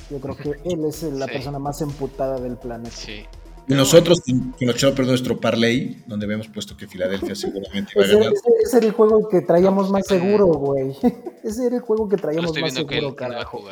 Yo 0.10 0.19
creo 0.19 0.36
que 0.36 0.49
él 0.65 0.86
es 0.86 1.04
la 1.04 1.28
persona 1.28 1.60
más 1.60 1.82
emputada 1.82 2.39
del 2.39 2.58
planeta. 2.58 2.95
Sí. 2.95 3.25
Nosotros, 3.75 4.21
que 4.58 4.65
nos 4.65 4.75
echó 4.75 4.91
nuestro 5.03 5.39
parlay, 5.39 6.03
donde 6.08 6.25
habíamos 6.25 6.47
puesto 6.47 6.75
que 6.75 6.88
Filadelfia 6.88 7.36
seguramente 7.36 7.93
iba 7.95 8.03
a 8.03 8.08
ganar. 8.08 8.34
Ese, 8.63 8.77
era 8.77 8.86
el 8.88 8.91
juego 8.93 9.29
que 9.29 9.41
traíamos 9.41 9.91
más 9.91 10.08
seguro, 10.08 10.47
güey. 10.47 10.95
Ese 11.43 11.67
era 11.67 11.75
el 11.75 11.82
juego 11.82 12.10
que 12.10 12.17
traíamos 12.17 12.60
más 12.60 12.73
seguro, 12.73 13.15
carajo. 13.15 13.63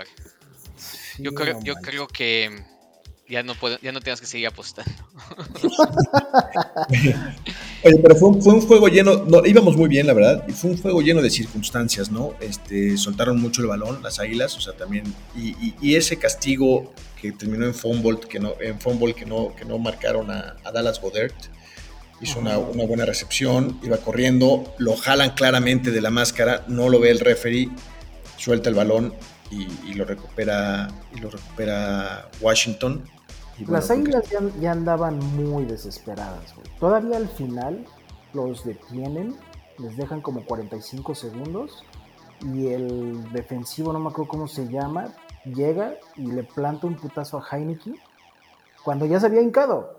yo, 1.18 1.34
creo, 1.34 1.60
yo 1.62 1.76
creo 1.76 2.08
que 2.08 2.64
ya 3.28 3.44
no 3.44 3.56
puedo, 3.56 3.80
ya 3.80 3.92
no 3.92 4.00
tengas 4.00 4.22
que 4.22 4.28
seguir 4.28 4.48
apostando. 4.48 4.92
Oye, 7.84 7.98
pero 8.02 8.16
fue 8.16 8.30
un, 8.30 8.42
fue 8.42 8.54
un 8.54 8.62
juego 8.62 8.88
lleno, 8.88 9.24
no, 9.26 9.46
íbamos 9.46 9.78
muy 9.78 9.88
bien, 9.88 10.08
la 10.08 10.14
verdad, 10.14 10.44
y 10.48 10.52
fue 10.52 10.72
un 10.72 10.78
juego 10.78 11.02
lleno 11.02 11.22
de 11.22 11.30
circunstancias, 11.30 12.12
¿no? 12.12 12.34
Este, 12.40 12.98
soltaron 12.98 13.40
mucho 13.40 13.62
el 13.62 13.68
balón, 13.68 14.02
las 14.02 14.20
águilas, 14.20 14.58
o 14.58 14.62
sea, 14.62 14.74
también, 14.74 15.04
y, 15.36 15.76
y, 15.80 15.96
ese 15.96 16.18
castigo 16.18 16.92
que 17.22 17.32
terminó 17.32 17.66
en 17.66 17.76
fumble, 17.76 18.20
que 18.28 18.40
no, 18.40 18.56
en 18.60 18.80
fumble 18.80 19.14
que 19.14 19.26
no, 19.26 19.56
que 19.56 19.64
no 19.64 19.78
marcaron 19.78 20.32
a, 20.32 20.56
Dallas 20.74 21.00
Godert, 21.00 21.36
hizo 22.20 22.40
una, 22.40 22.58
una, 22.58 22.86
buena 22.86 23.06
recepción, 23.06 23.80
iba 23.84 23.98
corriendo, 23.98 24.74
lo 24.80 24.96
jalan 24.96 25.32
claramente 25.32 25.92
de 25.92 26.02
la 26.02 26.10
máscara, 26.10 26.66
no 26.68 26.90
lo 26.90 27.00
ve 27.00 27.12
el 27.12 27.20
referee, 27.20 27.70
suelta 28.38 28.70
el 28.70 28.76
balón 28.76 29.14
y, 29.52 29.94
lo 29.94 30.06
recupera 30.06 30.88
y 31.16 31.20
lo 31.20 31.30
recupera 31.30 32.30
Washington 32.42 33.04
las 33.68 33.90
águilas 33.90 34.24
ya, 34.60 34.72
andaban 34.72 35.20
muy 35.36 35.66
desesperadas, 35.66 36.54
Todavía 36.80 37.18
al 37.18 37.28
final 37.28 37.86
los 38.34 38.64
detienen, 38.64 39.36
les 39.80 39.98
dejan 39.98 40.22
como 40.22 40.46
45 40.46 41.16
segundos 41.16 41.84
y 42.42 42.68
el 42.68 43.32
defensivo, 43.32 43.94
no 43.94 44.00
me 44.00 44.10
acuerdo 44.10 44.30
cómo 44.30 44.48
se 44.48 44.68
llama, 44.68 45.16
llega 45.46 45.96
y 46.16 46.28
le 46.28 46.44
planta 46.44 46.88
un 46.88 46.96
putazo 46.96 47.40
a 47.40 47.58
Heineken 47.58 47.96
cuando 48.84 49.06
ya 49.06 49.20
se 49.20 49.26
había 49.26 49.42
hincado. 49.42 49.98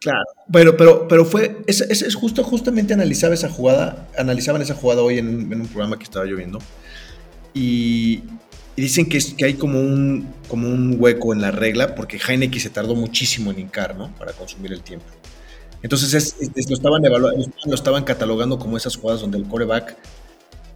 Claro, 0.00 0.24
pero, 0.50 0.76
pero, 0.76 1.08
pero 1.08 1.24
fue, 1.24 1.62
es, 1.66 1.80
es, 1.80 2.14
justo, 2.14 2.44
justamente 2.44 2.94
analizaba 2.94 3.34
esa 3.34 3.50
jugada, 3.50 4.06
analizaban 4.16 4.62
esa 4.62 4.74
jugada 4.74 5.02
hoy 5.02 5.18
en, 5.18 5.52
en 5.52 5.60
un 5.60 5.66
programa 5.66 5.98
que 5.98 6.04
estaba 6.04 6.24
lloviendo 6.24 6.60
y, 7.52 8.22
y 8.78 8.80
dicen 8.80 9.08
que, 9.08 9.18
que 9.36 9.44
hay 9.44 9.54
como 9.54 9.80
un, 9.80 10.32
como 10.46 10.68
un 10.68 10.98
hueco 11.00 11.32
en 11.32 11.40
la 11.40 11.50
regla 11.50 11.96
porque 11.96 12.16
Heineken 12.16 12.60
se 12.60 12.70
tardó 12.70 12.94
muchísimo 12.94 13.50
en 13.50 13.58
hincar, 13.58 13.96
¿no? 13.96 14.14
Para 14.14 14.32
consumir 14.32 14.72
el 14.72 14.82
tiempo. 14.82 15.06
Entonces 15.82 16.36
lo, 16.38 16.76
estaban 16.76 17.04
evaluando, 17.04 17.50
lo 17.64 17.74
estaban 17.74 18.04
catalogando 18.04 18.56
como 18.56 18.76
esas 18.76 18.94
jugadas 18.94 19.20
donde 19.20 19.36
el 19.36 19.48
coreback 19.48 19.96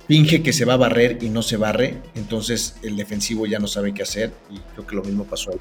finge 0.09 0.43
que 0.43 0.53
se 0.53 0.65
va 0.65 0.73
a 0.73 0.79
barrer 0.79 1.19
y 1.23 1.29
no 1.29 1.43
se 1.43 1.57
barre, 1.57 2.03
entonces 2.17 2.75
el 2.83 2.97
defensivo 2.97 3.47
ya 3.47 3.61
no 3.61 3.69
sabe 3.69 3.95
qué 3.95 4.03
hacer 4.03 4.33
y 4.51 4.59
creo 4.75 4.85
que 4.85 4.97
lo 4.97 5.05
mismo 5.05 5.23
pasó 5.23 5.53
ahí. 5.53 5.61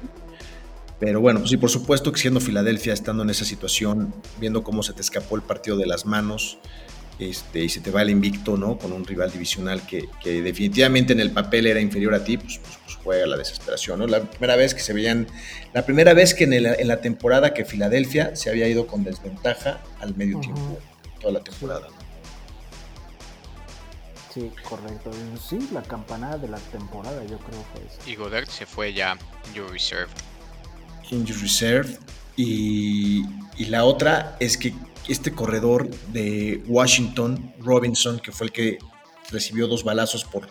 Pero 0.98 1.20
bueno, 1.20 1.38
pues 1.38 1.50
sí, 1.50 1.58
por 1.58 1.70
supuesto 1.70 2.10
que 2.10 2.18
siendo 2.18 2.40
Filadelfia, 2.40 2.92
estando 2.92 3.22
en 3.22 3.30
esa 3.30 3.44
situación, 3.44 4.12
viendo 4.40 4.64
cómo 4.64 4.82
se 4.82 4.92
te 4.94 5.00
escapó 5.00 5.36
el 5.36 5.42
partido 5.42 5.76
de 5.76 5.86
las 5.86 6.06
manos, 6.06 6.58
este, 7.18 7.64
y 7.64 7.68
se 7.68 7.80
te 7.80 7.90
va 7.90 8.02
el 8.02 8.10
invicto, 8.10 8.56
¿no? 8.56 8.78
Con 8.78 8.92
un 8.92 9.04
rival 9.04 9.30
divisional 9.30 9.82
que, 9.86 10.08
definitivamente 10.24 11.12
en 11.12 11.20
el 11.20 11.30
papel 11.30 11.66
era 11.66 11.80
inferior 11.80 12.14
a 12.14 12.24
ti, 12.24 12.36
pues, 12.36 12.58
pues, 12.58 12.78
pues, 12.84 12.96
juega 12.96 13.26
la 13.26 13.36
desesperación, 13.36 13.98
¿no? 13.98 14.06
La 14.06 14.22
primera 14.22 14.56
vez 14.56 14.74
que 14.74 14.80
se 14.80 14.92
veían, 14.92 15.26
la 15.72 15.84
primera 15.84 16.14
vez 16.14 16.34
que 16.34 16.44
en, 16.44 16.88
la 16.88 17.00
temporada 17.00 17.54
que 17.54 17.64
Filadelfia 17.64 18.34
se 18.36 18.50
había 18.50 18.68
ido 18.68 18.86
con 18.86 19.04
desventaja 19.04 19.80
al 20.00 20.16
medio 20.16 20.40
tiempo, 20.40 20.78
toda 21.20 21.34
la 21.34 21.44
temporada, 21.44 21.88
Sí, 24.32 24.50
correcto. 24.66 25.10
Sí, 25.46 25.68
la 25.72 25.82
campanada 25.82 26.38
de 26.38 26.48
la 26.48 26.56
temporada, 26.56 27.22
yo 27.24 27.36
creo 27.38 27.64
que 27.74 27.86
es. 27.86 28.08
Y 28.08 28.16
Godert 28.16 28.48
se 28.48 28.64
fue 28.64 28.94
ya 28.94 29.18
Injury 29.48 29.72
Reserve. 29.72 30.08
Injury 31.10 31.38
Reserve. 31.38 31.98
Y, 32.34 33.26
y 33.58 33.66
la 33.66 33.84
otra 33.84 34.36
es 34.40 34.56
que 34.56 34.72
este 35.08 35.32
corredor 35.32 35.90
de 36.12 36.62
Washington, 36.66 37.54
Robinson, 37.58 38.20
que 38.20 38.32
fue 38.32 38.46
el 38.46 38.52
que 38.52 38.78
recibió 39.30 39.66
dos 39.66 39.84
balazos 39.84 40.24
por, 40.24 40.48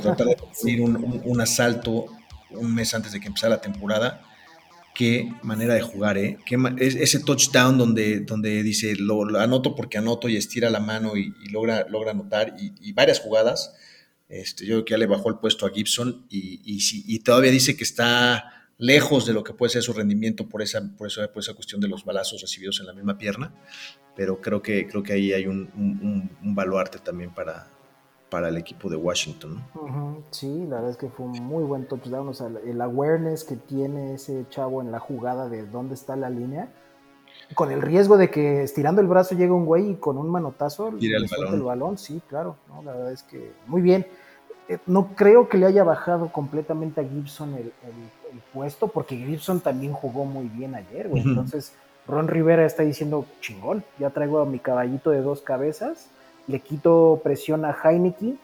tratar 0.00 0.26
de 0.26 0.36
conseguir 0.36 0.82
un, 0.82 1.40
asalto 1.40 2.06
un 2.50 2.74
mes 2.74 2.92
antes 2.94 3.12
de 3.12 3.20
que 3.20 3.28
empezara 3.28 3.56
la 3.56 3.60
temporada. 3.60 4.22
Qué 4.94 5.32
manera 5.42 5.72
de 5.72 5.80
jugar, 5.80 6.18
¿eh? 6.18 6.38
ese 6.78 7.20
touchdown 7.20 7.78
donde, 7.78 8.20
donde 8.20 8.62
dice, 8.62 8.94
lo, 8.96 9.22
anoto 9.38 9.74
porque 9.74 9.96
anoto 9.96 10.28
y 10.28 10.36
estira 10.36 10.68
la 10.68 10.80
mano 10.80 11.16
y, 11.16 11.32
logra, 11.50 11.86
logra 11.88 12.10
anotar, 12.10 12.54
y, 12.58 12.92
varias 12.92 13.20
jugadas. 13.20 13.74
Este, 14.28 14.66
yo 14.66 14.74
creo 14.74 14.84
que 14.84 14.90
ya 14.92 14.98
le 14.98 15.06
bajó 15.06 15.30
el 15.30 15.38
puesto 15.38 15.64
a 15.64 15.70
Gibson 15.70 16.26
y, 16.28 16.60
y 16.64 17.18
todavía 17.20 17.50
dice 17.50 17.74
que 17.74 17.84
está 17.84 18.51
lejos 18.78 19.26
de 19.26 19.32
lo 19.32 19.44
que 19.44 19.52
puede 19.52 19.70
ser 19.70 19.82
su 19.82 19.92
rendimiento 19.92 20.48
por 20.48 20.62
esa, 20.62 20.82
por 20.96 21.06
esa, 21.06 21.28
por 21.28 21.42
esa 21.42 21.54
cuestión 21.54 21.80
de 21.80 21.88
los 21.88 22.04
balazos 22.04 22.40
recibidos 22.40 22.80
en 22.80 22.86
la 22.86 22.92
misma 22.92 23.18
pierna, 23.18 23.52
pero 24.16 24.40
creo 24.40 24.62
que, 24.62 24.86
creo 24.86 25.02
que 25.02 25.12
ahí 25.12 25.32
hay 25.32 25.46
un, 25.46 25.70
un, 26.42 26.54
baluarte 26.54 26.98
también 26.98 27.32
para, 27.32 27.68
para 28.28 28.48
el 28.48 28.56
equipo 28.56 28.88
de 28.88 28.96
Washington. 28.96 29.64
Sí, 30.30 30.66
la 30.68 30.76
verdad 30.76 30.90
es 30.90 30.96
que 30.96 31.08
fue 31.08 31.26
un 31.26 31.44
muy 31.44 31.64
buen 31.64 31.86
touchdown, 31.86 32.28
o 32.28 32.34
sea, 32.34 32.50
el 32.64 32.80
awareness 32.80 33.44
que 33.44 33.56
tiene 33.56 34.14
ese 34.14 34.46
chavo 34.50 34.82
en 34.82 34.90
la 34.90 34.98
jugada 34.98 35.48
de 35.48 35.66
dónde 35.66 35.94
está 35.94 36.16
la 36.16 36.30
línea, 36.30 36.72
con 37.54 37.70
el 37.70 37.82
riesgo 37.82 38.16
de 38.16 38.30
que 38.30 38.62
estirando 38.62 39.00
el 39.00 39.06
brazo 39.06 39.34
llega 39.34 39.54
un 39.54 39.66
güey 39.66 39.90
y 39.90 39.94
con 39.96 40.16
un 40.16 40.30
manotazo 40.30 40.92
Tira 40.98 41.18
el 41.18 41.26
balón. 41.28 41.54
el 41.54 41.62
balón, 41.62 41.98
sí, 41.98 42.22
claro, 42.28 42.56
la 42.84 42.92
verdad 42.92 43.12
es 43.12 43.22
que 43.22 43.52
muy 43.66 43.82
bien 43.82 44.06
eh, 44.68 44.78
no 44.86 45.14
creo 45.14 45.48
que 45.48 45.58
le 45.58 45.66
haya 45.66 45.84
bajado 45.84 46.32
completamente 46.32 47.00
a 47.00 47.04
Gibson 47.04 47.54
el, 47.54 47.72
puesto, 48.52 48.88
porque 48.88 49.16
Gibson 49.16 49.60
también 49.60 49.92
jugó 49.92 50.24
muy 50.24 50.48
bien 50.48 50.74
ayer, 50.74 51.08
güey. 51.08 51.22
Entonces, 51.22 51.72
Ron 52.06 52.28
Rivera 52.28 52.64
está 52.64 52.82
diciendo, 52.82 53.26
chingón, 53.40 53.84
ya 53.98 54.10
traigo 54.10 54.40
a 54.40 54.46
mi 54.46 54.58
caballito 54.58 55.10
de 55.10 55.22
dos 55.22 55.40
cabezas, 55.40 56.08
le 56.46 56.60
quito 56.60 57.20
presión 57.22 57.64
a 57.64 57.76
Heineken, 57.84 58.38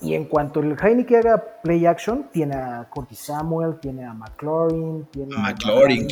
y 0.00 0.14
en 0.14 0.26
cuanto 0.26 0.60
el 0.60 0.76
Heineken 0.78 1.18
haga 1.18 1.44
play 1.62 1.86
action, 1.86 2.28
tiene 2.30 2.54
a 2.54 2.86
Curtis 2.90 3.18
Samuel, 3.18 3.78
tiene 3.80 4.04
a 4.04 4.12
McLaurin, 4.12 5.06
tiene 5.10 5.34
a 5.34 5.40
McLaurin, 5.40 6.06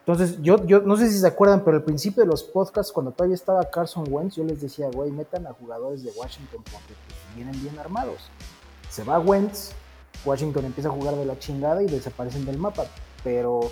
Entonces, 0.00 0.40
yo, 0.42 0.64
yo 0.66 0.80
no 0.80 0.96
sé 0.96 1.10
si 1.10 1.18
se 1.18 1.26
acuerdan, 1.26 1.62
pero 1.64 1.78
al 1.78 1.82
principio 1.82 2.22
de 2.22 2.28
los 2.28 2.44
podcasts, 2.44 2.92
cuando 2.92 3.12
todavía 3.12 3.34
estaba 3.34 3.68
Carson 3.70 4.04
Wentz, 4.08 4.36
yo 4.36 4.44
les 4.44 4.60
decía, 4.60 4.88
güey, 4.92 5.10
metan 5.10 5.46
a 5.46 5.52
jugadores 5.52 6.04
de 6.04 6.10
Washington 6.10 6.62
porque 6.70 6.94
pues, 7.06 7.18
vienen 7.34 7.60
bien 7.62 7.78
armados. 7.78 8.28
Se 8.90 9.02
va 9.02 9.18
Wentz, 9.18 9.72
Washington 10.24 10.64
empieza 10.64 10.88
a 10.88 10.92
jugar 10.92 11.16
de 11.16 11.24
la 11.24 11.38
chingada 11.38 11.82
y 11.82 11.86
desaparecen 11.86 12.44
del 12.44 12.58
mapa. 12.58 12.86
Pero 13.22 13.70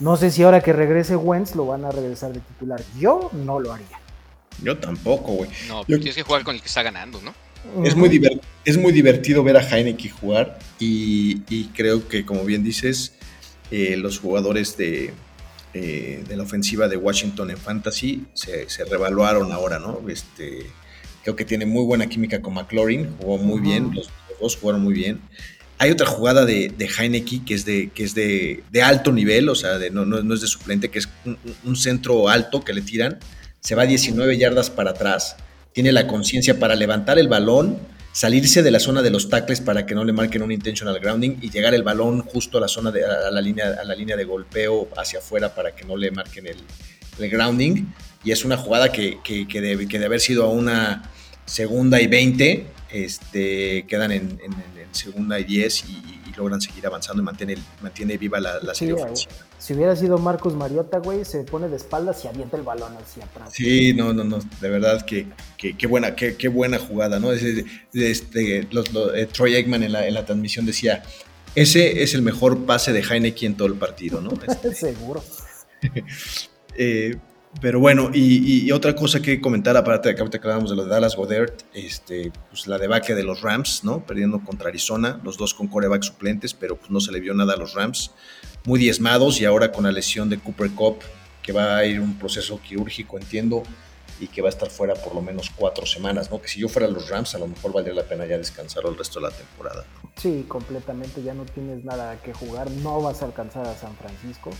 no 0.00 0.16
sé 0.16 0.30
si 0.30 0.42
ahora 0.42 0.60
que 0.60 0.72
regrese 0.72 1.16
Wentz 1.16 1.54
lo 1.54 1.66
van 1.66 1.84
a 1.84 1.90
regresar 1.90 2.32
de 2.32 2.40
titular. 2.40 2.82
Yo 2.98 3.30
no 3.32 3.60
lo 3.60 3.72
haría. 3.72 4.00
Yo 4.62 4.78
tampoco, 4.78 5.32
güey. 5.32 5.50
No, 5.68 5.82
pero 5.86 5.98
tienes 5.98 6.14
que 6.14 6.22
jugar 6.22 6.44
con 6.44 6.54
el 6.54 6.60
que 6.60 6.68
está 6.68 6.82
ganando, 6.82 7.20
¿no? 7.22 7.34
Es 7.82 7.96
muy, 7.96 8.20
es 8.64 8.76
muy 8.76 8.92
divertido 8.92 9.42
ver 9.42 9.56
a 9.56 9.62
Heineken 9.62 10.10
jugar 10.10 10.58
y, 10.78 11.64
creo 11.74 12.06
que, 12.08 12.26
como 12.26 12.44
bien 12.44 12.62
dices, 12.62 13.14
eh, 13.70 13.96
los 13.96 14.18
jugadores 14.18 14.76
de, 14.76 15.14
eh, 15.72 16.22
de, 16.28 16.36
la 16.36 16.42
ofensiva 16.42 16.88
de 16.88 16.98
Washington 16.98 17.50
en 17.50 17.56
Fantasy 17.56 18.26
se, 18.34 18.68
se, 18.68 18.84
revaluaron 18.84 19.50
ahora, 19.50 19.78
¿no? 19.78 20.02
Este, 20.08 20.66
creo 21.22 21.36
que 21.36 21.46
tiene 21.46 21.64
muy 21.64 21.84
buena 21.84 22.06
química 22.06 22.42
con 22.42 22.52
McLaurin, 22.52 23.16
jugó 23.18 23.38
muy 23.38 23.60
bien, 23.60 23.92
los, 23.94 24.10
dos 24.40 24.56
jugaron 24.56 24.82
muy 24.82 24.94
bien. 24.94 25.20
Hay 25.78 25.90
otra 25.90 26.06
jugada 26.06 26.44
de, 26.44 26.72
de 26.76 26.86
Heineken 26.86 27.44
que 27.44 27.54
es 27.54 27.64
de, 27.64 27.90
que 27.94 28.04
es 28.04 28.14
de, 28.14 28.62
alto 28.82 29.12
nivel, 29.12 29.48
o 29.48 29.54
sea, 29.54 29.78
no, 29.90 30.04
no, 30.04 30.34
es 30.34 30.40
de 30.40 30.46
suplente, 30.46 30.90
que 30.90 31.00
es 31.00 31.08
un, 31.64 31.76
centro 31.76 32.28
alto 32.28 32.62
que 32.62 32.72
le 32.72 32.80
tiran, 32.80 33.18
se 33.60 33.74
va 33.74 33.84
19 33.84 34.38
yardas 34.38 34.70
para 34.70 34.90
atrás. 34.90 35.36
Tiene 35.72 35.90
la 35.90 36.06
conciencia 36.06 36.60
para 36.60 36.76
levantar 36.76 37.18
el 37.18 37.26
balón, 37.26 37.78
salirse 38.12 38.62
de 38.62 38.70
la 38.70 38.78
zona 38.78 39.02
de 39.02 39.10
los 39.10 39.28
tackles 39.28 39.60
para 39.60 39.84
que 39.84 39.96
no 39.96 40.04
le 40.04 40.12
marquen 40.12 40.42
un 40.42 40.52
intentional 40.52 41.00
grounding 41.00 41.38
y 41.42 41.50
llegar 41.50 41.74
el 41.74 41.82
balón 41.82 42.20
justo 42.20 42.58
a 42.58 42.60
la 42.60 42.68
zona 42.68 42.92
de 42.92 43.04
a 43.04 43.28
la 43.32 43.40
línea 43.40 43.76
a 43.80 43.84
la 43.84 43.96
línea 43.96 44.16
de 44.16 44.24
golpeo 44.24 44.88
hacia 44.96 45.18
afuera 45.18 45.52
para 45.52 45.74
que 45.74 45.84
no 45.84 45.96
le 45.96 46.12
marquen 46.12 46.46
el, 46.46 47.30
grounding. 47.30 47.86
Y 48.22 48.30
es 48.30 48.44
una 48.44 48.56
jugada 48.56 48.92
que, 48.92 49.18
que, 49.22 49.60
debe, 49.60 49.88
que 49.88 49.98
de 49.98 50.06
haber 50.06 50.20
sido 50.20 50.44
a 50.44 50.48
una 50.48 51.10
segunda 51.44 52.00
y 52.00 52.06
20 52.06 52.66
este, 52.94 53.86
quedan 53.86 54.12
en, 54.12 54.38
segunda 54.92 55.40
y 55.40 55.44
10 55.44 55.84
y, 55.88 56.20
logran 56.36 56.60
seguir 56.60 56.84
avanzando 56.84 57.22
y 57.22 57.24
mantiene, 57.24 57.56
mantiene 57.80 58.16
viva 58.18 58.40
la, 58.40 58.58
la 58.58 58.74
serie 58.74 58.94
ofensiva 58.94 59.30
si 59.64 59.72
hubiera 59.72 59.96
sido 59.96 60.18
Marcos 60.18 60.54
Mariota, 60.54 60.98
güey, 60.98 61.24
se 61.24 61.42
pone 61.42 61.70
de 61.70 61.76
espaldas 61.76 62.22
y 62.22 62.28
avienta 62.28 62.58
el 62.58 62.64
balón 62.64 62.94
hacia 62.98 63.24
atrás. 63.24 63.50
Sí, 63.50 63.94
no, 63.94 64.12
no, 64.12 64.22
no, 64.22 64.38
de 64.60 64.68
verdad 64.68 65.06
que, 65.06 65.26
que, 65.56 65.86
buena, 65.86 66.14
qué, 66.14 66.36
qué 66.36 66.48
buena 66.48 66.78
jugada, 66.78 67.18
¿no? 67.18 67.32
Este, 67.32 68.68
los, 68.70 68.90
eh, 69.14 69.26
Troy 69.32 69.54
Eggman 69.54 69.82
en 69.82 69.92
la, 69.92 70.06
en 70.06 70.12
la, 70.12 70.26
transmisión 70.26 70.66
decía, 70.66 71.02
ese 71.54 72.02
es 72.02 72.12
el 72.12 72.20
mejor 72.20 72.66
pase 72.66 72.92
de 72.92 73.02
Heineken 73.02 73.52
en 73.52 73.56
todo 73.56 73.68
el 73.68 73.76
partido, 73.76 74.20
¿no? 74.20 74.32
Este, 74.46 74.74
Seguro. 74.74 75.24
eh, 76.76 77.16
pero 77.60 77.80
bueno, 77.80 78.10
y, 78.12 78.70
otra 78.72 78.94
cosa 78.94 79.22
que 79.22 79.40
comentar, 79.40 79.76
aparte 79.76 80.08
de 80.08 80.14
que 80.14 80.20
ahorita 80.20 80.38
hablábamos 80.38 80.70
de 80.70 80.76
lo 80.76 80.84
de 80.84 80.90
Dallas 80.90 81.16
Godert, 81.16 81.62
este, 81.72 82.32
pues 82.50 82.66
la 82.66 82.78
debacle 82.78 83.14
de 83.14 83.22
los 83.22 83.42
Rams, 83.42 83.84
¿no? 83.84 84.04
Perdiendo 84.04 84.40
contra 84.40 84.68
Arizona, 84.68 85.20
los 85.22 85.36
dos 85.36 85.54
con 85.54 85.68
coreback 85.68 86.02
suplentes, 86.02 86.52
pero 86.52 86.76
pues 86.76 86.90
no 86.90 87.00
se 87.00 87.12
le 87.12 87.20
vio 87.20 87.32
nada 87.34 87.54
a 87.54 87.56
los 87.56 87.74
Rams. 87.74 88.10
Muy 88.64 88.78
diezmados 88.80 89.40
y 89.40 89.44
ahora 89.44 89.72
con 89.72 89.84
la 89.84 89.92
lesión 89.92 90.28
de 90.28 90.38
Cooper 90.38 90.70
Cup, 90.72 90.98
que 91.42 91.52
va 91.52 91.76
a 91.76 91.84
ir 91.84 92.00
un 92.00 92.18
proceso 92.18 92.60
quirúrgico, 92.60 93.18
entiendo, 93.18 93.62
y 94.20 94.26
que 94.28 94.42
va 94.42 94.48
a 94.48 94.50
estar 94.50 94.70
fuera 94.70 94.94
por 94.94 95.14
lo 95.14 95.22
menos 95.22 95.50
cuatro 95.54 95.86
semanas, 95.86 96.30
¿no? 96.30 96.40
Que 96.40 96.48
si 96.48 96.60
yo 96.60 96.68
fuera 96.68 96.88
los 96.88 97.08
Rams, 97.08 97.34
a 97.34 97.38
lo 97.38 97.46
mejor 97.46 97.72
valdría 97.72 97.94
la 97.94 98.04
pena 98.04 98.26
ya 98.26 98.36
descansar 98.36 98.84
el 98.86 98.96
resto 98.96 99.20
de 99.20 99.28
la 99.28 99.32
temporada. 99.32 99.84
Sí, 100.16 100.44
completamente, 100.48 101.22
ya 101.22 101.34
no 101.34 101.44
tienes 101.44 101.84
nada 101.84 102.20
que 102.22 102.32
jugar, 102.32 102.70
no 102.70 103.00
vas 103.00 103.22
a 103.22 103.26
alcanzar 103.26 103.66
a 103.66 103.76
San 103.76 103.94
Francisco 103.96 104.50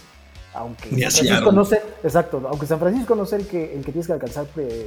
aunque 0.55 0.89
San 1.11 1.11
Francisco 1.11 1.53
no 1.53 1.65
sé, 1.65 1.83
exacto, 2.03 2.43
aunque 2.49 2.67
San 2.67 2.79
Francisco 2.79 3.15
no 3.15 3.25
el 3.25 3.47
que, 3.47 3.75
el 3.75 3.85
que 3.85 3.93
tienes 3.93 4.07
que 4.07 4.13
alcanzar, 4.13 4.47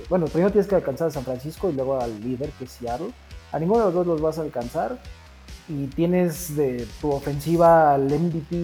bueno, 0.09 0.25
primero 0.27 0.51
tienes 0.51 0.67
que 0.67 0.75
alcanzar 0.75 1.09
a 1.09 1.11
San 1.11 1.23
Francisco 1.23 1.69
y 1.69 1.73
luego 1.73 1.99
al 1.99 2.21
líder 2.21 2.49
que 2.51 2.65
es 2.65 2.71
Seattle, 2.71 3.11
a 3.51 3.59
ninguno 3.59 3.79
de 3.79 3.85
los 3.85 3.93
dos 3.93 4.07
los 4.07 4.21
vas 4.21 4.39
a 4.39 4.41
alcanzar. 4.41 4.97
Y 5.69 5.87
tienes 5.87 6.55
de 6.55 6.87
tu 7.01 7.11
ofensiva 7.11 7.93
al 7.93 8.05
MVP 8.05 8.55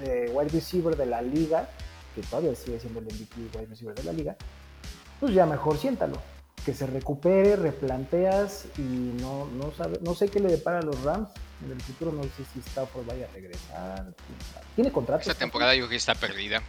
de 0.00 0.30
wide 0.34 0.48
receiver 0.48 0.96
de 0.96 1.06
la 1.06 1.22
liga, 1.22 1.68
que 2.14 2.22
todavía 2.22 2.54
sigue 2.56 2.80
siendo 2.80 2.98
el 2.98 3.06
MVP 3.06 3.56
wide 3.56 3.66
receiver 3.66 3.94
de 3.94 4.02
la 4.02 4.12
liga, 4.12 4.36
pues 5.20 5.32
ya 5.32 5.46
mejor 5.46 5.78
siéntalo. 5.78 6.16
Que 6.64 6.74
se 6.74 6.86
recupere, 6.88 7.54
replanteas 7.54 8.64
y 8.76 9.14
no, 9.20 9.46
no, 9.46 9.72
sabe, 9.72 10.00
no 10.02 10.16
sé 10.16 10.28
qué 10.28 10.40
le 10.40 10.48
depara 10.48 10.80
a 10.80 10.82
los 10.82 11.00
Rams 11.04 11.28
en 11.64 11.72
el 11.72 11.80
futuro. 11.80 12.12
No 12.12 12.22
sé 12.22 12.44
si 12.52 12.60
Stafford 12.60 13.06
vaya 13.06 13.26
a 13.26 13.32
regresar. 13.32 14.14
¿Tiene 14.74 14.92
contrato? 14.92 15.22
Esta 15.22 15.34
temporada 15.34 15.74
yo 15.74 15.80
creo 15.80 15.90
que 15.90 15.96
está 15.96 16.14
perdida. 16.14 16.62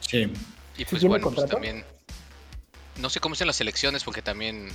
Sí. 0.00 0.32
Y 0.76 0.84
pues 0.84 1.04
bueno, 1.04 1.30
pues 1.30 1.48
también. 1.48 1.84
No 2.96 3.10
sé 3.10 3.20
cómo 3.20 3.34
son 3.34 3.46
las 3.46 3.60
elecciones 3.60 4.04
porque 4.04 4.22
también 4.22 4.68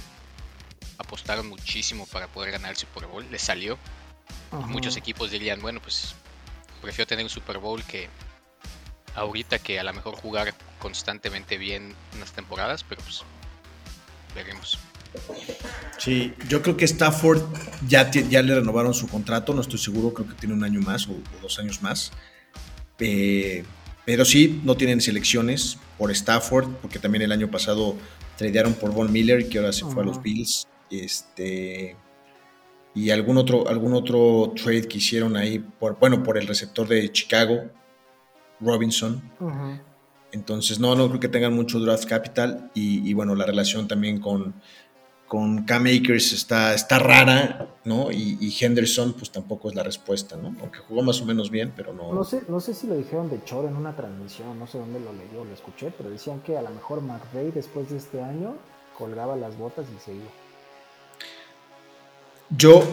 apostaron 0.97 1.47
muchísimo 1.47 2.05
para 2.07 2.27
poder 2.27 2.51
ganar 2.51 2.71
el 2.71 2.77
Super 2.77 3.07
Bowl. 3.07 3.25
Les 3.31 3.41
salió. 3.41 3.77
muchos 4.51 4.95
equipos 4.97 5.31
dirían, 5.31 5.61
bueno, 5.61 5.81
pues 5.81 6.15
prefiero 6.81 7.07
tener 7.07 7.25
un 7.25 7.29
Super 7.29 7.57
Bowl 7.57 7.83
que 7.83 8.09
ahorita 9.15 9.59
que 9.59 9.79
a 9.79 9.83
lo 9.83 9.93
mejor 9.93 10.15
jugar 10.15 10.53
constantemente 10.79 11.57
bien 11.57 11.95
unas 12.15 12.31
temporadas, 12.31 12.83
pero 12.83 13.01
pues 13.01 13.23
veremos. 14.35 14.77
Sí, 15.97 16.33
yo 16.49 16.61
creo 16.61 16.77
que 16.77 16.85
Stafford 16.85 17.41
ya, 17.87 18.09
ya 18.09 18.41
le 18.41 18.55
renovaron 18.55 18.93
su 18.93 19.07
contrato, 19.07 19.53
no 19.53 19.61
estoy 19.61 19.79
seguro, 19.79 20.13
creo 20.13 20.27
que 20.27 20.35
tiene 20.35 20.55
un 20.55 20.63
año 20.63 20.81
más 20.81 21.07
o, 21.07 21.15
dos 21.41 21.59
años 21.59 21.81
más. 21.81 22.11
Eh, 22.99 23.63
pero 24.05 24.25
sí, 24.25 24.61
no 24.63 24.75
tienen 24.75 24.99
selecciones 24.99 25.77
por 25.97 26.11
Stafford, 26.11 26.69
porque 26.81 26.97
también 26.97 27.21
el 27.21 27.31
año 27.31 27.51
pasado 27.51 27.95
tradearon 28.37 28.73
por 28.73 28.91
Von 28.91 29.11
Miller, 29.11 29.47
que 29.47 29.59
ahora 29.59 29.71
se 29.71 29.85
fue 29.85 30.01
a 30.01 30.05
los 30.05 30.21
Bills. 30.21 30.67
Este, 30.89 31.95
y 32.93 33.09
algún 33.11 33.37
otro, 33.37 33.67
algún 33.69 33.93
otro 33.93 34.53
trade 34.55 34.87
que 34.87 34.97
hicieron 34.97 35.37
ahí, 35.37 35.59
por, 35.59 35.97
bueno, 35.99 36.23
por 36.23 36.37
el 36.37 36.47
receptor 36.47 36.87
de 36.87 37.11
Chicago, 37.11 37.69
Robinson. 38.59 39.21
Entonces, 40.31 40.79
no, 40.79 40.95
no 40.95 41.07
creo 41.07 41.19
que 41.19 41.27
tengan 41.27 41.53
mucho 41.53 41.79
draft 41.79 42.05
capital 42.05 42.71
y, 42.73 43.13
bueno, 43.13 43.35
la 43.35 43.45
relación 43.45 43.87
también 43.87 44.19
con, 44.19 44.55
con 45.31 45.63
Cam 45.63 45.85
Akers 45.85 46.33
está, 46.33 46.73
está 46.73 46.99
rara, 46.99 47.65
¿no? 47.85 48.11
Y, 48.11 48.53
Henderson, 48.59 49.13
pues 49.13 49.31
tampoco 49.31 49.69
es 49.69 49.75
la 49.75 49.81
respuesta, 49.81 50.35
¿no? 50.35 50.53
Aunque 50.59 50.79
jugó 50.79 51.03
más 51.03 51.21
o 51.21 51.25
menos 51.25 51.49
bien, 51.49 51.71
pero 51.73 51.93
no. 51.93 52.11
No 52.13 52.25
sé, 52.25 52.43
no 52.49 52.59
sé 52.59 52.73
si 52.73 52.85
lo 52.85 52.97
dijeron 52.97 53.29
de 53.29 53.41
Chor 53.45 53.63
en 53.63 53.77
una 53.77 53.95
transmisión, 53.95 54.59
no 54.59 54.67
sé 54.67 54.77
dónde 54.77 54.99
lo 54.99 55.13
leí 55.13 55.29
o 55.39 55.45
lo 55.45 55.53
escuché, 55.53 55.93
pero 55.97 56.09
decían 56.09 56.41
que 56.41 56.57
a 56.57 56.61
lo 56.61 56.69
mejor 56.71 56.99
McVeigh 56.99 57.53
después 57.53 57.89
de 57.89 57.95
este 57.95 58.21
año 58.21 58.57
colgaba 58.97 59.37
las 59.37 59.57
botas 59.57 59.85
y 59.95 60.03
se 60.03 60.13
iba. 60.15 60.29
Yo 62.49 62.83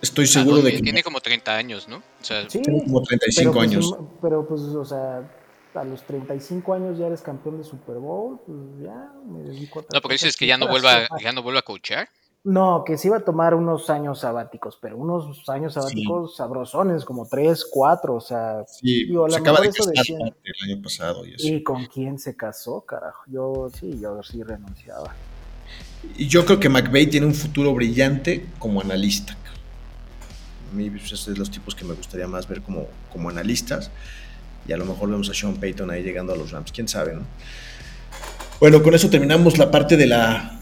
estoy 0.00 0.28
seguro 0.28 0.62
de 0.62 0.70
que. 0.70 0.82
Tiene 0.82 1.02
como 1.02 1.20
30 1.20 1.56
años, 1.56 1.88
¿no? 1.88 1.96
O 1.96 2.02
sea, 2.24 2.46
tiene 2.46 2.84
como 2.84 3.02
35 3.02 3.52
pues, 3.52 3.68
años. 3.68 3.96
pero 4.22 4.46
pues, 4.46 4.60
o 4.60 4.84
sea 4.84 5.28
a 5.74 5.84
los 5.84 6.02
35 6.02 6.74
años 6.74 6.98
ya 6.98 7.06
eres 7.06 7.22
campeón 7.22 7.58
de 7.58 7.64
Super 7.64 7.96
Bowl, 7.96 8.40
pues 8.46 8.58
ya 8.82 9.12
me 9.26 9.42
dedico 9.42 9.80
a 9.80 9.84
No, 9.92 10.00
porque 10.00 10.14
dices 10.14 10.36
que 10.36 10.46
ya 10.46 10.56
no 10.56 10.68
vuelva, 10.68 11.08
ya 11.22 11.32
no 11.32 11.42
vuelva 11.42 11.60
a 11.60 11.62
coachar. 11.62 12.08
No, 12.42 12.84
que 12.86 12.96
se 12.96 13.08
iba 13.08 13.18
a 13.18 13.24
tomar 13.24 13.54
unos 13.54 13.90
años 13.90 14.20
sabáticos, 14.20 14.78
pero 14.80 14.96
unos 14.96 15.46
años 15.50 15.74
sabáticos 15.74 16.36
sabrosones, 16.36 17.04
como 17.04 17.28
3, 17.28 17.66
4, 17.70 18.14
o 18.14 18.20
sea. 18.20 18.64
Sí, 18.66 19.06
se 19.28 19.36
acaba 19.36 19.60
de 19.60 19.70
casar 19.70 19.94
el 19.96 20.70
año 20.70 20.82
pasado. 20.82 21.26
Y, 21.26 21.34
¿Y 21.38 21.62
con 21.62 21.84
quién 21.84 22.18
se 22.18 22.34
casó, 22.34 22.80
carajo? 22.80 23.24
Yo 23.26 23.68
sí, 23.78 23.98
yo 24.00 24.22
sí 24.22 24.42
renunciaba. 24.42 25.14
Y 26.16 26.28
yo 26.28 26.46
creo 26.46 26.58
que 26.58 26.70
McVeigh 26.70 27.10
tiene 27.10 27.26
un 27.26 27.34
futuro 27.34 27.74
brillante 27.74 28.46
como 28.58 28.80
analista. 28.80 29.36
A 30.70 30.74
mí 30.74 30.88
pues, 30.88 31.12
es 31.12 31.26
de 31.26 31.36
los 31.36 31.50
tipos 31.50 31.74
que 31.74 31.84
me 31.84 31.92
gustaría 31.92 32.26
más 32.26 32.48
ver 32.48 32.62
como, 32.62 32.86
como 33.12 33.28
analistas 33.28 33.90
y 34.66 34.72
a 34.72 34.76
lo 34.76 34.84
mejor 34.84 35.10
vemos 35.10 35.28
a 35.30 35.34
Sean 35.34 35.56
Payton 35.56 35.90
ahí 35.90 36.02
llegando 36.02 36.32
a 36.32 36.36
los 36.36 36.50
Rams, 36.50 36.72
quién 36.72 36.88
sabe, 36.88 37.14
¿no? 37.14 37.22
Bueno, 38.60 38.82
con 38.82 38.94
eso 38.94 39.08
terminamos 39.08 39.56
la 39.56 39.70
parte 39.70 39.96
de 39.96 40.06
la 40.06 40.58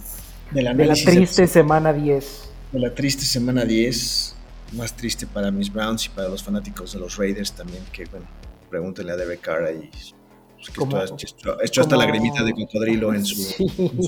de 0.51 0.63
la, 0.63 0.75
triste 0.95 1.47
semana 1.47 1.93
10. 1.93 2.51
De 2.73 2.79
la 2.79 2.95
triste 2.95 3.25
semana 3.25 3.65
10, 3.65 4.35
más 4.73 4.97
triste 4.97 5.27
para 5.27 5.51
mis 5.51 5.73
Browns 5.73 6.07
y 6.07 6.09
para 6.09 6.29
los 6.29 6.43
fanáticos 6.43 6.93
de 6.93 7.01
los 7.01 7.17
Raiders 7.17 7.53
también, 7.53 7.83
que 7.93 8.07
bueno, 8.07 8.27
pregúntele 8.71 9.13
a 9.13 9.17
Derek 9.17 9.41
Carr 9.41 9.65
ahí. 9.65 9.91
Pues, 10.75 11.13
que 11.13 11.25
esto, 11.65 11.81
hasta 11.81 11.97
la 11.97 12.05
lagrimita 12.05 12.43
de 12.43 12.53
cocodrilo 12.53 13.15
en 13.15 13.25
su, 13.25 13.65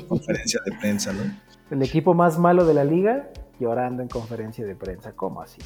conferencia 0.09 0.61
de 0.65 0.73
prensa, 0.79 1.13
¿no? 1.13 1.23
El 1.71 1.83
equipo 1.83 2.13
más 2.13 2.39
malo 2.39 2.65
de 2.67 2.75
la 2.75 2.85
liga 2.85 3.29
llorando 3.61 4.03
en 4.03 4.09
conferencia 4.09 4.67
de 4.67 4.75
prensa. 4.75 5.13
¿Cómo 5.13 5.43
así? 5.43 5.59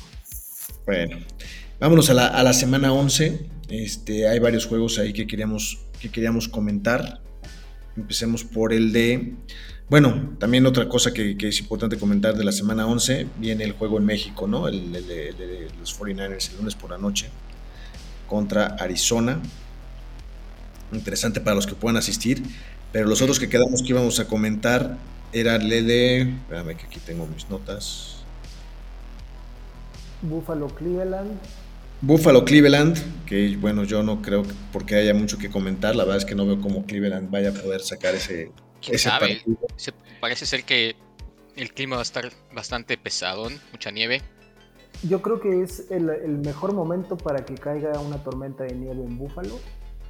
Bueno, 0.84 1.18
vámonos 1.80 2.10
a 2.10 2.14
la, 2.14 2.52
semana 2.52 2.92
11. 2.92 3.46
Este, 3.68 4.28
hay 4.28 4.38
varios 4.38 4.66
juegos 4.66 4.98
ahí 4.98 5.12
que 5.12 5.26
queríamos, 5.26 5.78
que 6.00 6.10
queríamos 6.10 6.48
comentar. 6.48 7.20
Empecemos 7.96 8.44
por 8.44 8.72
el 8.72 8.92
de... 8.92 9.34
Bueno, 9.88 10.34
también 10.38 10.66
otra 10.66 10.88
cosa 10.88 11.12
que, 11.12 11.36
es 11.38 11.60
importante 11.60 11.98
comentar 11.98 12.34
de 12.34 12.44
la 12.44 12.52
semana 12.52 12.86
11, 12.86 13.26
viene 13.38 13.64
el 13.64 13.72
juego 13.72 13.98
en 13.98 14.06
México, 14.06 14.46
¿no? 14.46 14.66
El, 14.66 14.92
de 14.92 15.68
los 15.78 15.98
49ers 15.98 16.50
el 16.50 16.56
lunes 16.56 16.74
por 16.74 16.90
la 16.90 16.98
noche 16.98 17.28
contra 18.26 18.76
Arizona. 18.78 19.40
Interesante 20.92 21.40
para 21.40 21.54
los 21.54 21.66
que 21.66 21.74
puedan 21.74 21.96
asistir. 21.96 22.42
Pero 22.92 23.08
los 23.08 23.20
otros 23.22 23.38
que 23.38 23.48
quedamos 23.48 23.82
que 23.82 23.88
íbamos 23.88 24.20
a 24.20 24.26
comentar 24.26 24.96
era 25.32 25.56
el 25.56 25.68
de... 25.68 26.20
Espérame 26.20 26.76
que 26.76 26.86
aquí 26.86 27.00
tengo 27.04 27.26
mis 27.26 27.50
notas. 27.50 28.18
Buffalo 30.22 30.68
Cleveland. 30.68 31.38
Buffalo 32.06 32.44
Cleveland, 32.44 32.98
que 33.24 33.56
bueno, 33.56 33.84
yo 33.84 34.02
no 34.02 34.20
creo 34.20 34.42
porque 34.72 34.96
haya 34.96 35.14
mucho 35.14 35.38
que 35.38 35.48
comentar. 35.48 35.96
La 35.96 36.04
verdad 36.04 36.18
es 36.18 36.24
que 36.26 36.34
no 36.34 36.44
veo 36.44 36.60
cómo 36.60 36.84
Cleveland 36.84 37.30
vaya 37.30 37.48
a 37.48 37.52
poder 37.52 37.80
sacar 37.80 38.14
ese, 38.14 38.52
¿Quién 38.82 38.98
sabe? 38.98 39.42
parece 40.20 40.44
ser 40.44 40.64
que 40.64 40.96
el 41.56 41.72
clima 41.72 41.96
va 41.96 42.02
a 42.02 42.02
estar 42.02 42.30
bastante 42.54 42.98
pesado, 42.98 43.48
mucha 43.72 43.90
nieve. 43.90 44.20
Yo 45.08 45.22
creo 45.22 45.40
que 45.40 45.62
es 45.62 45.90
el, 45.90 46.10
el, 46.10 46.38
mejor 46.38 46.74
momento 46.74 47.16
para 47.16 47.44
que 47.44 47.54
caiga 47.54 47.98
una 47.98 48.22
tormenta 48.22 48.64
de 48.64 48.74
nieve 48.74 49.02
en 49.02 49.16
Buffalo 49.16 49.58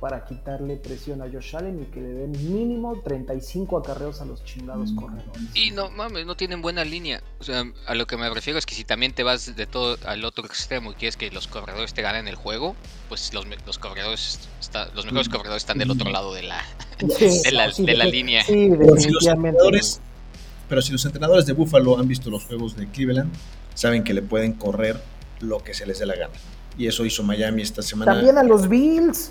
para 0.05 0.23
quitarle 0.23 0.77
presión 0.77 1.23
a 1.23 1.31
Josh 1.33 1.57
Allen 1.57 1.81
y 1.81 1.87
que 1.87 1.99
le 1.99 2.09
den 2.09 2.33
mínimo 2.33 3.01
35 3.03 3.79
acarreos 3.79 4.21
a 4.21 4.27
los 4.27 4.45
chingados 4.45 4.93
mm. 4.93 4.97
corredores. 4.97 5.43
Y 5.55 5.71
no 5.71 5.91
mames, 5.91 6.27
no 6.27 6.37
tienen 6.37 6.61
buena 6.61 6.85
línea. 6.85 7.23
O 7.41 7.45
sea, 7.45 7.65
a 7.87 7.95
lo 7.95 8.07
que 8.07 8.19
me 8.19 8.29
refiero 8.29 8.59
es 8.59 8.67
que 8.67 8.75
si 8.75 8.85
también 8.85 9.15
te 9.15 9.23
vas 9.23 9.57
de 9.57 9.67
todo 9.67 9.97
al 10.05 10.23
otro 10.27 10.45
extremo 10.45 10.93
y 10.93 10.95
quieres 10.95 11.17
que 11.17 11.31
los 11.31 11.49
corredores 11.49 11.95
te 11.95 12.03
ganen 12.03 12.29
el 12.29 12.35
juego, 12.35 12.77
pues 13.09 13.33
los, 13.33 13.47
los 13.65 13.79
corredores 13.79 14.47
los 14.95 15.07
mejores 15.07 15.31
mm. 15.31 15.33
corredores 15.33 15.63
están 15.63 15.79
del 15.79 15.91
otro 15.91 16.11
lado 16.11 16.35
de 16.35 16.43
la, 16.43 16.63
de 16.99 17.53
la, 17.53 17.71
de 17.71 17.97
la 17.97 18.05
línea. 18.05 18.45
Sí, 18.45 18.69
definitivamente. 18.69 19.59
Pero 20.69 20.83
si, 20.83 20.93
los 20.93 21.03
entrenadores 21.07 21.47
de 21.47 21.55
Buffalo 21.55 21.99
han 21.99 22.09
visto 22.09 22.29
los 22.29 22.45
juegos 22.45 22.77
de 22.77 22.89
Cleveland, 22.89 23.33
saben 23.73 24.05
que 24.05 24.13
le 24.13 24.21
pueden 24.21 24.53
correr 24.53 25.01
lo 25.41 25.65
que 25.65 25.73
se 25.73 25.87
les 25.87 25.99
dé 25.99 26.05
la 26.05 26.17
gana. 26.17 26.35
Y 26.77 26.89
eso 26.89 27.07
hizo 27.07 27.23
Miami 27.23 27.63
esta 27.63 27.81
semana. 27.81 28.13
También 28.13 28.37
a 28.37 28.43
los 28.43 28.69
Bills. 28.69 29.31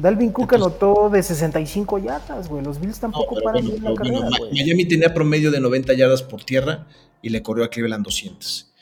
Dalvin 0.00 0.32
Cook 0.32 0.54
anotó 0.54 1.10
de 1.10 1.22
65 1.22 1.98
yardas, 1.98 2.48
güey. 2.48 2.62
Los 2.64 2.80
Bills 2.80 3.00
tampoco 3.00 3.40
paran 3.42 3.66
bien 3.66 3.82
la 3.82 3.94
carrera, 3.94 4.28
Miami 4.52 4.84
tenía 4.86 5.12
promedio 5.12 5.50
de 5.50 5.60
90 5.60 5.94
yardas 5.94 6.22
por 6.22 6.44
tierra 6.44 6.86
y 7.22 7.30
le 7.30 7.42
corrió 7.42 7.64
a 7.64 7.68
Cleveland 7.68 8.04
200. 8.04 8.72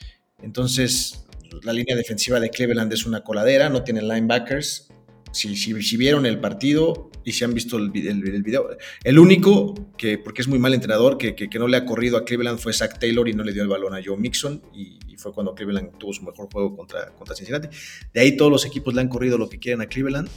Entonces, 0.42 1.24
la 1.62 1.72
línea 1.72 1.96
defensiva 1.96 2.40
de 2.40 2.50
Cleveland 2.50 2.92
es 2.92 3.06
una 3.06 3.22
coladera, 3.22 3.68
no 3.68 3.82
tienen 3.82 4.08
linebackers. 4.08 4.88
Si, 5.32 5.54
si, 5.54 5.96
vieron 5.98 6.24
el 6.24 6.40
partido 6.40 7.10
y 7.22 7.32
si 7.32 7.44
han 7.44 7.52
visto 7.52 7.76
el, 7.76 7.90
video, 7.90 8.68
el 9.04 9.18
único 9.18 9.74
que, 9.98 10.16
porque 10.16 10.40
es 10.40 10.48
muy 10.48 10.58
mal 10.58 10.72
entrenador, 10.72 11.18
que, 11.18 11.34
que, 11.34 11.58
no 11.58 11.68
le 11.68 11.76
ha 11.76 11.84
corrido 11.84 12.16
a 12.16 12.24
Cleveland 12.24 12.58
fue 12.58 12.72
Zach 12.72 12.98
Taylor 12.98 13.28
y 13.28 13.34
no 13.34 13.42
le 13.42 13.52
dio 13.52 13.62
el 13.62 13.68
balón 13.68 13.94
a 13.94 14.00
Joe 14.02 14.16
Mixon 14.16 14.62
y, 14.72 14.98
fue 15.18 15.32
cuando 15.32 15.54
Cleveland 15.54 15.96
tuvo 15.96 16.12
su 16.12 16.22
mejor 16.22 16.46
juego 16.52 16.76
contra, 16.76 17.10
contra 17.14 17.34
Cincinnati. 17.34 17.68
De 18.12 18.20
ahí 18.20 18.36
todos 18.36 18.52
los 18.52 18.66
equipos 18.66 18.94
le 18.94 19.00
han 19.00 19.08
corrido 19.08 19.38
lo 19.38 19.48
que 19.48 19.58
quieren 19.58 19.80
a 19.80 19.86
Cleveland. 19.86 20.28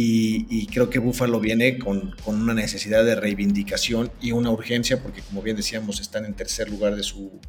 Y, 0.00 0.66
creo 0.66 0.90
que 0.90 1.00
Buffalo 1.00 1.40
viene 1.40 1.76
con, 1.76 2.14
una 2.24 2.54
necesidad 2.54 3.04
de 3.04 3.16
reivindicación 3.16 4.12
y 4.20 4.30
una 4.30 4.48
urgencia, 4.48 5.02
porque 5.02 5.22
como 5.22 5.42
bien 5.42 5.56
decíamos, 5.56 5.98
están 5.98 6.24
en 6.24 6.34
tercer 6.34 6.70
lugar 6.70 6.94
de 6.94 7.02
su, 7.02 7.40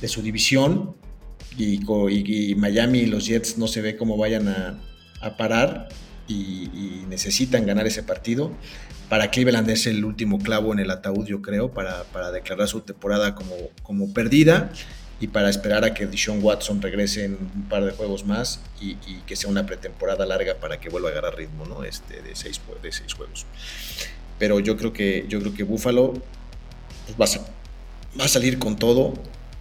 de 0.00 0.08
su 0.08 0.20
división 0.20 0.96
y, 1.56 1.78
Miami 2.56 2.98
y 2.98 3.06
los 3.06 3.24
Jets 3.24 3.56
no 3.56 3.68
se 3.68 3.82
ve 3.82 3.96
cómo 3.96 4.16
vayan 4.16 4.48
a, 4.48 4.80
parar 5.38 5.88
y, 6.26 7.04
necesitan 7.08 7.64
ganar 7.66 7.86
ese 7.86 8.02
partido. 8.02 8.50
Para 9.08 9.30
Cleveland 9.30 9.70
es 9.70 9.86
el 9.86 10.04
último 10.04 10.40
clavo 10.40 10.72
en 10.72 10.80
el 10.80 10.90
ataúd, 10.90 11.24
yo 11.28 11.40
creo, 11.40 11.72
para, 11.72 12.02
para 12.12 12.32
declarar 12.32 12.66
su 12.66 12.80
temporada 12.80 13.36
como, 13.36 13.54
como 13.84 14.12
perdida 14.12 14.72
y 15.20 15.28
para 15.28 15.50
esperar 15.50 15.84
a 15.84 15.92
que 15.92 16.06
Dishon 16.06 16.42
Watson 16.42 16.80
regrese 16.80 17.26
en 17.26 17.34
un 17.34 17.68
par 17.68 17.84
de 17.84 17.92
juegos 17.92 18.24
más 18.24 18.60
y, 18.80 18.96
que 19.26 19.36
sea 19.36 19.50
una 19.50 19.66
pretemporada 19.66 20.24
larga 20.24 20.54
para 20.54 20.80
que 20.80 20.88
vuelva 20.88 21.10
a 21.10 21.12
agarrar 21.12 21.36
ritmo 21.36 21.66
¿no? 21.66 21.84
este, 21.84 22.22
de, 22.22 22.34
seis, 22.34 22.58
de 22.82 22.90
seis 22.90 23.12
juegos. 23.12 23.44
Pero 24.38 24.58
yo 24.60 24.78
creo 24.78 24.94
que, 24.94 25.26
yo 25.28 25.38
creo 25.40 25.52
que 25.52 25.62
Buffalo 25.62 26.14
pues, 27.16 27.38
va, 27.38 27.42
a, 27.42 28.18
va 28.18 28.24
a 28.24 28.28
salir 28.28 28.58
con 28.58 28.76
todo 28.76 29.12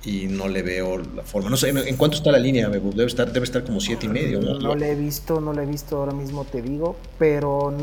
y 0.06 0.28
no 0.28 0.48
le 0.48 0.62
veo 0.62 0.98
la 0.98 1.24
forma. 1.24 1.50
No 1.50 1.58
sé, 1.58 1.70
¿en 1.70 1.98
cuánto 1.98 2.16
está 2.16 2.32
la 2.32 2.40
línea, 2.40 2.70
Debe 2.70 3.06
estar, 3.06 3.32
debe 3.32 3.44
estar 3.44 3.66
como 3.66 3.82
siete 3.82 4.06
y 4.06 4.10
medio. 4.10 4.40
No, 4.40 4.58
no 4.58 4.76
le 4.76 4.94
he 4.94 4.96
visto, 4.96 5.42
no 5.42 5.52
le 5.52 5.64
he 5.64 5.66
visto 5.66 5.98
ahora 5.98 6.14
mismo, 6.14 6.46
te 6.46 6.62
digo, 6.62 6.96
pero... 7.18 7.76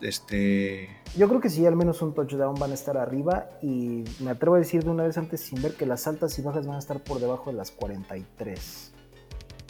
este... 0.00 0.88
Yo 1.16 1.28
creo 1.28 1.40
que 1.40 1.50
sí, 1.50 1.64
al 1.66 1.76
menos 1.76 2.02
un 2.02 2.14
touchdown 2.14 2.54
van 2.56 2.70
a 2.70 2.74
estar 2.74 2.96
arriba 2.96 3.50
y 3.62 4.04
me 4.20 4.30
atrevo 4.30 4.56
a 4.56 4.58
decir 4.58 4.84
de 4.84 4.90
una 4.90 5.04
vez 5.04 5.16
antes 5.18 5.40
sin 5.40 5.62
ver 5.62 5.74
que 5.74 5.86
las 5.86 6.06
altas 6.06 6.38
y 6.38 6.42
bajas 6.42 6.66
van 6.66 6.76
a 6.76 6.78
estar 6.78 7.02
por 7.02 7.20
debajo 7.20 7.50
de 7.50 7.56
las 7.56 7.70
43. 7.70 8.92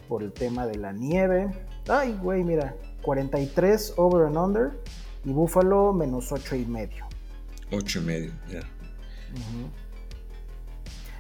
Por 0.09 0.23
el 0.23 0.33
tema 0.33 0.67
de 0.67 0.77
la 0.77 0.93
nieve. 0.93 1.51
Ay, 1.89 2.19
güey, 2.21 2.45
mira, 2.45 2.75
43 3.03 3.95
over 3.97 4.27
and 4.27 4.37
under 4.37 4.81
y 5.25 5.33
Buffalo 5.33 5.93
menos 5.93 6.33
8 6.33 6.57
y 6.57 6.67
medio. 6.67 7.07
8 7.73 7.99
y 7.99 8.03
medio, 8.03 8.33
ya. 8.49 8.61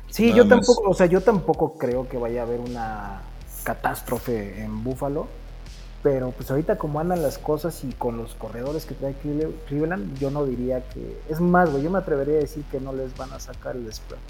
Sí, 0.08 0.32
yo 0.32 0.48
tampoco, 0.48 0.88
o 0.88 0.94
sea, 0.94 1.06
yo 1.06 1.20
tampoco 1.20 1.76
creo 1.76 2.08
que 2.08 2.16
vaya 2.16 2.40
a 2.40 2.44
haber 2.44 2.60
una 2.60 3.22
catástrofe 3.64 4.62
en 4.62 4.82
Buffalo. 4.82 5.26
Pero 6.06 6.30
pues 6.30 6.48
ahorita 6.52 6.78
como 6.78 7.00
andan 7.00 7.20
las 7.20 7.36
cosas 7.36 7.82
y 7.82 7.92
con 7.92 8.16
los 8.16 8.36
corredores 8.36 8.84
que 8.84 8.94
trae 8.94 9.12
Cleveland, 9.66 10.16
yo 10.20 10.30
no 10.30 10.46
diría 10.46 10.88
que... 10.88 11.20
Es 11.28 11.40
más, 11.40 11.68
güey, 11.68 11.82
yo 11.82 11.90
me 11.90 11.98
atrevería 11.98 12.34
a 12.34 12.38
decir 12.42 12.62
que 12.70 12.78
no 12.78 12.92
les 12.92 13.16
van 13.16 13.32
a 13.32 13.40
sacar 13.40 13.74
el 13.74 13.92
spread. 13.92 14.20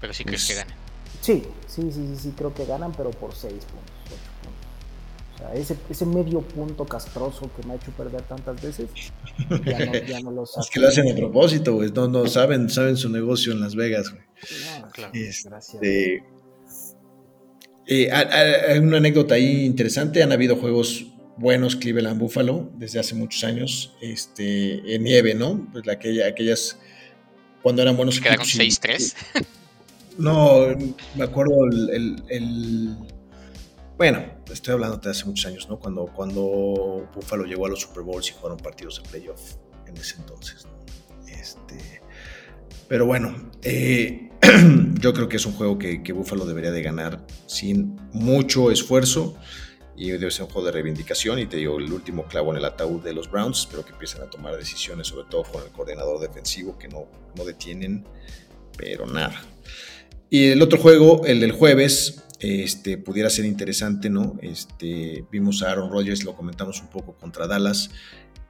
Pero 0.00 0.12
sí 0.12 0.24
crees 0.24 0.48
que 0.48 0.54
ganan. 0.54 0.74
Sí, 1.20 1.44
sí, 1.68 1.92
sí, 1.92 2.08
sí, 2.08 2.16
sí, 2.16 2.34
creo 2.36 2.52
que 2.52 2.66
ganan, 2.66 2.90
pero 2.90 3.12
por 3.12 3.36
6 3.36 3.52
puntos, 3.52 3.94
8 4.06 4.16
puntos. 4.42 5.36
O 5.36 5.38
sea, 5.38 5.54
ese, 5.54 5.76
ese 5.90 6.06
medio 6.06 6.40
punto 6.40 6.84
castroso 6.84 7.48
que 7.54 7.64
me 7.68 7.74
ha 7.74 7.76
hecho 7.76 7.92
perder 7.92 8.22
tantas 8.22 8.60
veces, 8.60 8.90
ya 9.64 9.86
no, 9.86 9.94
ya 9.94 10.20
no 10.22 10.32
lo 10.32 10.44
saco. 10.44 10.60
Es 10.64 10.70
que 10.70 10.80
lo 10.80 10.88
hacen 10.88 11.08
a 11.08 11.14
propósito, 11.14 11.74
güey. 11.74 11.92
No, 11.92 12.08
no, 12.08 12.26
saben, 12.26 12.68
saben 12.68 12.96
su 12.96 13.08
negocio 13.10 13.52
en 13.52 13.60
Las 13.60 13.76
Vegas, 13.76 14.10
güey. 14.10 14.22
No, 14.80 14.90
claro, 14.90 15.12
este, 15.14 15.48
gracias. 15.48 15.80
Eh, 17.86 18.10
hay 18.10 18.78
una 18.78 18.98
anécdota 18.98 19.34
ahí 19.34 19.64
interesante. 19.64 20.22
Han 20.22 20.32
habido 20.32 20.56
juegos 20.56 21.06
buenos 21.36 21.76
Cleveland 21.76 22.18
Buffalo 22.20 22.70
desde 22.76 22.98
hace 22.98 23.14
muchos 23.14 23.44
años. 23.44 23.94
Este, 24.00 24.94
en 24.94 25.04
nieve, 25.04 25.34
¿no? 25.34 25.68
Pues 25.72 25.88
aquella, 25.88 26.26
aquellas. 26.26 26.78
Cuando 27.62 27.82
eran 27.82 27.96
buenos. 27.96 28.20
¿Quedaron 28.20 28.44
6-3? 28.44 29.14
No, 30.18 30.68
me 31.14 31.24
acuerdo 31.24 31.66
el, 31.66 32.96
Bueno, 33.98 34.24
estoy 34.50 34.72
hablando 34.72 34.96
de 34.96 35.10
hace 35.10 35.26
muchos 35.26 35.44
años, 35.44 35.68
¿no? 35.68 35.78
Cuando, 35.78 36.06
cuando 36.06 37.06
Buffalo 37.14 37.44
llegó 37.44 37.66
a 37.66 37.68
los 37.68 37.82
Super 37.82 38.02
Bowls 38.02 38.30
y 38.30 38.32
jugaron 38.32 38.56
partidos 38.56 39.02
de 39.02 39.10
playoff 39.10 39.56
en 39.86 39.96
ese 39.96 40.16
entonces. 40.16 40.66
Este, 41.28 42.00
pero 42.88 43.04
bueno, 43.04 43.50
eh, 43.62 44.25
yo 45.00 45.12
creo 45.12 45.28
que 45.28 45.36
es 45.36 45.46
un 45.46 45.52
juego 45.52 45.78
que, 45.78 46.12
Buffalo 46.12 46.46
debería 46.46 46.70
de 46.70 46.82
ganar 46.82 47.26
sin 47.46 47.96
mucho 48.12 48.70
esfuerzo 48.70 49.36
y 49.96 50.10
debe 50.10 50.30
ser 50.30 50.44
un 50.44 50.50
juego 50.50 50.66
de 50.66 50.72
reivindicación 50.72 51.38
y 51.38 51.46
te 51.46 51.56
digo 51.56 51.78
el 51.78 51.90
último 51.92 52.24
clavo 52.24 52.52
en 52.52 52.58
el 52.58 52.64
ataúd 52.64 53.02
de 53.02 53.14
los 53.14 53.30
Browns, 53.30 53.60
espero 53.60 53.84
que 53.84 53.92
empiecen 53.92 54.22
a 54.22 54.26
tomar 54.26 54.56
decisiones 54.56 55.06
sobre 55.06 55.28
todo 55.30 55.44
con 55.44 55.62
el 55.62 55.70
coordinador 55.70 56.20
defensivo 56.20 56.78
que 56.78 56.88
no, 56.88 57.06
no 57.34 57.44
detienen 57.44 58.04
pero 58.76 59.06
nada. 59.06 59.42
Y 60.28 60.48
el 60.48 60.60
otro 60.60 60.78
juego, 60.78 61.24
el 61.24 61.40
del 61.40 61.52
jueves, 61.52 62.24
este, 62.40 62.98
pudiera 62.98 63.30
ser 63.30 63.44
interesante, 63.44 64.10
¿no? 64.10 64.36
Este, 64.42 65.24
vimos 65.30 65.62
a 65.62 65.70
Aaron 65.70 65.90
Rodgers, 65.90 66.24
lo 66.24 66.36
comentamos 66.36 66.80
un 66.80 66.88
poco 66.88 67.14
contra 67.14 67.46
Dallas, 67.46 67.90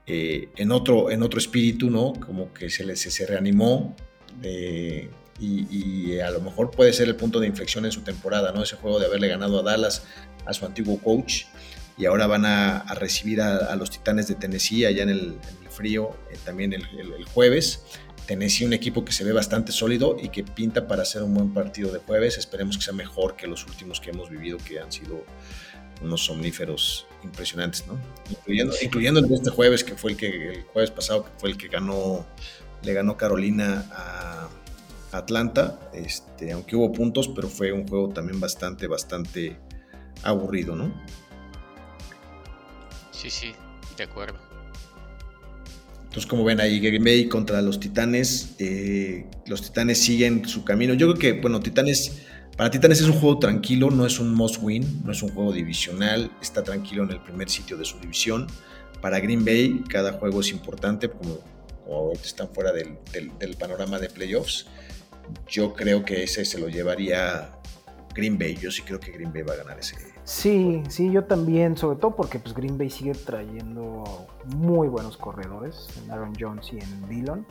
eh, 0.07 0.49
en, 0.57 0.73
otro, 0.73 1.11
en 1.11 1.23
otro 1.23 1.39
espíritu, 1.39 1.91
¿no? 1.91 2.13
Como 2.15 2.53
que 2.53 2.71
se, 2.71 2.85
le, 2.85 2.97
se, 2.97 3.27
reanimó, 3.27 3.95
eh, 4.43 5.11
y, 5.39 6.19
a 6.21 6.31
lo 6.31 6.41
mejor 6.41 6.71
puede 6.71 6.93
ser 6.93 7.09
el 7.09 7.17
punto 7.17 7.41
de 7.41 7.47
inflexión 7.47 7.85
en 7.85 7.93
su 7.93 8.01
temporada, 8.03 8.53
¿no? 8.53 8.63
Ese 8.63 8.77
juego 8.77 8.99
de 8.99 9.07
haberle 9.07 9.29
ganado 9.29 9.61
a 9.61 9.63
Dallas, 9.63 10.05
a 10.45 10.55
su 10.55 10.65
antiguo 10.65 10.99
coach, 10.99 11.45
y 11.99 12.07
ahora 12.07 12.27
van 12.27 12.45
a, 12.45 12.85
recibir 12.95 13.41
a, 13.41 13.75
los 13.77 13.91
Titanes 13.91 14.29
de 14.29 14.35
Tennessee 14.35 14.85
allá 14.85 15.03
en 15.03 15.11
el, 15.11 15.39
frío 15.71 16.17
eh, 16.31 16.39
también 16.45 16.73
el, 16.73 17.25
jueves. 17.35 17.85
Tennessee 18.27 18.65
un 18.65 18.73
equipo 18.73 19.05
que 19.05 19.13
se 19.13 19.23
ve 19.23 19.33
bastante 19.33 19.71
sólido 19.71 20.17
y 20.21 20.31
que 20.31 20.43
pinta 20.43 20.89
para 20.89 21.03
hacer 21.03 21.23
un 21.23 21.35
buen 21.35 21.53
partido 21.53 21.93
de 21.93 22.01
jueves. 22.01 22.39
Esperemos 22.39 22.77
que 22.77 22.83
sea 22.83 22.95
mejor 22.95 23.37
que 23.37 23.47
los 23.47 23.65
últimos 23.67 24.01
que 24.01 24.11
hemos 24.11 24.31
vivido, 24.31 24.59
que 24.59 24.81
han 24.81 24.91
sido 24.91 25.25
unos 26.03 26.25
somníferos 26.25 27.07
impresionantes, 27.23 27.87
¿no? 27.87 27.99
Incluyendo, 28.29 28.75
incluyendo 28.83 29.21
el 29.21 29.29
de 29.29 29.35
este 29.37 29.51
jueves, 29.51 29.85
que 29.85 29.95
fue 29.95 30.13
el 30.13 30.17
que 30.17 30.55
el 30.55 30.63
jueves 30.65 30.91
pasado, 30.91 31.25
que 31.25 31.31
fue 31.39 31.51
el 31.51 31.57
que 31.57 31.69
ganó, 31.69 32.27
le 32.83 32.93
ganó 32.93 33.17
Carolina 33.17 33.87
a 33.93 34.49
Atlanta, 35.13 35.79
este, 35.93 36.53
aunque 36.53 36.77
hubo 36.77 36.93
puntos, 36.93 37.29
pero 37.29 37.49
fue 37.49 37.73
un 37.73 37.87
juego 37.87 38.09
también 38.11 38.41
bastante, 38.41 38.87
bastante 38.87 39.59
aburrido, 40.23 40.75
¿no? 40.75 40.93
Sí, 43.11 43.31
sí, 43.31 43.53
de 43.97 44.05
acuerdo. 44.05 44.39
Entonces, 46.05 46.27
como 46.27 46.45
ven 46.45 46.61
ahí, 46.61 46.81
Green 46.81 47.05
Bay 47.05 47.29
contra 47.29 47.61
los 47.61 47.79
Titanes, 47.79 48.55
eh, 48.59 49.27
los 49.47 49.63
Titanes 49.63 49.99
siguen 49.99 50.49
su 50.49 50.65
camino. 50.65 50.95
Yo 50.95 51.13
creo 51.13 51.19
que, 51.19 51.41
bueno, 51.41 51.61
Titanes, 51.61 52.23
para 52.57 52.71
Titanes 52.71 53.01
es 53.01 53.07
un 53.07 53.15
juego 53.15 53.39
tranquilo, 53.39 53.91
no 53.91 54.07
es 54.07 54.19
un 54.19 54.35
must 54.35 54.63
win, 54.63 55.03
no 55.05 55.13
es 55.13 55.23
un 55.23 55.31
juego 55.31 55.53
divisional, 55.53 56.31
está 56.41 56.63
tranquilo 56.63 57.05
en 57.05 57.11
el 57.11 57.21
primer 57.21 57.51
sitio 57.51 57.77
de 57.77 57.85
su 57.85 57.99
división. 57.99 58.47
Para 59.03 59.21
Green 59.21 59.45
Bay, 59.45 59.85
cada 59.91 60.13
juego 60.13 60.41
es 60.41 60.51
importante, 60.51 61.11
como, 61.11 61.39
como 61.85 62.13
están 62.13 62.49
fuera 62.49 62.73
del, 62.73 62.97
del 63.39 63.57
panorama 63.57 63.99
de 63.99 64.09
playoffs. 64.09 64.67
Yo 65.49 65.75
creo 65.75 66.05
que 66.05 66.25
ese 66.25 66.45
se 66.45 66.59
lo 66.59 66.69
llevaría 66.69 67.51
Green 68.15 68.39
Bay. 68.39 68.57
Yo 68.57 68.71
sí 68.71 68.83
creo 68.83 68.99
que 68.99 69.13
Green 69.13 69.33
Bay 69.33 69.43
va 69.43 69.55
a 69.55 69.57
ganar 69.57 69.79
ese. 69.79 69.97
Sí, 70.25 70.83
sí, 70.89 71.13
yo 71.13 71.25
también, 71.25 71.77
sobre 71.77 71.99
todo 72.01 72.17
porque 72.17 72.41
pues 72.41 72.53
Green 72.53 72.77
Bay 72.77 72.91
sigue 72.91 73.13
trayendo 73.13 74.03
muy 74.57 74.89
buenos 74.89 75.17
corredores, 75.17 75.89
en 76.03 76.11
Aaron 76.11 76.33
Jones 76.39 76.73
y 76.73 76.81
en 76.81 77.09
Dillon. 77.09 77.47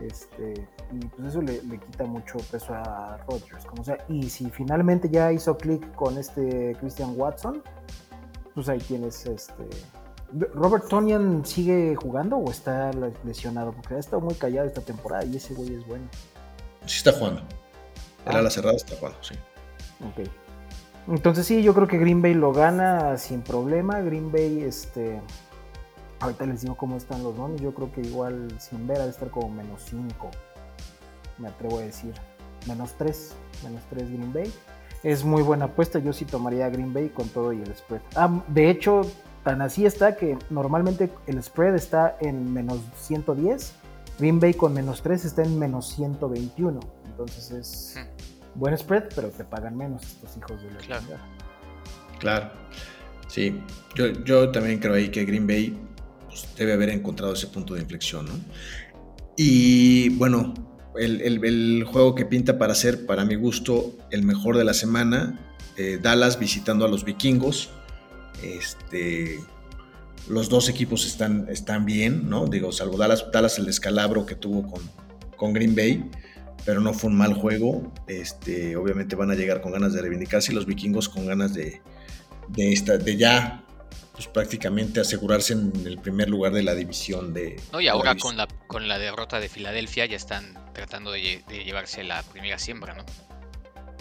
Este, 0.00 0.54
y 0.92 1.06
pues 1.06 1.28
eso 1.28 1.42
le, 1.42 1.60
quita 1.60 2.04
mucho 2.04 2.38
peso 2.50 2.74
a 2.74 3.18
Rodgers. 3.28 3.64
Como 3.66 3.84
sea, 3.84 3.98
y 4.08 4.28
si 4.30 4.50
finalmente 4.50 5.08
ya 5.08 5.32
hizo 5.32 5.56
clic 5.56 5.94
con 5.94 6.18
este 6.18 6.76
Christian 6.80 7.12
Watson, 7.16 7.62
pues 8.54 8.68
ahí 8.68 8.78
tienes 8.78 9.24
este. 9.26 9.64
¿Robert 10.54 10.88
Tonian 10.88 11.44
sigue 11.46 11.96
jugando 11.96 12.36
o 12.36 12.50
está 12.50 12.90
lesionado? 13.24 13.72
Porque 13.72 13.94
ha 13.94 13.98
estado 13.98 14.20
muy 14.20 14.34
callado 14.34 14.66
esta 14.66 14.80
temporada 14.80 15.24
y 15.24 15.36
ese 15.36 15.54
güey 15.54 15.74
es 15.74 15.86
bueno. 15.86 16.04
Sí 16.88 16.98
está 16.98 17.12
jugando. 17.12 17.42
Ah. 18.24 18.40
la 18.40 18.50
cerrada, 18.50 18.76
está 18.76 18.96
jugando, 18.96 19.18
sí. 19.22 19.34
Ok. 20.00 20.26
Entonces 21.08 21.46
sí, 21.46 21.62
yo 21.62 21.74
creo 21.74 21.86
que 21.86 21.98
Green 21.98 22.22
Bay 22.22 22.34
lo 22.34 22.52
gana 22.52 23.16
sin 23.18 23.42
problema. 23.42 24.00
Green 24.00 24.32
Bay, 24.32 24.62
este... 24.62 25.20
Ahorita 26.20 26.46
les 26.46 26.62
digo 26.62 26.76
cómo 26.76 26.96
están 26.96 27.22
los 27.22 27.36
nombres. 27.36 27.60
Yo 27.62 27.72
creo 27.74 27.92
que 27.92 28.00
igual 28.00 28.48
sin 28.58 28.86
ver 28.86 29.00
ha 29.00 29.04
de 29.04 29.10
estar 29.10 29.30
como 29.30 29.50
menos 29.50 29.82
5. 29.88 30.30
Me 31.38 31.48
atrevo 31.48 31.78
a 31.78 31.82
decir. 31.82 32.12
Menos 32.66 32.94
3. 32.98 33.34
Menos 33.64 33.82
3 33.90 34.10
Green 34.10 34.32
Bay. 34.32 34.52
Es 35.02 35.24
muy 35.24 35.42
buena 35.42 35.66
apuesta. 35.66 35.98
Yo 35.98 36.12
sí 36.12 36.24
tomaría 36.24 36.68
Green 36.70 36.92
Bay 36.92 37.10
con 37.10 37.28
todo 37.28 37.52
y 37.52 37.62
el 37.62 37.74
spread. 37.76 38.00
Ah, 38.16 38.42
de 38.48 38.70
hecho, 38.70 39.02
tan 39.44 39.62
así 39.62 39.86
está 39.86 40.16
que 40.16 40.38
normalmente 40.50 41.10
el 41.26 41.42
spread 41.42 41.74
está 41.74 42.16
en 42.20 42.52
menos 42.52 42.80
110 42.96 43.74
Green 44.18 44.40
Bay 44.40 44.54
con 44.54 44.72
menos 44.74 45.02
3 45.02 45.24
está 45.24 45.42
en 45.42 45.58
menos 45.58 45.94
121. 45.94 46.80
Entonces 47.06 47.50
es 47.50 47.94
buen 48.54 48.76
spread, 48.76 49.04
pero 49.14 49.28
te 49.28 49.44
pagan 49.44 49.76
menos 49.76 50.02
estos 50.02 50.36
hijos 50.36 50.62
de 50.62 50.70
la 50.70 50.78
Claro. 50.78 51.06
Claro. 52.18 52.50
Sí, 53.28 53.60
yo, 54.24 54.50
también 54.50 54.78
creo 54.78 54.94
ahí 54.94 55.10
que 55.10 55.24
Green 55.24 55.46
Bay 55.46 55.78
pues, 56.26 56.46
debe 56.56 56.72
haber 56.72 56.88
encontrado 56.90 57.34
ese 57.34 57.46
punto 57.46 57.74
de 57.74 57.82
inflexión, 57.82 58.26
¿no? 58.26 58.32
Y 59.36 60.08
bueno, 60.10 60.54
el, 60.98 61.84
juego 61.84 62.14
que 62.14 62.24
pinta 62.24 62.58
para 62.58 62.74
ser, 62.74 63.06
para 63.06 63.24
mi 63.24 63.36
gusto, 63.36 63.94
el 64.10 64.24
mejor 64.24 64.56
de 64.56 64.64
la 64.64 64.74
semana, 64.74 65.38
eh, 65.76 65.98
Dallas 66.02 66.38
visitando 66.38 66.84
a 66.84 66.88
los 66.88 67.04
vikingos. 67.04 67.70
Este, 68.42 69.38
los 70.28 70.48
dos 70.48 70.68
equipos 70.68 71.06
están, 71.06 71.46
están 71.48 71.84
bien, 71.84 72.28
¿no? 72.28 72.46
Digo, 72.46 72.72
salvo 72.72 72.96
Dallas, 72.96 73.26
Dallas 73.32 73.58
el 73.58 73.66
descalabro 73.66 74.26
que 74.26 74.34
tuvo 74.34 74.70
con, 74.70 74.82
con 75.36 75.52
Green 75.52 75.74
Bay, 75.74 76.10
pero 76.64 76.80
no 76.80 76.92
fue 76.92 77.10
un 77.10 77.16
mal 77.16 77.34
juego. 77.34 77.92
Este, 78.06 78.76
obviamente 78.76 79.16
van 79.16 79.30
a 79.30 79.34
llegar 79.34 79.60
con 79.60 79.72
ganas 79.72 79.92
de 79.92 80.02
reivindicarse 80.02 80.52
y 80.52 80.54
los 80.54 80.66
vikingos 80.66 81.08
con 81.08 81.26
ganas 81.26 81.54
de, 81.54 81.80
de, 82.48 82.72
esta, 82.72 82.98
de 82.98 83.16
ya 83.16 83.64
pues 84.12 84.26
prácticamente 84.26 85.00
asegurarse 85.00 85.52
en 85.52 85.72
el 85.86 85.98
primer 85.98 86.28
lugar 86.28 86.52
de 86.52 86.62
la 86.62 86.74
división 86.74 87.32
de... 87.32 87.60
No, 87.72 87.80
y 87.80 87.86
ahora 87.88 88.16
con 88.16 88.36
la, 88.36 88.48
con 88.66 88.88
la 88.88 88.98
derrota 88.98 89.38
de 89.38 89.48
Filadelfia 89.48 90.06
ya 90.06 90.16
están 90.16 90.58
tratando 90.74 91.12
de, 91.12 91.44
de 91.48 91.64
llevarse 91.64 92.02
la 92.02 92.22
primera 92.24 92.58
siembra, 92.58 92.94
¿no? 92.94 93.04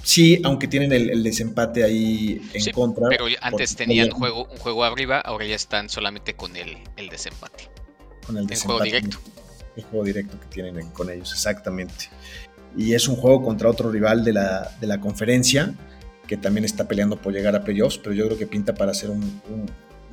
Sí, 0.04 0.40
aunque 0.44 0.68
tienen 0.68 0.92
el, 0.94 1.24
desempate 1.24 1.84
ahí 1.84 2.42
en 2.54 2.72
contra. 2.72 3.08
Pero 3.10 3.26
antes 3.42 3.76
tenían 3.76 4.10
juego, 4.10 4.46
un 4.46 4.58
juego 4.58 4.84
arriba, 4.84 5.20
ahora 5.20 5.46
ya 5.46 5.56
están 5.56 5.90
solamente 5.90 6.36
con 6.36 6.56
el, 6.56 6.78
desempate. 7.10 7.70
Con 8.26 8.38
el 8.38 8.48
desempate. 8.48 8.80
juego 8.80 8.84
directo. 8.84 9.18
El 9.76 9.84
juego 9.84 10.06
directo 10.06 10.40
que 10.40 10.48
tienen 10.48 10.90
con 10.92 11.10
ellos, 11.10 11.32
exactamente. 11.34 12.10
Y 12.76 12.94
es 12.94 13.08
un 13.08 13.16
juego 13.16 13.44
contra 13.44 13.70
otro 13.70 13.92
rival 13.92 14.24
de 14.24 14.34
la, 14.34 14.72
de 14.80 14.88
la 14.88 15.00
conferencia, 15.00 15.74
que 16.28 16.38
también 16.38 16.66
está 16.66 16.88
peleando 16.88 17.22
por 17.22 17.34
llegar 17.34 17.56
a 17.56 17.64
playoffs, 17.64 17.98
pero 17.98 18.14
yo 18.14 18.26
creo 18.26 18.38
que 18.38 18.48
pinta 18.48 18.76
para 18.76 18.92
hacer 18.92 19.10
un, 19.10 19.42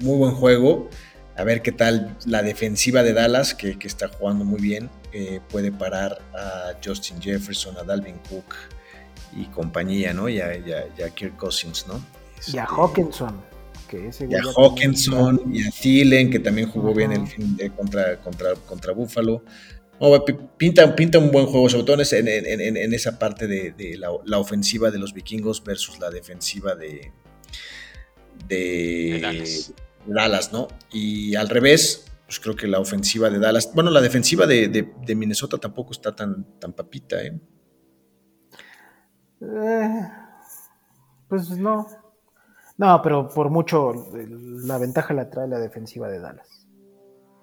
muy 0.00 0.18
buen 0.18 0.34
juego. 0.34 0.88
A 1.36 1.42
ver 1.42 1.62
qué 1.62 1.72
tal 1.72 2.16
la 2.26 2.42
defensiva 2.42 3.02
de 3.02 3.12
Dallas, 3.12 3.54
que, 3.54 3.76
está 3.82 4.08
jugando 4.08 4.44
muy 4.44 4.60
bien, 4.60 4.88
eh, 5.12 5.40
puede 5.48 5.72
parar 5.72 6.22
a 6.32 6.72
Justin 6.84 7.20
Jefferson, 7.20 7.76
a 7.76 7.82
Dalvin 7.82 8.18
Cook, 8.28 8.54
y 9.32 9.44
compañía, 9.46 10.12
¿no? 10.12 10.28
Y 10.28 10.40
a, 10.40 10.50
Kirk 11.14 11.36
Cousins, 11.36 11.86
¿no? 11.86 11.94
y 12.46 12.58
a 12.58 12.64
este, 12.64 12.74
Hawkinson. 12.74 13.40
Que 13.88 14.08
ese 14.08 14.26
y 14.30 14.34
a 14.34 14.42
Hawkinson 14.56 15.42
y 15.52 15.66
a 15.66 15.70
Thielen, 15.70 16.30
que 16.30 16.38
también 16.38 16.68
jugó 16.68 16.94
bien 16.94 17.12
el 17.12 17.26
fin 17.26 17.56
de 17.56 17.70
contra, 17.70 18.20
contra, 18.20 18.54
contra 18.54 18.92
Buffalo. 18.92 19.42
pinta, 20.56 20.94
pinta 20.94 21.18
un 21.18 21.30
buen 21.30 21.46
juego, 21.46 21.68
sobre 21.68 21.84
todo 21.84 21.96
en, 22.00 22.94
esa 22.94 23.18
parte 23.18 23.46
de, 23.46 23.96
la, 23.98 24.38
ofensiva 24.38 24.90
de 24.90 24.98
los 24.98 25.12
vikingos 25.12 25.62
versus 25.62 25.98
la 25.98 26.10
defensiva 26.10 26.74
de, 26.74 27.12
de, 28.48 29.70
Dallas. 30.06 30.52
¿no? 30.52 30.68
Y 30.92 31.34
al 31.34 31.48
revés, 31.48 32.06
pues 32.26 32.40
creo 32.40 32.56
que 32.56 32.66
la 32.66 32.78
ofensiva 32.78 33.30
de 33.30 33.38
Dallas, 33.38 33.70
bueno, 33.74 33.90
la 33.90 34.00
defensiva 34.00 34.46
de, 34.46 34.92
Minnesota 35.14 35.58
tampoco 35.58 35.92
está 35.92 36.14
tan, 36.14 36.58
tan 36.58 36.72
papita, 36.72 37.22
¿eh? 37.22 37.38
Eh, 39.52 40.10
pues 41.28 41.50
no. 41.50 41.86
No, 42.76 43.00
pero 43.02 43.28
por 43.28 43.50
mucho 43.50 43.92
la 44.12 44.78
ventaja 44.78 45.14
la 45.14 45.30
trae 45.30 45.46
la 45.46 45.58
defensiva 45.58 46.08
de 46.08 46.18
Dallas. 46.18 46.66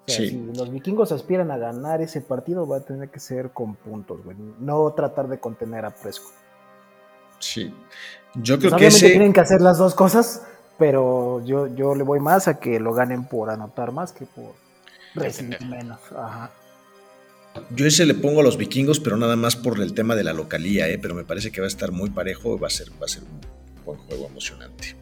Si 0.06 0.30
los 0.54 0.70
vikingos 0.70 1.12
aspiran 1.12 1.50
a 1.50 1.56
ganar 1.56 2.02
ese 2.02 2.20
partido, 2.20 2.66
va 2.66 2.78
a 2.78 2.80
tener 2.80 3.08
que 3.08 3.20
ser 3.20 3.50
con 3.50 3.76
puntos, 3.76 4.22
güey. 4.24 4.36
No 4.58 4.92
tratar 4.92 5.28
de 5.28 5.38
contener 5.38 5.84
a 5.84 5.90
Presco. 5.90 6.30
Sí. 7.38 7.74
Yo 8.34 8.58
creo 8.58 8.72
pues 8.72 9.00
que 9.00 9.08
tienen 9.08 9.32
que 9.32 9.40
hacer 9.40 9.60
las 9.60 9.78
dos 9.78 9.94
cosas, 9.94 10.42
pero 10.78 11.42
yo, 11.44 11.66
yo 11.68 11.94
le 11.94 12.02
voy 12.02 12.20
más 12.20 12.48
a 12.48 12.58
que 12.58 12.80
lo 12.80 12.92
ganen 12.92 13.24
por 13.26 13.50
anotar 13.50 13.92
más 13.92 14.12
que 14.12 14.26
por 14.26 14.52
recibir 15.14 15.64
menos. 15.64 16.00
Ajá. 16.14 16.50
Yo 17.74 17.86
ese 17.86 18.06
le 18.06 18.14
pongo 18.14 18.40
a 18.40 18.42
los 18.42 18.56
vikingos, 18.56 19.00
pero 19.00 19.16
nada 19.16 19.36
más 19.36 19.56
por 19.56 19.80
el 19.80 19.94
tema 19.94 20.14
de 20.14 20.24
la 20.24 20.32
localía, 20.32 20.88
¿eh? 20.88 20.98
pero 20.98 21.14
me 21.14 21.24
parece 21.24 21.50
que 21.50 21.60
va 21.60 21.66
a 21.66 21.68
estar 21.68 21.92
muy 21.92 22.10
parejo, 22.10 22.58
va 22.58 22.66
a 22.66 22.70
ser, 22.70 22.90
va 22.92 23.06
a 23.06 23.08
ser 23.08 23.22
un 23.22 23.84
buen 23.84 23.98
juego 24.00 24.26
emocionante. 24.26 24.96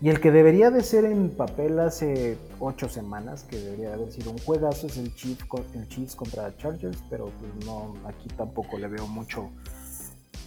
Y 0.00 0.10
el 0.10 0.20
que 0.20 0.30
debería 0.30 0.70
de 0.70 0.82
ser 0.82 1.04
en 1.04 1.30
papel 1.30 1.78
hace 1.80 2.38
ocho 2.60 2.88
semanas, 2.88 3.42
que 3.42 3.58
debería 3.58 3.94
haber 3.94 4.12
sido 4.12 4.30
un 4.30 4.38
juegazo, 4.38 4.86
es 4.86 4.96
el 4.96 5.14
Chiefs, 5.14 5.44
el 5.74 5.88
Chiefs 5.88 6.14
contra 6.14 6.56
Chargers, 6.56 6.98
pero 7.10 7.32
pues 7.40 7.66
no, 7.66 7.94
aquí 8.06 8.28
tampoco 8.36 8.78
le 8.78 8.86
veo 8.86 9.06
mucho, 9.08 9.50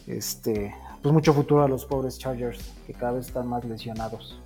este, 0.08 0.74
pues 1.02 1.14
mucho 1.14 1.34
futuro 1.34 1.64
a 1.64 1.68
los 1.68 1.86
pobres 1.86 2.18
Chargers, 2.18 2.60
que 2.88 2.94
cada 2.94 3.14
vez 3.14 3.28
están 3.28 3.48
más 3.48 3.66
lesionados. 3.66 4.41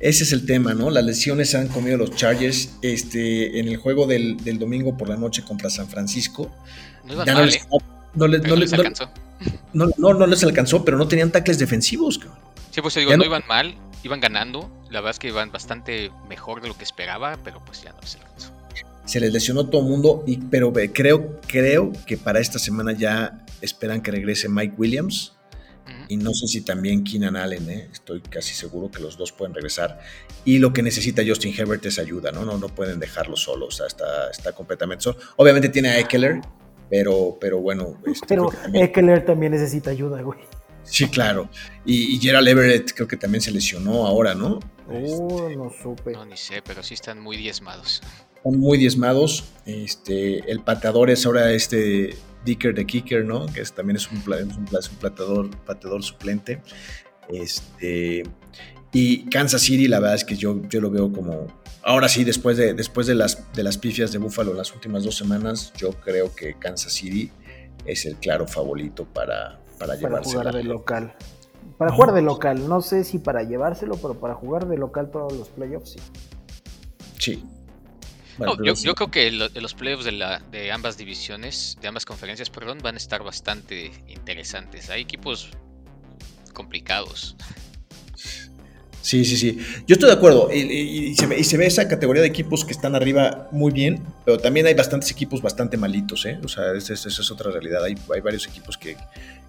Ese 0.00 0.22
es 0.22 0.32
el 0.32 0.46
tema, 0.46 0.74
¿no? 0.74 0.90
Las 0.90 1.04
lesiones 1.04 1.54
han 1.54 1.68
comido 1.68 1.96
los 1.96 2.14
Chargers 2.14 2.70
este, 2.82 3.58
en 3.58 3.68
el 3.68 3.76
juego 3.76 4.06
del, 4.06 4.36
domingo 4.58 4.96
por 4.96 5.08
la 5.08 5.16
noche 5.16 5.42
contra 5.42 5.70
San 5.70 5.88
Francisco. 5.88 6.50
No, 7.04 7.24
ya 7.24 7.34
no, 7.34 7.44
les, 7.44 8.72
alcanzó. 8.72 9.10
No, 9.72 10.26
les 10.26 10.44
alcanzó, 10.44 10.84
pero 10.84 10.96
no 10.96 11.08
tenían 11.08 11.32
tackles 11.32 11.58
defensivos. 11.58 12.20
Sí, 12.70 12.80
pues 12.80 12.94
digo, 12.94 13.16
no, 13.16 13.24
iban 13.24 13.42
mal, 13.48 13.74
iban 14.04 14.20
ganando. 14.20 14.70
La 14.90 15.00
verdad 15.00 15.10
es 15.10 15.18
que 15.18 15.28
iban 15.28 15.50
bastante 15.50 16.12
mejor 16.28 16.62
de 16.62 16.68
lo 16.68 16.76
que 16.76 16.84
esperaba, 16.84 17.36
pero 17.42 17.60
pues 17.64 17.82
ya 17.82 17.92
no 17.92 18.00
les 18.00 18.14
alcanzó. 18.16 18.52
Se 19.04 19.20
les 19.20 19.32
lesionó 19.32 19.66
todo 19.68 19.80
el 19.80 19.88
mundo, 19.88 20.22
y, 20.26 20.36
pero 20.36 20.72
creo, 20.92 21.40
creo 21.46 21.92
que 22.06 22.16
para 22.18 22.40
esta 22.40 22.58
semana 22.58 22.92
ya 22.92 23.44
esperan 23.62 24.02
que 24.02 24.10
regrese 24.10 24.48
Mike 24.48 24.74
Williams 24.76 25.32
y 26.08 26.16
no 26.16 26.32
sé 26.34 26.46
si 26.46 26.62
también 26.62 27.04
Keenan 27.04 27.36
Allen, 27.36 27.68
¿eh? 27.70 27.88
estoy 27.92 28.20
casi 28.20 28.54
seguro 28.54 28.90
que 28.90 29.00
los 29.00 29.16
dos 29.16 29.32
pueden 29.32 29.54
regresar. 29.54 30.00
Y 30.44 30.58
lo 30.58 30.72
que 30.72 30.82
necesita 30.82 31.22
Justin 31.26 31.54
Herbert 31.56 31.84
es 31.86 31.98
ayuda, 31.98 32.32
¿no? 32.32 32.44
No, 32.44 32.58
no 32.58 32.68
pueden 32.68 32.98
dejarlo 32.98 33.36
solo, 33.36 33.66
o 33.66 33.70
sea, 33.70 33.86
está, 33.86 34.30
está 34.30 34.52
completamente 34.52 35.04
solo. 35.04 35.18
Obviamente 35.36 35.68
tiene 35.68 35.90
a 35.90 35.98
Eckler, 35.98 36.40
pero, 36.88 37.36
pero 37.40 37.60
bueno. 37.60 38.00
Este, 38.06 38.26
pero 38.26 38.48
también... 38.48 38.84
Eckler 38.84 39.24
también 39.24 39.52
necesita 39.52 39.90
ayuda, 39.90 40.22
güey. 40.22 40.38
Sí, 40.84 41.08
claro. 41.08 41.48
Y, 41.84 42.18
Gerald 42.18 42.48
Everett 42.48 42.92
creo 42.94 43.06
que 43.06 43.16
también 43.16 43.42
se 43.42 43.50
lesionó 43.50 44.06
ahora, 44.06 44.34
¿no? 44.34 44.58
Oh, 44.88 45.48
no 45.50 45.70
supe. 45.82 46.12
No, 46.12 46.24
ni 46.24 46.36
sé, 46.36 46.62
pero 46.62 46.82
sí 46.82 46.94
están 46.94 47.20
muy 47.20 47.36
diezmados. 47.36 48.02
Están 48.36 48.58
muy 48.58 48.78
diezmados. 48.78 49.44
Este, 49.66 50.50
el 50.50 50.60
pateador 50.60 51.10
es 51.10 51.26
ahora 51.26 51.52
este 51.52 52.16
Dicker 52.44 52.74
de 52.74 52.86
Kicker, 52.86 53.24
¿no? 53.24 53.46
Que 53.46 53.62
también 53.64 53.96
es 53.96 54.10
un, 54.10 54.18
es 54.18 54.88
un, 54.88 54.96
pateador, 54.96 55.50
pateador 55.64 56.02
suplente. 56.02 56.62
Este, 57.28 58.22
y 58.92 59.28
Kansas 59.28 59.62
City, 59.62 59.88
la 59.88 60.00
verdad 60.00 60.16
es 60.16 60.24
que 60.24 60.36
yo, 60.36 60.60
yo 60.68 60.80
lo 60.80 60.90
veo 60.90 61.12
como. 61.12 61.46
Ahora 61.82 62.08
sí, 62.08 62.24
después 62.24 62.56
de, 62.56 62.74
después 62.74 63.06
de 63.06 63.14
las, 63.14 63.52
de 63.52 63.62
las 63.62 63.78
pifias 63.78 64.12
de 64.12 64.18
Buffalo 64.18 64.52
las 64.54 64.74
últimas 64.74 65.04
dos 65.04 65.16
semanas, 65.16 65.72
yo 65.76 65.92
creo 65.92 66.34
que 66.34 66.54
Kansas 66.54 66.92
City 66.92 67.30
es 67.84 68.04
el 68.04 68.16
claro 68.16 68.46
favorito 68.46 69.06
para, 69.06 69.60
para, 69.78 69.98
para 69.98 70.22
jugar 70.22 70.54
de 70.54 70.64
local. 70.64 71.14
Para 71.76 71.92
jugar 71.92 72.12
de 72.12 72.22
local, 72.22 72.68
no 72.68 72.80
sé 72.80 73.04
si 73.04 73.18
para 73.18 73.42
llevárselo, 73.44 73.96
pero 73.96 74.14
para 74.14 74.34
jugar 74.34 74.66
de 74.66 74.76
local 74.76 75.10
todos 75.10 75.32
los 75.32 75.48
playoffs, 75.48 75.92
sí. 75.92 75.98
Sí. 77.18 77.44
Yo, 78.62 78.94
creo 78.94 79.10
que 79.10 79.30
los 79.30 79.74
playoffs 79.74 80.04
de, 80.04 80.12
la, 80.12 80.40
de 80.50 80.70
ambas 80.72 80.96
divisiones, 80.96 81.76
de 81.80 81.88
ambas 81.88 82.04
conferencias, 82.04 82.50
perdón, 82.50 82.78
van 82.82 82.94
a 82.94 82.98
estar 82.98 83.22
bastante 83.22 83.92
interesantes. 84.08 84.90
Hay 84.90 85.02
equipos 85.02 85.50
complicados. 86.52 87.36
Sí, 89.00 89.24
sí, 89.24 89.36
sí. 89.36 89.58
Yo 89.86 89.94
estoy 89.94 90.08
de 90.10 90.16
acuerdo. 90.16 90.52
Y, 90.52 91.14
se 91.14 91.56
ve, 91.56 91.66
esa 91.66 91.88
categoría 91.88 92.20
de 92.22 92.28
equipos 92.28 92.64
que 92.64 92.72
están 92.72 92.94
arriba 92.94 93.48
muy 93.52 93.72
bien, 93.72 94.04
pero 94.24 94.38
también 94.38 94.66
hay 94.66 94.74
bastantes 94.74 95.10
equipos 95.10 95.40
bastante 95.40 95.76
malitos, 95.76 96.26
¿eh? 96.26 96.38
O 96.44 96.48
sea, 96.48 96.72
esa, 96.74 96.92
es 96.92 97.30
otra 97.30 97.50
realidad. 97.50 97.84
Hay, 97.84 97.94
hay 98.14 98.20
varios 98.20 98.46
equipos 98.46 98.76
que, 98.76 98.96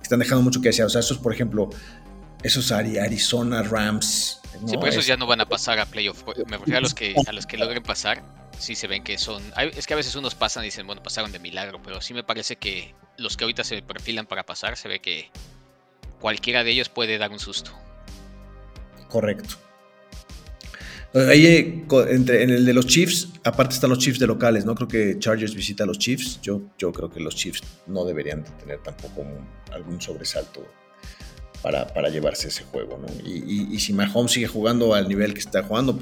están 0.02 0.20
dejando 0.20 0.44
mucho 0.44 0.62
que 0.62 0.70
desear. 0.70 0.88
O 0.88 0.90
sea, 0.90 1.02
esos, 1.02 1.18
por 1.18 1.34
ejemplo, 1.34 1.70
esos 2.44 2.72
Arizona 2.72 3.64
Rams. 3.64 4.40
Sí, 4.66 4.78
pues 4.78 4.94
esos 4.94 5.06
ya 5.06 5.18
no 5.18 5.28
van 5.28 5.42
a 5.42 5.46
pasar 5.46 5.80
a 5.80 5.86
playoff. 5.86 6.24
Me 6.48 6.58
refiero 6.58 6.78
a 6.78 6.82
los 6.82 6.94
que, 6.94 7.16
a 7.28 7.32
los 7.32 7.46
que 7.46 7.58
logren 7.58 7.84
pasar. 7.84 8.24
Sí 8.60 8.76
se 8.76 8.88
ven 8.88 9.04
que 9.04 9.18
son... 9.18 9.42
Es 9.76 9.88
que 9.88 9.94
a 9.94 9.98
veces 9.98 10.16
unos 10.16 10.36
pasan 10.36 10.64
y 10.64 10.68
dicen, 10.68 10.86
bueno, 10.86 11.02
pasaron 11.02 11.32
de 11.32 11.40
milagro, 11.40 11.82
pero 11.82 12.02
sí 12.02 12.14
me 12.14 12.24
parece 12.24 12.58
que 12.58 12.94
los 13.18 13.38
que 13.38 13.46
ahorita 13.46 13.64
se 13.64 13.82
perfilan 13.82 14.28
para 14.28 14.46
pasar, 14.46 14.78
se 14.78 14.88
ve 14.88 15.00
que 15.00 15.32
cualquiera 16.20 16.64
de 16.64 16.72
ellos 16.72 16.90
puede 16.90 17.18
dar 17.18 17.32
un 17.32 17.40
susto. 17.40 17.72
Correcto. 19.08 19.56
Ahí, 21.14 21.46
eh, 21.48 21.86
entre, 22.10 22.44
en 22.44 22.52
el 22.52 22.66
de 22.66 22.74
los 22.74 22.86
Chiefs, 22.86 23.30
aparte 23.44 23.74
están 23.74 23.90
los 23.90 23.98
Chiefs 23.98 24.20
de 24.20 24.28
locales, 24.28 24.66
¿no? 24.66 24.76
Creo 24.76 24.88
que 24.88 25.18
Chargers 25.18 25.56
visita 25.56 25.84
a 25.84 25.88
los 25.88 25.98
Chiefs. 25.98 26.40
Yo, 26.42 26.62
yo 26.78 26.92
creo 26.92 27.10
que 27.10 27.20
los 27.20 27.36
Chiefs 27.36 27.64
no 27.88 28.06
deberían 28.06 28.44
tener 28.60 28.84
tampoco 28.84 29.26
algún 29.72 30.00
sobresalto 30.00 30.68
para, 31.62 31.88
para, 31.88 32.10
llevarse 32.10 32.48
ese 32.48 32.64
juego, 32.64 32.98
¿no? 32.98 33.08
Y, 33.24 33.68
y, 33.74 33.80
si 33.80 33.94
Mahomes 33.94 34.32
sigue 34.32 34.48
jugando 34.48 34.94
al 34.94 35.08
nivel 35.08 35.34
que 35.34 35.40
está 35.40 35.64
jugando, 35.64 35.98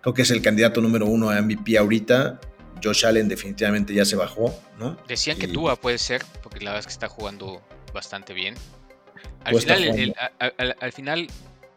creo 0.00 0.14
que 0.14 0.22
es 0.22 0.30
el 0.30 0.42
candidato 0.42 0.80
número 0.80 1.06
uno 1.06 1.30
a 1.30 1.40
MVP 1.40 1.76
ahorita. 1.76 2.40
Josh 2.82 3.04
Allen 3.04 3.28
definitivamente 3.28 3.92
ya 3.92 4.04
se 4.04 4.16
bajó, 4.16 4.58
¿no? 4.78 4.96
Decían 5.06 5.38
que 5.38 5.48
Tua 5.48 5.76
puede 5.76 5.98
ser, 5.98 6.24
porque 6.42 6.60
la 6.60 6.70
verdad 6.70 6.80
es 6.80 6.86
que 6.86 6.92
está 6.92 7.08
jugando 7.08 7.60
bastante 7.92 8.32
bien. 8.32 8.54
Al 9.44 9.60
final, 9.60 10.14
al, 10.80 10.92
final, 10.92 11.26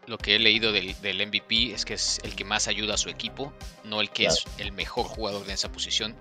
lo 0.08 0.18
que 0.18 0.36
he 0.36 0.40
leído 0.40 0.72
del, 0.72 0.96
MVP 1.28 1.74
es 1.74 1.86
que 1.86 1.96
es 1.96 2.20
el 2.24 2.36
que 2.36 2.46
más 2.46 2.68
ayuda 2.68 2.94
a 2.94 2.98
su 2.98 3.10
equipo, 3.10 3.54
no 3.84 4.02
el 4.02 4.10
que 4.10 4.26
es 4.26 4.46
el 4.58 4.72
mejor 4.72 5.06
jugador 5.06 5.46
de 5.46 5.54
esa 5.54 5.72
posición. 5.72 6.16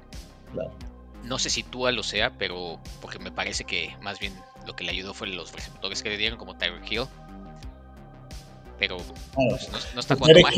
No 1.24 1.38
sé 1.38 1.50
si 1.50 1.62
Tua 1.62 1.92
lo 1.92 2.02
sea, 2.02 2.36
pero 2.36 2.80
porque 3.00 3.18
me 3.18 3.30
parece 3.30 3.64
que 3.64 3.96
más 4.00 4.18
bien 4.18 4.34
lo 4.66 4.76
que 4.76 4.84
le 4.84 4.90
ayudó 4.90 5.14
fue 5.14 5.28
los 5.28 5.52
receptores 5.52 6.02
que 6.02 6.10
le 6.10 6.16
dieron, 6.16 6.38
como 6.38 6.56
Tyreek 6.56 6.90
Hill. 6.90 7.04
Pero 8.78 8.96
pues, 8.96 9.68
no, 9.94 10.00
está 10.00 10.16
jugando 10.16 10.40
mal. 10.40 10.54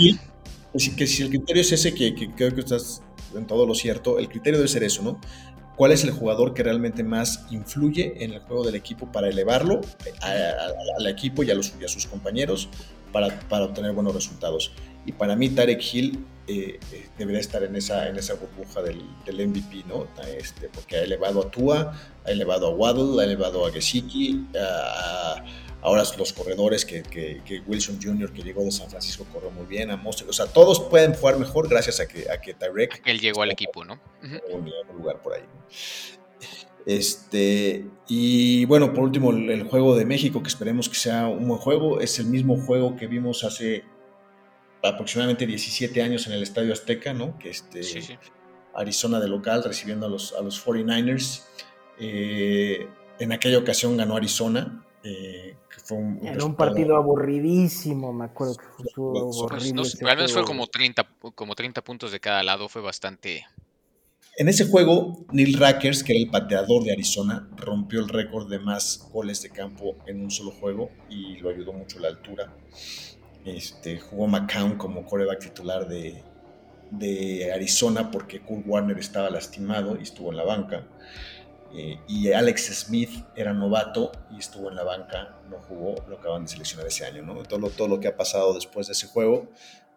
que 0.96 1.06
si 1.06 1.22
el 1.22 1.28
criterio 1.28 1.62
es 1.62 1.72
ese, 1.72 1.94
que, 1.94 2.14
que 2.14 2.30
creo 2.30 2.54
que 2.54 2.60
estás 2.60 3.02
en 3.34 3.46
todo 3.46 3.66
lo 3.66 3.74
cierto, 3.74 4.18
el 4.18 4.28
criterio 4.28 4.58
debe 4.58 4.68
ser 4.68 4.84
eso, 4.84 5.02
¿no? 5.02 5.20
cuál 5.76 5.92
es 5.92 6.04
el 6.04 6.10
jugador 6.10 6.54
que 6.54 6.62
realmente 6.62 7.02
más 7.02 7.46
influye 7.50 8.24
en 8.24 8.32
el 8.32 8.40
juego 8.40 8.64
del 8.64 8.74
equipo 8.74 9.10
para 9.10 9.28
elevarlo 9.28 9.80
al 10.20 11.06
equipo 11.06 11.42
y 11.42 11.50
a, 11.50 11.54
los, 11.54 11.74
a 11.84 11.88
sus 11.88 12.06
compañeros 12.06 12.68
para, 13.12 13.38
para, 13.48 13.66
obtener 13.66 13.92
buenos 13.92 14.14
resultados. 14.14 14.72
Y 15.06 15.12
para 15.12 15.36
mí 15.36 15.48
Tarek 15.48 15.82
Hill 15.92 16.24
eh, 16.46 16.78
eh, 16.92 17.08
debería 17.18 17.40
estar 17.40 17.62
en 17.62 17.76
esa, 17.76 18.08
en 18.08 18.16
esa 18.16 18.34
burbuja 18.34 18.82
del, 18.82 19.02
del, 19.24 19.48
MVP, 19.48 19.84
¿no? 19.88 20.06
Este, 20.38 20.68
porque 20.68 20.96
ha 20.96 21.02
elevado 21.02 21.42
a 21.42 21.50
Tua, 21.50 21.92
ha 22.24 22.30
elevado 22.30 22.68
a 22.68 22.70
Waddle, 22.70 23.22
ha 23.22 23.24
elevado 23.24 23.66
a 23.66 23.72
Gesicki, 23.72 24.46
a 24.58 25.44
ahora 25.84 26.02
los 26.16 26.32
corredores 26.32 26.84
que, 26.84 27.02
que, 27.02 27.62
Wilson 27.66 27.98
Jr. 28.02 28.32
que 28.32 28.42
llegó 28.42 28.64
de 28.64 28.72
San 28.72 28.88
Francisco 28.88 29.26
corrió 29.30 29.50
muy 29.50 29.66
bien, 29.66 29.90
a 29.90 29.96
Monster, 29.96 30.28
o 30.28 30.32
sea, 30.32 30.46
todos 30.46 30.80
pueden 30.80 31.12
jugar 31.12 31.38
mejor 31.38 31.68
gracias 31.68 32.00
a 32.00 32.08
que, 32.08 32.30
a 32.30 32.40
que 32.40 32.54
Tyrek... 32.54 33.02
Él 33.04 33.20
llegó 33.20 33.42
al 33.42 33.50
equipo, 33.50 33.84
¿no? 33.84 34.00
Un 34.50 34.72
lugar 34.96 35.20
por 35.20 35.34
ahí. 35.34 35.42
Este, 36.86 37.86
y 38.08 38.64
bueno, 38.64 38.94
por 38.94 39.04
último, 39.04 39.30
el, 39.30 39.64
juego 39.64 39.94
de 39.94 40.06
México, 40.06 40.42
que 40.42 40.48
esperemos 40.48 40.88
que 40.88 40.96
sea 40.96 41.28
un 41.28 41.48
buen 41.48 41.60
juego, 41.60 42.00
es 42.00 42.18
el 42.18 42.26
mismo 42.26 42.56
juego 42.56 42.96
que 42.96 43.06
vimos 43.06 43.44
hace 43.44 43.84
aproximadamente 44.84 45.46
17 45.46 46.02
años 46.02 46.26
en 46.26 46.34
el 46.34 46.42
Estadio 46.42 46.72
Azteca, 46.72 47.12
¿no? 47.12 47.38
Que 47.38 47.50
este, 47.50 47.80
Arizona 48.74 49.20
de 49.20 49.28
local 49.28 49.64
recibiendo 49.64 50.06
a 50.06 50.08
los, 50.08 50.34
a 50.34 50.42
los 50.42 50.64
49ers. 50.64 51.44
Eh, 51.98 52.88
en 53.18 53.32
aquella 53.32 53.58
ocasión 53.58 53.96
ganó 53.96 54.16
Arizona, 54.16 54.84
eh, 55.04 55.56
fue 55.84 55.98
un, 55.98 56.26
Era 56.26 56.44
un 56.44 56.54
partido 56.54 56.96
aburridísimo, 56.96 58.12
me 58.12 58.24
acuerdo 58.24 58.56
que 58.56 58.64
fue 58.94 59.04
horrible. 59.04 59.72
No, 59.74 60.28
fue 60.28 60.44
como 60.44 60.66
30, 60.66 61.06
como 61.34 61.54
30 61.54 61.82
puntos 61.82 62.10
de 62.10 62.20
cada 62.20 62.42
lado, 62.42 62.68
fue 62.68 62.80
bastante... 62.80 63.44
En 64.36 64.48
ese 64.48 64.66
juego, 64.66 65.26
Neil 65.30 65.56
Rackers, 65.58 66.02
que 66.02 66.12
era 66.12 66.20
el 66.20 66.30
pateador 66.30 66.82
de 66.82 66.92
Arizona, 66.92 67.48
rompió 67.56 68.00
el 68.00 68.08
récord 68.08 68.50
de 68.50 68.58
más 68.58 69.08
goles 69.12 69.42
de 69.42 69.50
campo 69.50 69.94
en 70.06 70.22
un 70.22 70.30
solo 70.30 70.50
juego 70.50 70.90
y 71.08 71.36
lo 71.36 71.50
ayudó 71.50 71.72
mucho 71.72 72.00
la 72.00 72.08
altura. 72.08 72.52
Este, 73.44 73.98
jugó 73.98 74.26
McCown 74.26 74.76
como 74.76 75.04
coreback 75.04 75.40
titular 75.40 75.86
de, 75.86 76.22
Arizona 77.52 78.10
porque 78.10 78.40
Kurt 78.40 78.64
Warner 78.66 78.98
estaba 78.98 79.28
lastimado 79.28 79.98
y 79.98 80.02
estuvo 80.02 80.30
en 80.30 80.36
la 80.36 80.44
banca. 80.44 80.86
Eh, 81.76 81.98
y 82.06 82.30
Alex 82.30 82.86
Smith 82.86 83.10
era 83.34 83.52
novato 83.52 84.12
y 84.30 84.38
estuvo 84.38 84.70
en 84.70 84.76
la 84.76 84.84
banca, 84.84 85.40
no 85.50 85.58
jugó, 85.58 85.96
lo 86.08 86.18
acaban 86.18 86.44
de 86.44 86.48
seleccionar 86.48 86.86
ese 86.86 87.04
año. 87.04 87.24
Todo 87.48 87.88
lo, 87.88 88.00
que 88.00 88.06
ha 88.06 88.16
pasado 88.16 88.54
después 88.54 88.86
de 88.86 88.92
ese 88.92 89.08
juego, 89.08 89.48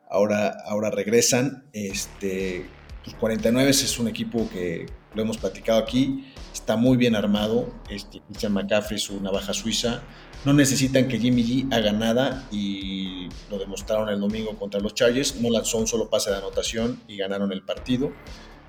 ahora, 0.09 0.89
regresan. 0.91 1.69
Este, 1.73 2.67
los 3.05 3.13
49 3.15 3.69
es 3.69 3.99
un 3.99 4.07
equipo 4.07 4.49
que 4.49 4.87
lo 5.13 5.21
hemos 5.21 5.37
platicado 5.37 5.79
aquí, 5.79 6.25
está 6.57 6.75
muy 6.75 6.97
bien 6.97 7.15
armado. 7.15 7.69
Este, 7.89 8.21
Christian 8.21 8.53
McCaffrey 8.53 8.97
es 8.97 9.09
una 9.09 9.31
baja 9.31 9.53
suiza. 9.53 10.01
No 10.45 10.53
necesitan 10.53 11.07
que 11.07 11.19
Jimmy 11.19 11.43
G 11.43 11.73
haga 11.73 11.91
nada 11.91 12.47
y 12.51 13.29
lo 13.49 13.57
demostraron 13.57 14.09
el 14.09 14.19
domingo 14.19 14.57
contra 14.57 14.79
los 14.79 14.93
Chargers. 14.93 15.39
No 15.41 15.49
lanzó 15.49 15.77
un 15.77 15.87
solo 15.87 16.09
pase 16.09 16.29
de 16.29 16.37
anotación 16.37 17.01
y 17.07 17.17
ganaron 17.17 17.51
el 17.51 17.63
partido 17.63 18.11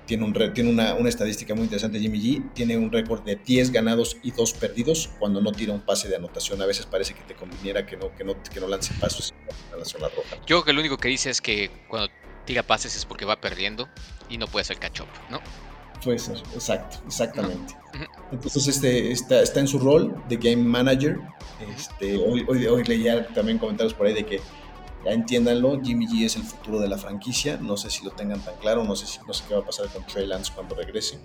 tiene, 0.09 0.25
un, 0.25 0.33
tiene 0.55 0.71
una, 0.71 0.95
una, 0.95 1.07
estadística 1.07 1.53
muy 1.53 1.65
interesante 1.65 1.99
Jimmy 1.99 2.19
G, 2.19 2.53
tiene 2.55 2.75
un 2.75 2.91
récord 2.91 3.21
de 3.21 3.35
10 3.35 3.71
ganados 3.71 4.17
y 4.23 4.31
2 4.31 4.53
perdidos 4.53 5.11
cuando 5.19 5.39
no 5.39 5.51
tira 5.51 5.71
un 5.71 5.81
pase 5.81 6.09
de 6.09 6.15
anotación. 6.15 6.59
A 6.63 6.65
veces 6.65 6.87
parece 6.87 7.13
que 7.13 7.21
te 7.21 7.35
conviniera 7.35 7.85
que 7.85 7.95
no, 7.95 8.11
que 8.15 8.23
no, 8.23 8.33
que 8.41 8.59
no 8.59 8.67
lance 8.67 8.91
pasos 8.99 9.35
en 9.71 9.77
la 9.77 9.85
zona 9.85 10.07
roja. 10.07 10.37
Yo 10.47 10.55
creo 10.55 10.63
que 10.63 10.73
lo 10.73 10.79
único 10.79 10.97
que 10.97 11.09
dice 11.09 11.29
es 11.29 11.41
que 11.41 11.69
cuando 11.87 12.09
tira 12.45 12.63
pases 12.63 12.95
es 12.95 13.05
porque 13.05 13.25
va 13.25 13.39
perdiendo 13.39 13.87
y 14.29 14.39
no 14.39 14.47
puede 14.47 14.63
hacer 14.63 14.79
catch 14.79 15.01
up, 15.01 15.07
¿no? 15.29 15.41
Puede 16.03 16.19
ser, 16.19 16.37
exacto, 16.53 16.97
exactamente. 17.05 17.75
Entonces 18.31 18.67
este, 18.67 19.11
está, 19.11 19.41
está 19.41 19.59
en 19.59 19.67
su 19.67 19.79
rol 19.79 20.23
de 20.29 20.37
game 20.37 20.63
manager. 20.63 21.19
Este, 21.75 22.17
hoy, 22.17 22.45
hoy, 22.47 22.65
hoy 22.67 22.83
leía 22.83 23.27
también 23.33 23.57
comentarios 23.57 23.93
por 23.93 24.07
ahí 24.07 24.13
de 24.13 24.25
que 24.25 24.39
ya 25.05 25.11
entiéndanlo, 25.11 25.79
Jimmy 25.81 26.07
G 26.07 26.25
es 26.25 26.35
el 26.35 26.43
futuro 26.43 26.79
de 26.79 26.87
la 26.87 26.97
franquicia. 26.97 27.57
No 27.57 27.77
sé 27.77 27.89
si 27.89 28.03
lo 28.03 28.11
tengan 28.11 28.41
tan 28.41 28.55
claro, 28.57 28.83
no 28.83 28.95
sé, 28.95 29.07
si, 29.07 29.19
no 29.25 29.33
sé 29.33 29.43
qué 29.47 29.53
va 29.55 29.61
a 29.61 29.65
pasar 29.65 29.87
con 29.87 30.05
Trey 30.05 30.25
Lance 30.25 30.51
cuando 30.53 30.75
regrese. 30.75 31.19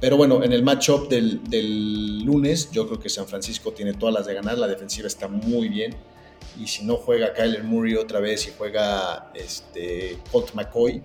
Pero 0.00 0.16
bueno, 0.16 0.42
en 0.42 0.52
el 0.52 0.62
matchup 0.62 1.08
del, 1.08 1.42
del 1.48 2.24
lunes, 2.24 2.70
yo 2.72 2.86
creo 2.86 2.98
que 2.98 3.08
San 3.08 3.26
Francisco 3.26 3.72
tiene 3.72 3.94
todas 3.94 4.14
las 4.14 4.26
de 4.26 4.34
ganar. 4.34 4.58
La 4.58 4.66
defensiva 4.66 5.06
está 5.06 5.28
muy 5.28 5.68
bien. 5.68 5.96
Y 6.58 6.66
si 6.66 6.84
no 6.84 6.96
juega 6.96 7.32
Kyler 7.32 7.64
Murray 7.64 7.94
otra 7.94 8.20
vez 8.20 8.46
y 8.48 8.52
juega 8.56 9.30
este, 9.34 10.18
Colt 10.30 10.52
McCoy, 10.54 11.02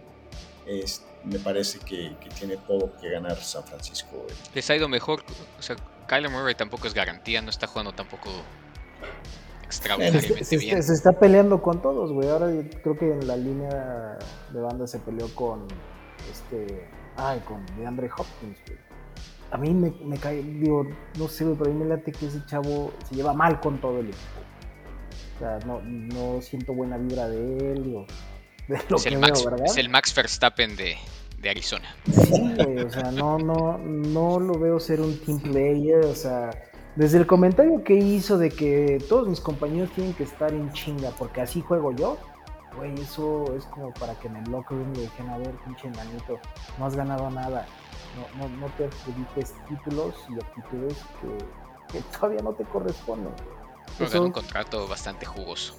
me 1.24 1.40
parece 1.40 1.80
que, 1.80 2.16
que, 2.20 2.30
tiene 2.30 2.58
todo 2.58 2.96
que 3.00 3.10
ganar 3.10 3.38
San 3.38 3.64
Francisco. 3.64 4.26
Les 4.54 4.70
ha 4.70 4.76
ido 4.76 4.88
mejor. 4.88 5.24
O 5.58 5.62
sea, 5.62 5.76
Kyler 6.08 6.32
Murray 6.32 6.56
tampoco 6.56 6.88
es 6.88 6.94
garantía, 6.94 7.42
no 7.42 7.50
está 7.50 7.68
jugando 7.68 7.94
tampoco 7.94 8.30
extraordinariamente 9.64 10.58
bien. 10.58 10.82
Se, 10.82 10.94
está 10.94 11.14
peleando 11.14 11.62
con 11.62 11.82
todos, 11.82 12.12
güey. 12.12 12.28
Ahora 12.30 12.48
creo 12.82 12.98
que 12.98 13.12
en 13.12 13.28
la 13.28 13.38
línea 13.38 14.18
de 14.52 14.60
banda 14.60 14.88
se 14.88 15.00
peleó 15.00 15.34
con 15.36 15.68
este. 16.30 16.88
Ay, 17.16 17.40
con 17.42 17.66
DeAndre 17.78 18.10
Hopkins, 18.18 18.58
güey. 18.66 18.80
a 19.52 19.58
mí 19.58 19.74
me, 19.74 19.92
me 20.06 20.18
cae, 20.18 20.42
digo, 20.42 20.86
no 21.18 21.28
sé, 21.28 21.46
pero 21.58 21.70
a 21.70 21.74
mí 21.74 21.80
me 21.80 21.86
late 21.86 22.12
que 22.12 22.28
ese 22.28 22.46
chavo 22.46 22.94
se 23.08 23.16
lleva 23.16 23.34
mal 23.34 23.60
con 23.60 23.80
todo 23.82 24.00
el 24.00 24.08
equipo. 24.08 24.40
O 25.36 25.40
sea, 25.40 25.60
no, 25.66 25.82
no 25.82 26.42
siento 26.42 26.74
buena 26.74 26.98
vibra 26.98 27.28
de 27.28 27.72
él, 27.74 27.84
digo, 27.84 28.06
de 28.70 28.80
lo 28.90 28.96
Es 28.98 29.04
que 29.04 29.10
el, 29.10 29.16
veo, 29.16 29.22
Max, 29.22 29.44
¿verdad? 29.46 29.66
es 29.66 29.78
el 29.78 29.90
Max 29.90 30.16
Verstappen 30.16 30.76
de, 30.76 30.96
de 31.40 31.50
Arizona. 31.50 31.96
Sí, 32.12 32.54
güey, 32.56 32.80
o 32.80 32.90
sea, 32.90 33.12
no, 33.12 33.38
no, 33.38 33.78
no 33.78 34.40
lo 34.40 34.58
veo 34.60 34.80
ser 34.80 35.02
un 35.02 35.18
team 35.20 35.40
player, 35.40 36.06
o 36.06 36.16
sea, 36.16 36.52
desde 36.96 37.18
el 37.18 37.28
comentario 37.28 37.84
que 37.84 37.96
hizo 37.96 38.38
de 38.38 38.50
que 38.50 39.04
todos 39.10 39.28
mis 39.28 39.40
compañeros 39.40 39.90
tienen 39.96 40.14
que 40.14 40.24
estar 40.24 40.54
en 40.54 40.72
chinga 40.74 41.12
porque 41.12 41.42
así 41.42 41.62
juego 41.62 41.92
yo, 41.96 42.18
güey, 42.76 42.94
eso 43.02 43.46
es 43.58 43.66
como 43.66 43.94
para 43.94 44.14
que 44.20 44.28
en 44.28 44.38
el 44.38 44.52
locker 44.52 44.78
room 44.78 44.94
le 44.94 45.02
dejen 45.02 45.30
a 45.30 45.38
ver, 45.38 45.52
pinche 45.66 45.90
manito, 45.90 46.40
no 46.78 46.86
has 46.86 46.96
ganado 46.96 47.30
nada, 47.30 47.66
no, 48.38 48.48
no, 48.48 48.58
no 48.58 48.68
te 48.78 48.86
adjudiques 48.86 49.54
títulos 49.68 50.16
y 50.30 50.34
actitudes 50.36 50.96
que, 51.22 51.94
que 51.98 52.02
todavía 52.18 52.42
no 52.42 52.54
te 52.54 52.64
corresponden. 52.66 53.32
Juega 53.98 54.12
Eso- 54.14 54.24
un 54.24 54.32
contrato 54.32 54.88
bastante 54.88 55.26
jugoso. 55.26 55.76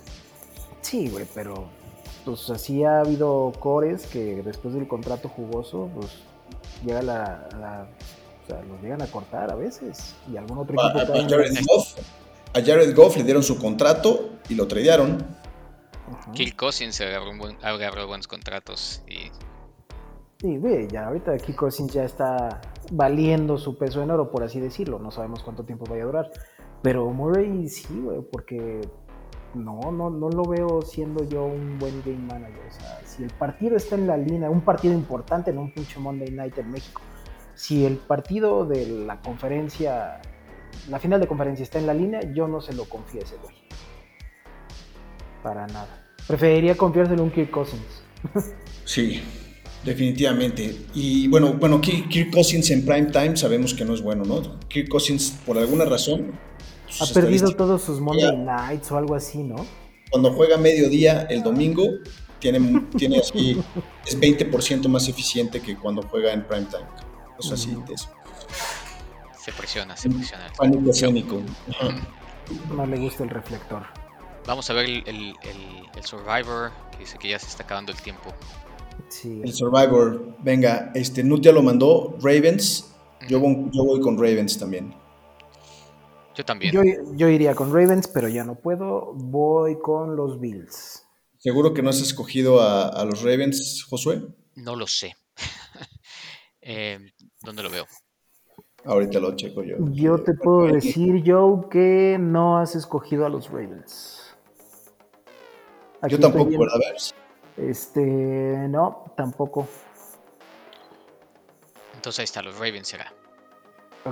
Sí, 0.80 1.08
güey, 1.10 1.26
pero 1.34 1.68
pues 2.24 2.48
así 2.50 2.84
ha 2.84 3.00
habido 3.00 3.52
cores 3.58 4.06
que 4.06 4.42
después 4.42 4.74
del 4.74 4.86
contrato 4.88 5.28
jugoso, 5.28 5.88
pues 5.94 6.08
llega 6.84 7.02
la, 7.02 7.48
la- 7.58 7.88
o 8.44 8.46
sea, 8.46 8.62
los 8.64 8.80
llegan 8.82 9.02
a 9.02 9.06
cortar 9.06 9.50
a 9.50 9.54
veces 9.54 10.14
y 10.32 10.36
algún 10.36 10.58
otro 10.58 10.80
A, 10.80 10.88
equipo 10.90 11.12
a 11.14 11.22
Jared 11.28 11.54
Goff, 11.66 11.98
a 12.54 12.60
Jared 12.64 12.94
Goff 12.96 13.16
le 13.16 13.24
dieron 13.24 13.42
su 13.42 13.58
contrato 13.58 14.30
y 14.48 14.54
lo 14.54 14.66
tradearon. 14.66 15.24
Ajá. 16.12 16.32
Kirk 16.32 16.56
Cousins 16.56 16.96
se 16.96 17.04
agarró, 17.06 17.36
buen- 17.38 17.56
agarró 17.62 18.06
buenos 18.06 18.26
contratos 18.26 19.02
y 19.08 19.30
Sí, 20.40 20.56
güey, 20.56 20.88
ya 20.88 21.06
ahorita 21.08 21.32
aquí 21.32 21.52
Cousins 21.52 21.92
ya 21.92 22.02
está 22.02 22.62
valiendo 22.92 23.58
su 23.58 23.76
peso 23.76 24.02
en 24.02 24.10
oro, 24.10 24.30
por 24.30 24.42
así 24.42 24.58
decirlo. 24.58 24.98
No 24.98 25.10
sabemos 25.10 25.42
cuánto 25.42 25.64
tiempo 25.64 25.84
vaya 25.88 26.04
a 26.04 26.06
durar. 26.06 26.30
Pero 26.82 27.10
Murray 27.10 27.68
sí, 27.68 27.86
güey, 28.02 28.22
porque 28.22 28.80
no, 29.54 29.92
no, 29.92 30.10
no 30.10 30.28
lo 30.28 30.44
veo 30.44 30.82
siendo 30.82 31.28
yo 31.28 31.44
un 31.44 31.78
buen 31.78 32.02
game 32.04 32.18
manager. 32.18 32.62
O 32.68 32.72
sea, 32.72 33.00
si 33.04 33.22
el 33.22 33.30
partido 33.30 33.76
está 33.76 33.96
en 33.96 34.06
la 34.06 34.16
línea, 34.16 34.50
un 34.50 34.60
partido 34.60 34.94
importante 34.94 35.50
en 35.50 35.58
un 35.58 35.72
pinche 35.72 35.98
Monday 35.98 36.30
Night 36.30 36.58
en 36.58 36.70
México, 36.70 37.02
si 37.54 37.84
el 37.84 37.96
partido 37.96 38.64
de 38.64 38.86
la 38.86 39.20
conferencia, 39.20 40.20
la 40.88 40.98
final 40.98 41.20
de 41.20 41.26
conferencia 41.26 41.62
está 41.62 41.78
en 41.78 41.86
la 41.86 41.94
línea, 41.94 42.20
yo 42.32 42.48
no 42.48 42.60
se 42.60 42.72
lo 42.72 42.84
confío 42.84 43.22
güey. 43.42 43.54
Para 45.42 45.66
nada. 45.66 46.06
Preferiría 46.26 46.76
confiárselo 46.76 47.22
a 47.22 47.24
un 47.24 47.30
Kirk 47.30 47.50
Cousins. 47.50 48.02
Sí, 48.84 49.22
definitivamente. 49.84 50.74
Y 50.94 51.28
bueno, 51.28 51.54
bueno, 51.54 51.80
Kirk 51.80 52.30
Cousins 52.32 52.70
en 52.70 52.84
prime 52.84 53.10
time 53.10 53.36
sabemos 53.36 53.74
que 53.74 53.84
no 53.84 53.94
es 53.94 54.02
bueno, 54.02 54.24
¿no? 54.24 54.58
Kirk 54.68 54.88
Cousins, 54.88 55.38
por 55.46 55.58
alguna 55.58 55.84
razón, 55.84 56.32
Ha 56.90 57.06
sus 57.06 57.12
perdido 57.12 57.50
todos 57.54 57.82
sus 57.82 58.00
Monday 58.00 58.24
Ya. 58.24 58.32
Nights 58.32 58.90
o 58.92 58.96
algo 58.98 59.14
así, 59.14 59.42
¿no? 59.42 59.64
cuando 60.10 60.32
juega 60.32 60.56
mediodía 60.56 61.22
el 61.30 61.42
domingo, 61.44 61.84
tiene, 62.40 62.82
tiene 62.96 63.18
así, 63.20 63.62
es 64.04 64.18
20% 64.20 64.88
más 64.88 65.08
eficiente 65.08 65.60
que 65.60 65.76
cuando 65.76 66.02
juega 66.02 66.32
en 66.32 66.42
prime 66.44 66.66
time. 66.66 66.84
O 67.38 67.42
sea, 67.42 67.56
sí, 67.56 67.76
es 67.92 68.08
se 69.42 69.52
presiona, 69.52 69.96
se 69.96 70.10
presiona. 70.10 70.48
pánico 70.58 70.90
escénico. 70.90 71.40
Ajá. 71.70 71.96
No 72.74 72.84
le 72.86 72.98
gusta 72.98 73.22
el 73.22 73.30
reflector. 73.30 73.84
Vamos 74.46 74.68
a 74.68 74.72
ver 74.72 74.86
el, 74.86 75.02
el- 75.06 75.34
el- 75.42 75.86
el 75.96 76.02
Survivor, 76.04 76.72
que 76.90 76.98
dice 76.98 77.16
que 77.18 77.28
ya 77.30 77.38
se 77.38 77.46
está 77.46 77.62
acabando 77.62 77.92
el 77.92 77.98
tiempo. 78.02 78.34
Sí. 79.08 79.40
El 79.44 79.52
Survivor, 79.52 80.34
venga, 80.40 80.90
este 80.94 81.22
Nut 81.22 81.42
ya 81.42 81.52
lo 81.52 81.62
mandó, 81.62 82.16
Ravens, 82.20 82.92
yo, 83.28 83.38
voy- 83.38 83.66
yo 83.72 83.84
voy 83.84 84.00
con 84.00 84.16
Ravens 84.16 84.58
también. 84.58 84.92
Yo 86.40 86.44
también. 86.46 86.72
Yo, 86.72 86.82
yo 87.14 87.28
iría 87.28 87.54
con 87.54 87.68
Ravens, 87.70 88.08
pero 88.08 88.26
ya 88.26 88.44
no 88.44 88.54
puedo. 88.54 89.12
Voy 89.12 89.78
con 89.78 90.16
los 90.16 90.40
Bills. 90.40 91.06
¿Seguro 91.36 91.74
que 91.74 91.82
no 91.82 91.90
has 91.90 92.00
escogido 92.00 92.62
a, 92.62 92.88
a 92.88 93.04
los 93.04 93.20
Ravens, 93.20 93.84
Josué? 93.84 94.22
No 94.54 94.74
lo 94.74 94.86
sé. 94.86 95.16
Eh, 96.62 96.98
¿Dónde 97.40 97.62
lo 97.62 97.70
veo? 97.70 97.86
Ahorita 98.84 99.18
lo 99.18 99.34
checo 99.34 99.62
yo. 99.64 99.76
Yo 99.92 100.22
te 100.22 100.34
puedo 100.34 100.66
decir, 100.66 101.22
Joe, 101.26 101.70
que 101.70 102.18
no 102.20 102.58
has 102.58 102.76
escogido 102.76 103.24
a 103.24 103.30
los 103.30 103.48
Ravens. 103.48 104.36
Aquí 106.02 106.16
Yo 106.16 106.20
tampoco, 106.20 106.50
¿verdad? 106.50 106.74
A 106.74 106.92
ver. 106.92 107.70
Este, 107.70 108.02
no, 108.68 109.12
tampoco. 109.16 109.66
Entonces 111.94 112.18
ahí 112.20 112.24
está, 112.24 112.42
los 112.42 112.58
Ravens 112.58 112.88
será. 112.88 113.10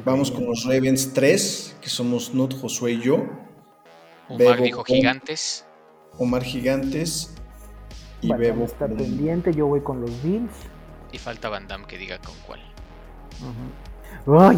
Vamos 0.05 0.30
con 0.30 0.45
los 0.47 0.64
Ravens 0.64 1.12
3, 1.14 1.76
que 1.80 1.89
somos 1.89 2.34
Nut, 2.34 2.55
Josué 2.61 2.93
y 2.93 3.01
yo. 3.03 3.26
Omar 4.28 4.39
Bebo 4.39 4.62
dijo 4.64 4.84
con- 4.84 4.97
gigantes. 4.97 5.64
Omar 6.18 6.43
Gigantes 6.43 7.34
y 8.20 8.28
Bueno, 8.28 8.41
Bebo 8.43 8.64
está 8.64 8.86
con- 8.89 8.97
pendiente, 8.99 9.55
yo 9.55 9.66
voy 9.66 9.80
con 9.80 10.01
los 10.01 10.22
Bills. 10.22 10.53
Y 11.12 11.18
falta 11.18 11.49
Van 11.49 11.66
Damme 11.66 11.86
que 11.86 11.97
diga 11.97 12.18
con 12.18 12.34
cuál. 12.47 12.61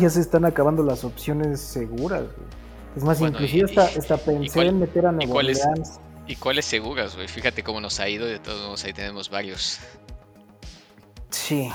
Ya 0.01 0.11
se 0.11 0.21
están 0.21 0.45
acabando 0.45 0.83
las 0.83 1.05
opciones 1.05 1.61
seguras. 1.61 2.23
güey. 2.23 2.49
Es 2.97 3.05
más, 3.05 3.21
Bueno, 3.21 3.37
inclusive 3.37 3.71
y- 3.73 3.79
hasta, 3.79 3.99
hasta 4.01 4.17
pensé 4.17 4.53
cuál- 4.53 4.67
en 4.69 4.81
meter 4.81 5.07
a 5.07 5.11
y 5.13 5.15
Nuevo 5.15 5.33
cuál 5.35 5.51
es- 5.51 5.61
Orleans. 5.65 6.01
¿Y 6.27 6.35
cuáles 6.37 6.65
seguras, 6.65 7.15
güey? 7.15 7.29
Fíjate 7.29 7.63
cómo 7.63 7.81
nos 7.81 8.01
ha 8.01 8.09
ido. 8.09 8.27
De 8.27 8.39
todos 8.41 8.61
modos, 8.65 8.85
ahí 8.85 8.93
tenemos 8.93 9.31
varios. 9.31 9.79
Sí, 11.31 11.71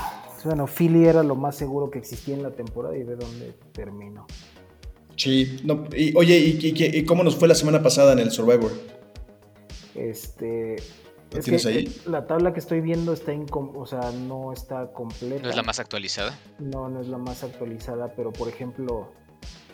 bueno, 0.46 0.66
Philly 0.66 1.04
era 1.06 1.22
lo 1.22 1.34
más 1.36 1.56
seguro 1.56 1.90
que 1.90 1.98
existía 1.98 2.34
en 2.34 2.42
la 2.42 2.50
temporada 2.50 2.96
y 2.96 3.02
ve 3.04 3.16
dónde 3.16 3.54
terminó. 3.72 4.26
Sí, 5.16 5.58
no, 5.64 5.84
y, 5.96 6.14
oye, 6.16 6.36
¿y, 6.38 6.58
y- 6.62 6.98
y 6.98 7.04
cómo 7.04 7.22
nos 7.24 7.36
fue 7.36 7.48
la 7.48 7.54
semana 7.54 7.82
pasada 7.82 8.12
en 8.12 8.18
el 8.18 8.30
Survivor? 8.30 8.70
Este, 9.94 10.76
¿Lo 11.32 11.38
es 11.38 11.44
tienes 11.44 11.62
que 11.62 11.68
ahí? 11.70 11.96
la 12.06 12.26
tabla 12.26 12.52
que 12.52 12.60
estoy 12.60 12.80
viendo 12.80 13.12
está 13.12 13.32
incom- 13.32 13.72
o 13.74 13.86
sea, 13.86 14.10
no 14.12 14.52
está 14.52 14.92
completa. 14.92 15.42
¿No 15.42 15.48
es 15.50 15.56
la 15.56 15.62
más 15.62 15.78
actualizada? 15.78 16.38
No, 16.58 16.88
no 16.88 17.00
es 17.00 17.08
la 17.08 17.18
más 17.18 17.42
actualizada, 17.44 18.12
pero 18.14 18.32
por 18.32 18.48
ejemplo, 18.48 19.10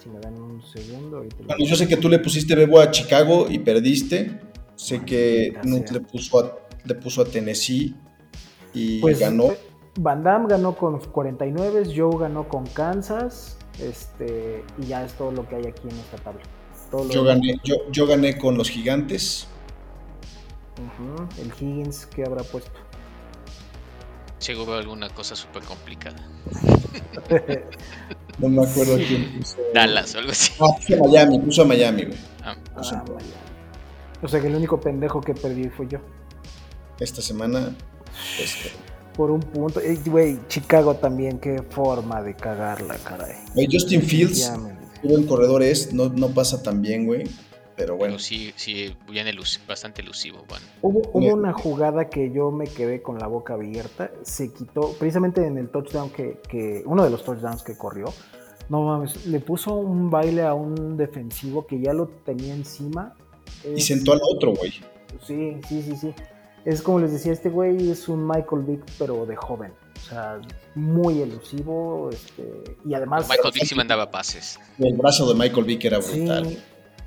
si 0.03 0.09
me 0.09 0.21
dan 0.21 0.41
un 0.41 0.63
segundo, 0.63 1.25
Bueno, 1.45 1.65
yo 1.65 1.75
sé 1.77 1.89
que 1.89 1.97
tú 1.97 2.09
le 2.09 2.19
pusiste 2.21 2.55
Bebo 2.55 2.81
a 2.81 2.91
Chicago 2.91 3.47
y 3.51 3.59
perdiste. 3.59 4.39
Sé 4.77 5.01
que 5.05 5.53
Maldita 5.55 5.69
Nut 5.77 5.87
sea. 5.89 5.99
le 5.99 6.01
puso 6.01 6.39
a, 6.41 6.59
le 6.85 6.95
puso 6.95 7.23
a 7.23 7.25
Tennessee 7.25 7.95
y 8.75 9.01
Pues, 9.01 9.19
ganó. 9.21 9.53
eh, 9.53 9.59
Van 9.99 10.23
Damme 10.23 10.49
ganó 10.49 10.75
con 10.75 10.99
49, 11.01 11.93
Joe 11.95 12.19
ganó 12.19 12.49
con 12.49 12.67
Kansas, 12.67 13.59
este, 13.79 14.65
y 14.79 14.87
ya 14.87 15.05
es 15.05 15.13
todo 15.15 15.33
lo 15.33 15.47
que 15.49 15.57
hay 15.57 15.67
aquí 15.67 15.89
en 15.89 15.99
esta 15.99 16.17
tabla. 16.19 16.41
Todo 16.91 17.05
lo 17.05 17.11
Yo 17.11 17.25
gané, 17.25 17.61
yo, 17.65 17.77
yo 17.91 18.07
gané 18.07 18.39
con 18.39 18.57
los 18.57 18.71
gigantes. 18.71 19.49
El 21.39 21.49
Higgins 21.49 22.07
que 22.07 22.25
habrá 22.25 22.43
puesto. 22.43 22.71
Seguro 24.39 24.75
alguna 24.75 25.09
cosa 25.11 25.37
súper 25.37 25.63
complicada. 25.63 26.17
No 28.39 28.49
me 28.49 28.63
acuerdo 28.67 28.97
quién 28.97 29.39
puso. 29.39 29.59
Dallas 29.75 30.15
o 30.15 30.19
algo 30.19 30.33
así. 30.33 30.53
Ah, 30.59 30.67
puso 30.75 30.95
a 30.95 31.07
Miami, 31.07 31.39
puso 31.39 31.63
a 31.63 31.65
Miami, 31.67 32.05
güey. 32.05 32.19
Ah, 32.43 32.57
Ah, 32.75 33.05
vaya. 33.07 33.27
O 34.23 34.27
sea 34.29 34.41
que 34.41 34.47
el 34.47 34.57
único 34.57 34.81
pendejo 34.81 35.21
que 35.21 35.35
perdí 35.35 35.69
fue 35.69 35.87
yo. 35.87 35.99
Esta 36.99 37.21
semana. 37.21 37.75
este, 38.43 38.73
Por 39.17 39.31
un 39.31 39.41
punto. 39.41 39.81
Güey, 40.07 40.39
Chicago 40.49 40.95
también, 40.97 41.39
qué 41.39 41.63
forma 41.63 42.23
de 42.23 42.35
cagarla, 42.35 42.97
caray. 43.05 43.35
güey, 43.55 43.69
Justin 43.71 44.03
Fields, 44.03 44.53
qué 45.03 45.09
buen 45.09 45.27
corredor 45.27 45.63
es, 45.63 45.93
no, 45.93 46.09
no 46.09 46.29
pasa 46.29 46.63
tan 46.63 46.81
bien, 46.83 47.07
güey. 47.07 47.25
Pero 47.75 47.97
bueno, 47.97 48.13
pero 48.15 48.19
sí, 48.23 48.53
sí, 48.57 48.95
bien 49.11 49.27
elus- 49.27 49.59
bastante 49.67 50.03
elusivo. 50.03 50.45
Bueno, 50.47 50.65
Hubo, 50.83 51.33
una 51.35 51.53
jugada 51.55 52.09
que 52.11 52.31
yo 52.31 52.51
me 52.51 52.67
quedé 52.67 53.01
con 53.03 53.19
la 53.19 53.27
boca 53.27 53.55
abierta. 53.55 54.11
Se 54.23 54.53
quitó, 54.53 54.93
precisamente 54.99 55.45
en 55.47 55.57
el 55.57 55.71
touchdown 55.71 56.11
que, 56.11 56.39
que 56.49 56.83
uno 56.85 57.03
de 57.03 57.09
los 57.11 57.25
touchdowns 57.25 57.63
que 57.63 57.75
corrió. 57.77 58.07
No 58.69 58.83
mames, 58.83 59.27
le 59.27 59.41
puso 59.41 59.75
un 59.75 60.11
baile 60.11 60.43
a 60.43 60.53
un 60.55 60.97
defensivo 60.99 61.67
que 61.67 61.81
ya 61.81 61.93
lo 61.95 62.09
tenía 62.09 62.55
encima. 62.55 63.15
y 63.65 63.79
Es- 63.79 63.87
sentó 63.87 64.13
al 64.13 64.21
otro, 64.23 64.53
güey. 64.55 64.71
Sí, 65.27 65.57
sí, 65.69 65.83
sí, 65.83 65.97
sí. 65.97 66.15
Es 66.65 66.81
como 66.83 67.01
les 67.01 67.13
decía, 67.13 67.33
este 67.33 67.49
güey 67.51 67.91
es 67.91 68.09
un 68.09 68.27
Michael 68.27 68.63
Vick, 68.63 68.85
pero 68.99 69.27
de 69.27 69.35
joven. 69.37 69.73
O 69.97 70.01
sea, 70.01 70.41
muy 70.75 71.21
elusivo. 71.21 72.09
Este, 72.11 72.77
y 72.85 72.95
además. 72.95 73.29
Michael 73.29 73.53
Vick 73.55 73.65
sí 73.65 73.75
mandaba 73.75 74.11
pases. 74.11 74.59
El 74.79 74.97
brazo 74.97 75.29
de 75.33 75.39
Michael 75.39 75.65
Vick 75.65 75.85
era 75.85 76.01
Sí, 76.01 76.21
brutal. 76.21 76.57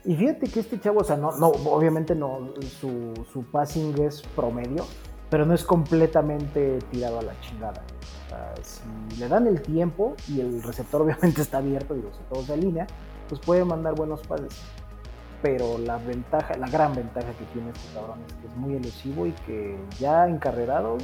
y 0.03 0.16
fíjate 0.16 0.47
que 0.49 0.60
este 0.60 0.80
chavo, 0.80 0.99
o 0.99 1.03
sea, 1.03 1.16
no, 1.18 1.32
no 1.38 1.47
obviamente 1.47 2.16
no, 2.16 2.53
su, 2.80 3.14
su 3.32 3.43
passing 3.45 3.99
es 4.01 4.22
promedio, 4.36 4.86
pero 5.30 5.45
no 5.45 5.53
es 5.53 5.64
completamente 5.64 6.80
tirado 6.91 7.20
a 7.20 7.24
la 7.24 7.39
chingada. 7.41 7.82
O 8.28 8.30
sea, 8.30 8.53
si 8.64 9.18
le 9.18 9.28
dan 9.30 9.47
el 9.47 9.62
tiempo 9.62 10.16
y 10.28 10.41
el 10.41 10.62
receptor 10.64 11.01
obviamente 11.03 11.41
está 11.41 11.60
abierto, 11.60 11.93
digo, 11.93 12.12
si 12.14 12.20
todo 12.34 12.43
se 12.45 12.53
alinea, 12.53 12.88
pues 13.30 13.39
puede 13.41 13.64
mandar 13.66 13.95
buenos 13.95 14.22
pases. 14.28 14.53
Pero 15.46 15.78
la 15.78 15.98
ventaja, 15.98 16.58
la 16.58 16.68
gran 16.68 16.96
ventaja 16.96 17.28
que 17.38 17.46
tiene 17.54 17.70
este 17.70 17.93
cabrón 17.93 18.18
es 18.28 18.34
que 18.34 18.48
es 18.48 18.56
muy 18.56 18.74
elusivo 18.74 19.28
y 19.28 19.32
que 19.46 19.78
ya 20.00 20.28
encarrerado, 20.28 20.98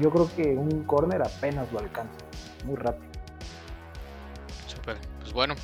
yo 0.00 0.10
creo 0.10 0.28
que 0.34 0.56
un 0.56 0.82
corner 0.82 1.22
apenas 1.22 1.70
lo 1.72 1.78
alcanza, 1.78 2.10
muy 2.64 2.74
rápido. 2.74 3.12
Súper, 4.66 4.96
pues 5.20 5.32
bueno. 5.32 5.54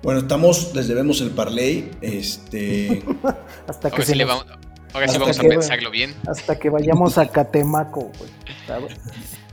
Bueno, 0.00 0.20
estamos, 0.20 0.72
les 0.76 0.86
debemos 0.86 1.20
el 1.22 1.30
parlay. 1.32 1.90
Este. 2.00 3.02
hasta 3.66 3.90
que 3.90 3.96
Ahora 3.96 4.04
se 4.06 4.12
sí, 4.12 4.18
le 4.18 4.24
nos- 4.24 4.44
vamos, 4.46 4.58
ahora 4.94 5.08
sí 5.08 5.18
vamos 5.18 5.38
a 5.40 5.42
pensarlo 5.42 5.90
bien. 5.90 6.14
hasta 6.28 6.56
que 6.56 6.70
vayamos 6.70 7.18
a 7.18 7.28
Catemaco, 7.28 8.12
güey. 8.16 8.30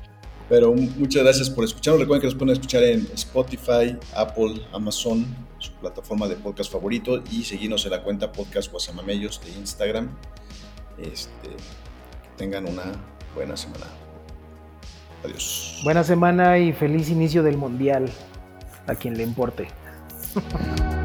Pero 0.48 0.74
muchas 0.74 1.24
gracias 1.24 1.50
por 1.50 1.64
escucharnos. 1.64 2.02
Recuerden 2.02 2.22
que 2.22 2.28
nos 2.28 2.36
pueden 2.36 2.54
escuchar 2.54 2.84
en 2.84 3.08
Spotify, 3.14 3.98
Apple, 4.16 4.62
Amazon, 4.74 5.26
su 5.58 5.72
plataforma 5.74 6.28
de 6.28 6.36
podcast 6.36 6.72
favorito 6.72 7.24
y 7.32 7.44
seguirnos 7.44 7.86
en 7.86 7.92
la 7.92 8.04
cuenta 8.04 8.32
Podcast 8.32 8.72
Guasamamellos 8.72 9.42
de 9.44 9.52
Instagram. 9.60 10.16
Este, 11.00 11.50
que 11.50 12.30
tengan 12.38 12.68
una 12.68 12.84
buena 13.34 13.58
semana. 13.58 13.88
Adiós. 15.24 15.82
Buena 15.84 16.04
semana 16.04 16.60
y 16.60 16.74
feliz 16.74 17.10
inicio 17.10 17.42
del 17.42 17.58
mundial. 17.58 18.10
A 18.88 18.94
quien 18.94 19.18
le 19.18 19.24
importe. 19.24 19.68